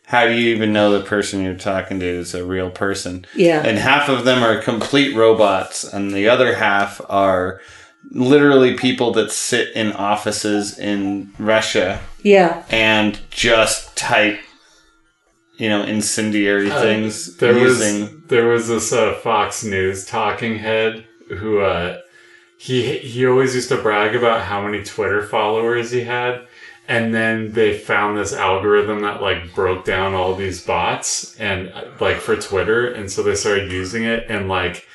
how 0.07 0.27
do 0.27 0.33
you 0.33 0.55
even 0.55 0.73
know 0.73 0.91
the 0.97 1.05
person 1.05 1.43
you're 1.43 1.55
talking 1.55 2.01
to 2.01 2.07
is 2.07 2.35
a 2.35 2.45
real 2.45 2.71
person? 2.71 3.27
Yeah. 3.35 3.63
And 3.65 3.79
half 3.79 4.09
of 4.09 4.25
them 4.25 4.43
are 4.43 4.61
complete 4.63 5.15
robots, 5.17 5.85
and 5.85 6.13
the 6.13 6.29
other 6.29 6.55
half 6.55 7.01
are 7.09 7.61
literally 8.11 8.77
people 8.77 9.13
that 9.13 9.31
sit 9.31 9.75
in 9.77 9.93
offices 9.93 10.79
in 10.79 11.33
Russia 11.39 12.01
Yeah. 12.23 12.63
and 12.71 13.19
just 13.31 13.95
type, 13.97 14.41
you 15.61 15.69
know, 15.69 15.83
incendiary 15.83 16.71
things 16.71 17.37
There 17.37 17.57
using. 17.57 18.01
was 18.01 18.23
there 18.29 18.47
was 18.47 18.69
this 18.69 18.93
uh, 18.95 19.13
Fox 19.15 19.63
News 19.63 20.07
talking 20.07 20.57
head 20.59 21.05
who 21.29 21.61
uh, 21.61 21.99
he 22.57 22.97
he 22.99 23.27
always 23.27 23.55
used 23.55 23.69
to 23.69 23.77
brag 23.77 24.17
about 24.17 24.41
how 24.47 24.63
many 24.67 24.83
Twitter 24.83 25.23
followers 25.23 25.91
he 25.91 26.01
had, 26.01 26.47
and 26.89 27.13
then 27.15 27.53
they 27.53 27.77
found 27.77 28.17
this 28.17 28.33
algorithm 28.33 29.03
that 29.03 29.21
like 29.21 29.55
broke 29.55 29.85
down 29.85 30.15
all 30.15 30.35
these 30.35 30.65
bots 30.65 31.39
and 31.39 31.69
uh, 31.75 31.85
like 32.01 32.17
for 32.17 32.37
Twitter, 32.37 32.93
and 32.95 33.13
so 33.13 33.23
they 33.23 33.35
started 33.35 33.71
using 33.71 34.05
it, 34.05 34.25
and 34.31 34.49
like 34.49 34.87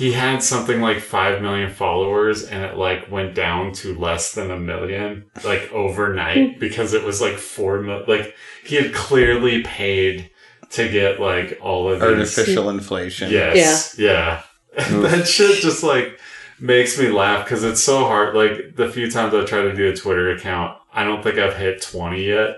he 0.00 0.12
had 0.12 0.42
something 0.42 0.80
like 0.80 0.98
five 0.98 1.42
million 1.42 1.70
followers, 1.70 2.44
and 2.44 2.64
it 2.64 2.78
like 2.78 3.10
went 3.10 3.34
down 3.34 3.70
to 3.70 3.94
less 3.98 4.32
than 4.32 4.50
a 4.50 4.58
million 4.58 5.30
like 5.44 5.70
overnight 5.72 6.58
because 6.58 6.94
it 6.94 7.04
was 7.04 7.20
like 7.20 7.36
four 7.36 7.82
mil. 7.82 8.02
Like 8.08 8.34
he 8.64 8.76
had 8.76 8.94
clearly 8.94 9.62
paid 9.62 10.30
to 10.70 10.88
get 10.88 11.20
like 11.20 11.58
all 11.60 11.90
of 11.90 12.00
these 12.00 12.38
Artificial 12.38 12.70
inflation. 12.70 13.30
Yes. 13.30 13.98
Yeah. 13.98 14.42
yeah. 14.78 15.00
that 15.00 15.28
shit 15.28 15.60
just 15.60 15.82
like 15.82 16.18
makes 16.58 16.98
me 16.98 17.10
laugh 17.10 17.44
because 17.44 17.62
it's 17.62 17.82
so 17.82 18.06
hard. 18.06 18.34
Like 18.34 18.76
the 18.76 18.88
few 18.88 19.10
times 19.10 19.34
I've 19.34 19.48
tried 19.48 19.64
to 19.64 19.76
do 19.76 19.90
a 19.90 19.94
Twitter 19.94 20.30
account, 20.30 20.78
I 20.94 21.04
don't 21.04 21.22
think 21.22 21.38
I've 21.38 21.58
hit 21.58 21.82
20 21.82 22.26
yet. 22.26 22.56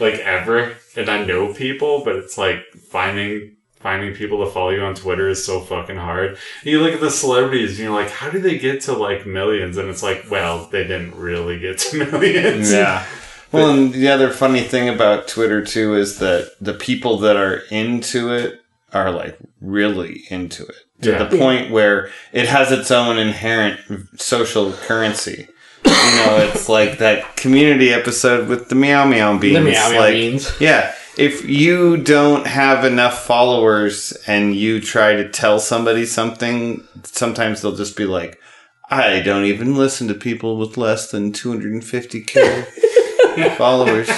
Like 0.00 0.14
ever. 0.14 0.74
And 0.96 1.08
I 1.08 1.24
know 1.24 1.54
people, 1.54 2.02
but 2.04 2.16
it's 2.16 2.36
like 2.36 2.64
finding 2.90 3.54
finding 3.82 4.14
people 4.14 4.44
to 4.44 4.50
follow 4.50 4.70
you 4.70 4.80
on 4.82 4.94
Twitter 4.94 5.28
is 5.28 5.44
so 5.44 5.60
fucking 5.60 5.96
hard. 5.96 6.30
And 6.30 6.38
you 6.64 6.80
look 6.80 6.92
at 6.94 7.00
the 7.00 7.10
celebrities 7.10 7.70
and 7.70 7.80
you're 7.80 7.94
like, 7.94 8.10
how 8.10 8.30
do 8.30 8.38
they 8.40 8.58
get 8.58 8.80
to 8.82 8.92
like 8.92 9.26
millions? 9.26 9.76
And 9.76 9.88
it's 9.88 10.02
like, 10.02 10.26
well, 10.30 10.66
they 10.70 10.82
didn't 10.84 11.16
really 11.16 11.58
get 11.58 11.78
to 11.78 11.98
millions. 12.12 12.72
Yeah. 12.72 13.04
Well, 13.50 13.70
and 13.70 13.92
the 13.92 14.08
other 14.08 14.30
funny 14.30 14.62
thing 14.62 14.88
about 14.88 15.28
Twitter 15.28 15.62
too 15.64 15.94
is 15.94 16.18
that 16.20 16.52
the 16.60 16.72
people 16.74 17.18
that 17.18 17.36
are 17.36 17.62
into 17.70 18.32
it 18.32 18.62
are 18.94 19.10
like 19.10 19.36
really 19.60 20.22
into 20.30 20.64
it 20.64 20.76
to 21.02 21.10
Yeah. 21.12 21.24
the 21.24 21.36
point 21.36 21.70
where 21.70 22.10
it 22.32 22.46
has 22.46 22.72
its 22.72 22.90
own 22.90 23.18
inherent 23.18 23.80
social 24.20 24.72
currency. 24.72 25.48
You 25.84 25.90
know, 25.92 26.36
it's 26.52 26.68
like 26.68 26.98
that 26.98 27.36
community 27.36 27.92
episode 27.92 28.48
with 28.48 28.68
the 28.68 28.74
meow 28.74 29.04
meow 29.04 29.36
beans. 29.36 29.54
The 29.58 29.64
meow 29.64 29.90
meow 29.90 29.98
like, 30.00 30.12
beans. 30.14 30.52
Yeah. 30.60 30.94
If 31.16 31.46
you 31.46 31.98
don't 31.98 32.46
have 32.46 32.86
enough 32.86 33.26
followers 33.26 34.12
and 34.26 34.56
you 34.56 34.80
try 34.80 35.14
to 35.14 35.28
tell 35.28 35.58
somebody 35.58 36.06
something, 36.06 36.88
sometimes 37.04 37.60
they'll 37.60 37.76
just 37.76 37.98
be 37.98 38.06
like, 38.06 38.40
I 38.88 39.20
don't 39.20 39.44
even 39.44 39.76
listen 39.76 40.08
to 40.08 40.14
people 40.14 40.56
with 40.56 40.78
less 40.78 41.10
than 41.10 41.32
250k 41.32 43.56
followers. 43.56 44.08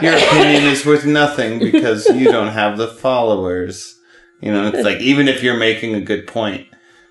Your 0.00 0.16
opinion 0.16 0.64
is 0.64 0.86
worth 0.86 1.04
nothing 1.04 1.58
because 1.58 2.06
you 2.06 2.30
don't 2.30 2.52
have 2.52 2.78
the 2.78 2.88
followers. 2.88 3.98
You 4.40 4.52
know, 4.52 4.68
it's 4.68 4.84
like 4.84 5.00
even 5.00 5.28
if 5.28 5.42
you're 5.42 5.58
making 5.58 5.94
a 5.94 6.00
good 6.00 6.26
point, 6.26 6.66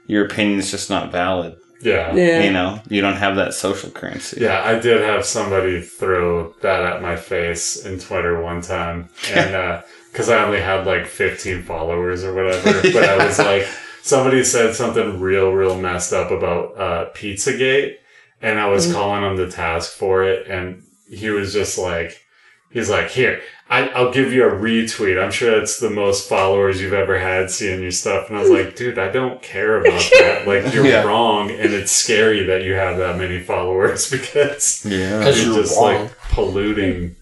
your 0.08 0.26
opinion 0.26 0.58
is 0.60 0.72
just 0.72 0.90
not 0.90 1.12
valid. 1.12 1.56
Yeah. 1.84 2.14
Yeah. 2.16 2.44
You 2.44 2.52
know, 2.52 2.80
you 2.90 3.02
don't 3.02 3.18
have 3.18 3.36
that 3.36 3.54
social 3.54 3.90
currency. 3.92 4.42
Yeah, 4.42 4.64
I 4.64 4.80
did 4.80 5.02
have 5.02 5.26
somebody 5.26 5.82
throw 5.82 6.54
that 6.62 6.82
at 6.82 7.02
my 7.02 7.16
face 7.16 7.86
in 7.86 8.00
Twitter 8.00 8.42
one 8.42 8.62
time, 8.62 9.10
and 9.32 9.84
because 10.12 10.30
I 10.30 10.44
only 10.44 10.62
had 10.62 10.86
like 10.86 11.08
15 11.08 11.64
followers 11.64 12.24
or 12.24 12.34
whatever, 12.34 12.82
but 12.82 13.04
I 13.04 13.26
was 13.26 13.40
like, 13.40 13.68
somebody 14.04 14.44
said 14.44 14.76
something 14.76 15.20
real, 15.20 15.52
real 15.52 15.78
messed 15.78 16.14
up 16.14 16.30
about 16.32 16.78
uh, 16.78 17.10
Pizzagate, 17.14 17.96
and 18.42 18.60
I 18.60 18.68
was 18.68 18.92
calling 18.92 19.24
him 19.24 19.38
to 19.38 19.50
task 19.50 19.94
for 19.94 20.24
it, 20.24 20.48
and 20.48 20.84
he 21.10 21.30
was 21.30 21.54
just 21.54 21.78
like, 21.78 22.24
he's 22.72 22.90
like, 22.90 23.10
here. 23.10 23.42
I, 23.70 23.88
I'll 23.90 24.12
give 24.12 24.32
you 24.34 24.46
a 24.48 24.52
retweet. 24.52 25.22
I'm 25.24 25.32
sure 25.32 25.60
it's 25.60 25.80
the 25.80 25.90
most 25.90 26.30
followers 26.30 26.80
you've 26.82 26.94
ever 26.94 27.18
had 27.18 27.50
seeing 27.50 27.82
your 27.82 27.92
stuff. 27.92 28.30
And 28.30 28.38
I 28.38 28.42
was 28.42 28.52
like, 28.52 28.76
dude, 28.76 29.00
I 29.00 29.10
don't 29.10 29.42
care 29.42 29.80
about 29.80 30.00
that. 30.20 30.44
Like, 30.48 30.74
you're 30.74 30.86
Yeah. 30.86 31.04
wrong. 31.04 31.50
And 31.50 31.74
it's 31.74 31.92
scary 31.92 32.44
that 32.46 32.64
you 32.64 32.74
have 32.74 32.98
that 32.98 33.18
many 33.18 33.40
followers 33.40 34.12
because 34.12 34.86
Yeah. 34.86 35.20
Because 35.20 35.44
you're 35.44 35.54
you're 35.54 35.64
just 35.64 35.78
wrong. 35.78 36.04
like 36.04 36.18
polluting. 36.30 37.16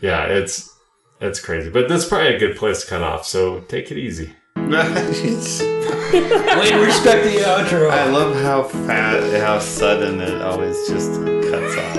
Yeah, 0.00 0.24
it's 0.26 0.74
it's 1.20 1.40
crazy, 1.40 1.68
but 1.70 1.88
that's 1.88 2.04
probably 2.06 2.34
a 2.34 2.38
good 2.38 2.56
place 2.56 2.82
to 2.82 2.86
cut 2.88 3.02
off. 3.02 3.26
So 3.26 3.60
take 3.60 3.90
it 3.90 3.98
easy. 3.98 4.34
It's- 4.66 5.60
Wait, 6.12 6.74
respect 6.84 7.24
the 7.24 7.42
outro. 7.44 7.90
I 7.90 8.10
love 8.10 8.34
how 8.42 8.62
fat, 8.64 9.40
how 9.40 9.58
sudden 9.58 10.20
it 10.20 10.42
always 10.42 10.76
just 10.88 11.12
cuts 11.50 11.76
off. 11.76 11.96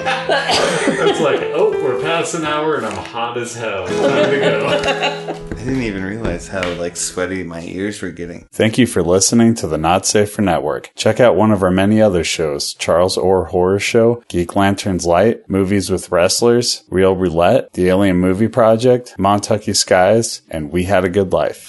It's 1.01 1.19
like, 1.21 1.41
oh, 1.53 1.71
we're 1.83 1.99
past 2.01 2.35
an 2.35 2.45
hour 2.45 2.75
and 2.75 2.85
I'm 2.85 2.95
hot 3.05 3.37
as 3.37 3.55
hell. 3.55 3.87
Time 3.87 4.29
to 4.31 4.39
go. 4.39 4.67
I 4.67 5.63
didn't 5.63 5.81
even 5.83 6.03
realize 6.03 6.47
how 6.47 6.67
like 6.73 6.95
sweaty 6.95 7.43
my 7.43 7.61
ears 7.63 8.01
were 8.01 8.11
getting. 8.11 8.47
Thank 8.51 8.77
you 8.77 8.85
for 8.87 9.01
listening 9.03 9.55
to 9.55 9.67
the 9.67 9.77
Not 9.77 10.05
Safer 10.05 10.41
Network. 10.41 10.91
Check 10.95 11.19
out 11.19 11.35
one 11.35 11.51
of 11.51 11.61
our 11.63 11.71
many 11.71 12.01
other 12.01 12.23
shows 12.23 12.73
Charles 12.75 13.17
Orr 13.17 13.45
Horror 13.45 13.79
Show, 13.79 14.23
Geek 14.29 14.55
Lanterns 14.55 15.05
Light, 15.05 15.47
Movies 15.49 15.89
with 15.89 16.11
Wrestlers, 16.11 16.83
Real 16.89 17.15
Roulette, 17.15 17.73
The 17.73 17.87
Alien 17.89 18.17
Movie 18.17 18.47
Project, 18.47 19.15
Montucky 19.17 19.75
Skies, 19.75 20.41
and 20.49 20.71
We 20.71 20.83
Had 20.85 21.03
a 21.05 21.09
Good 21.09 21.33
Life. 21.33 21.67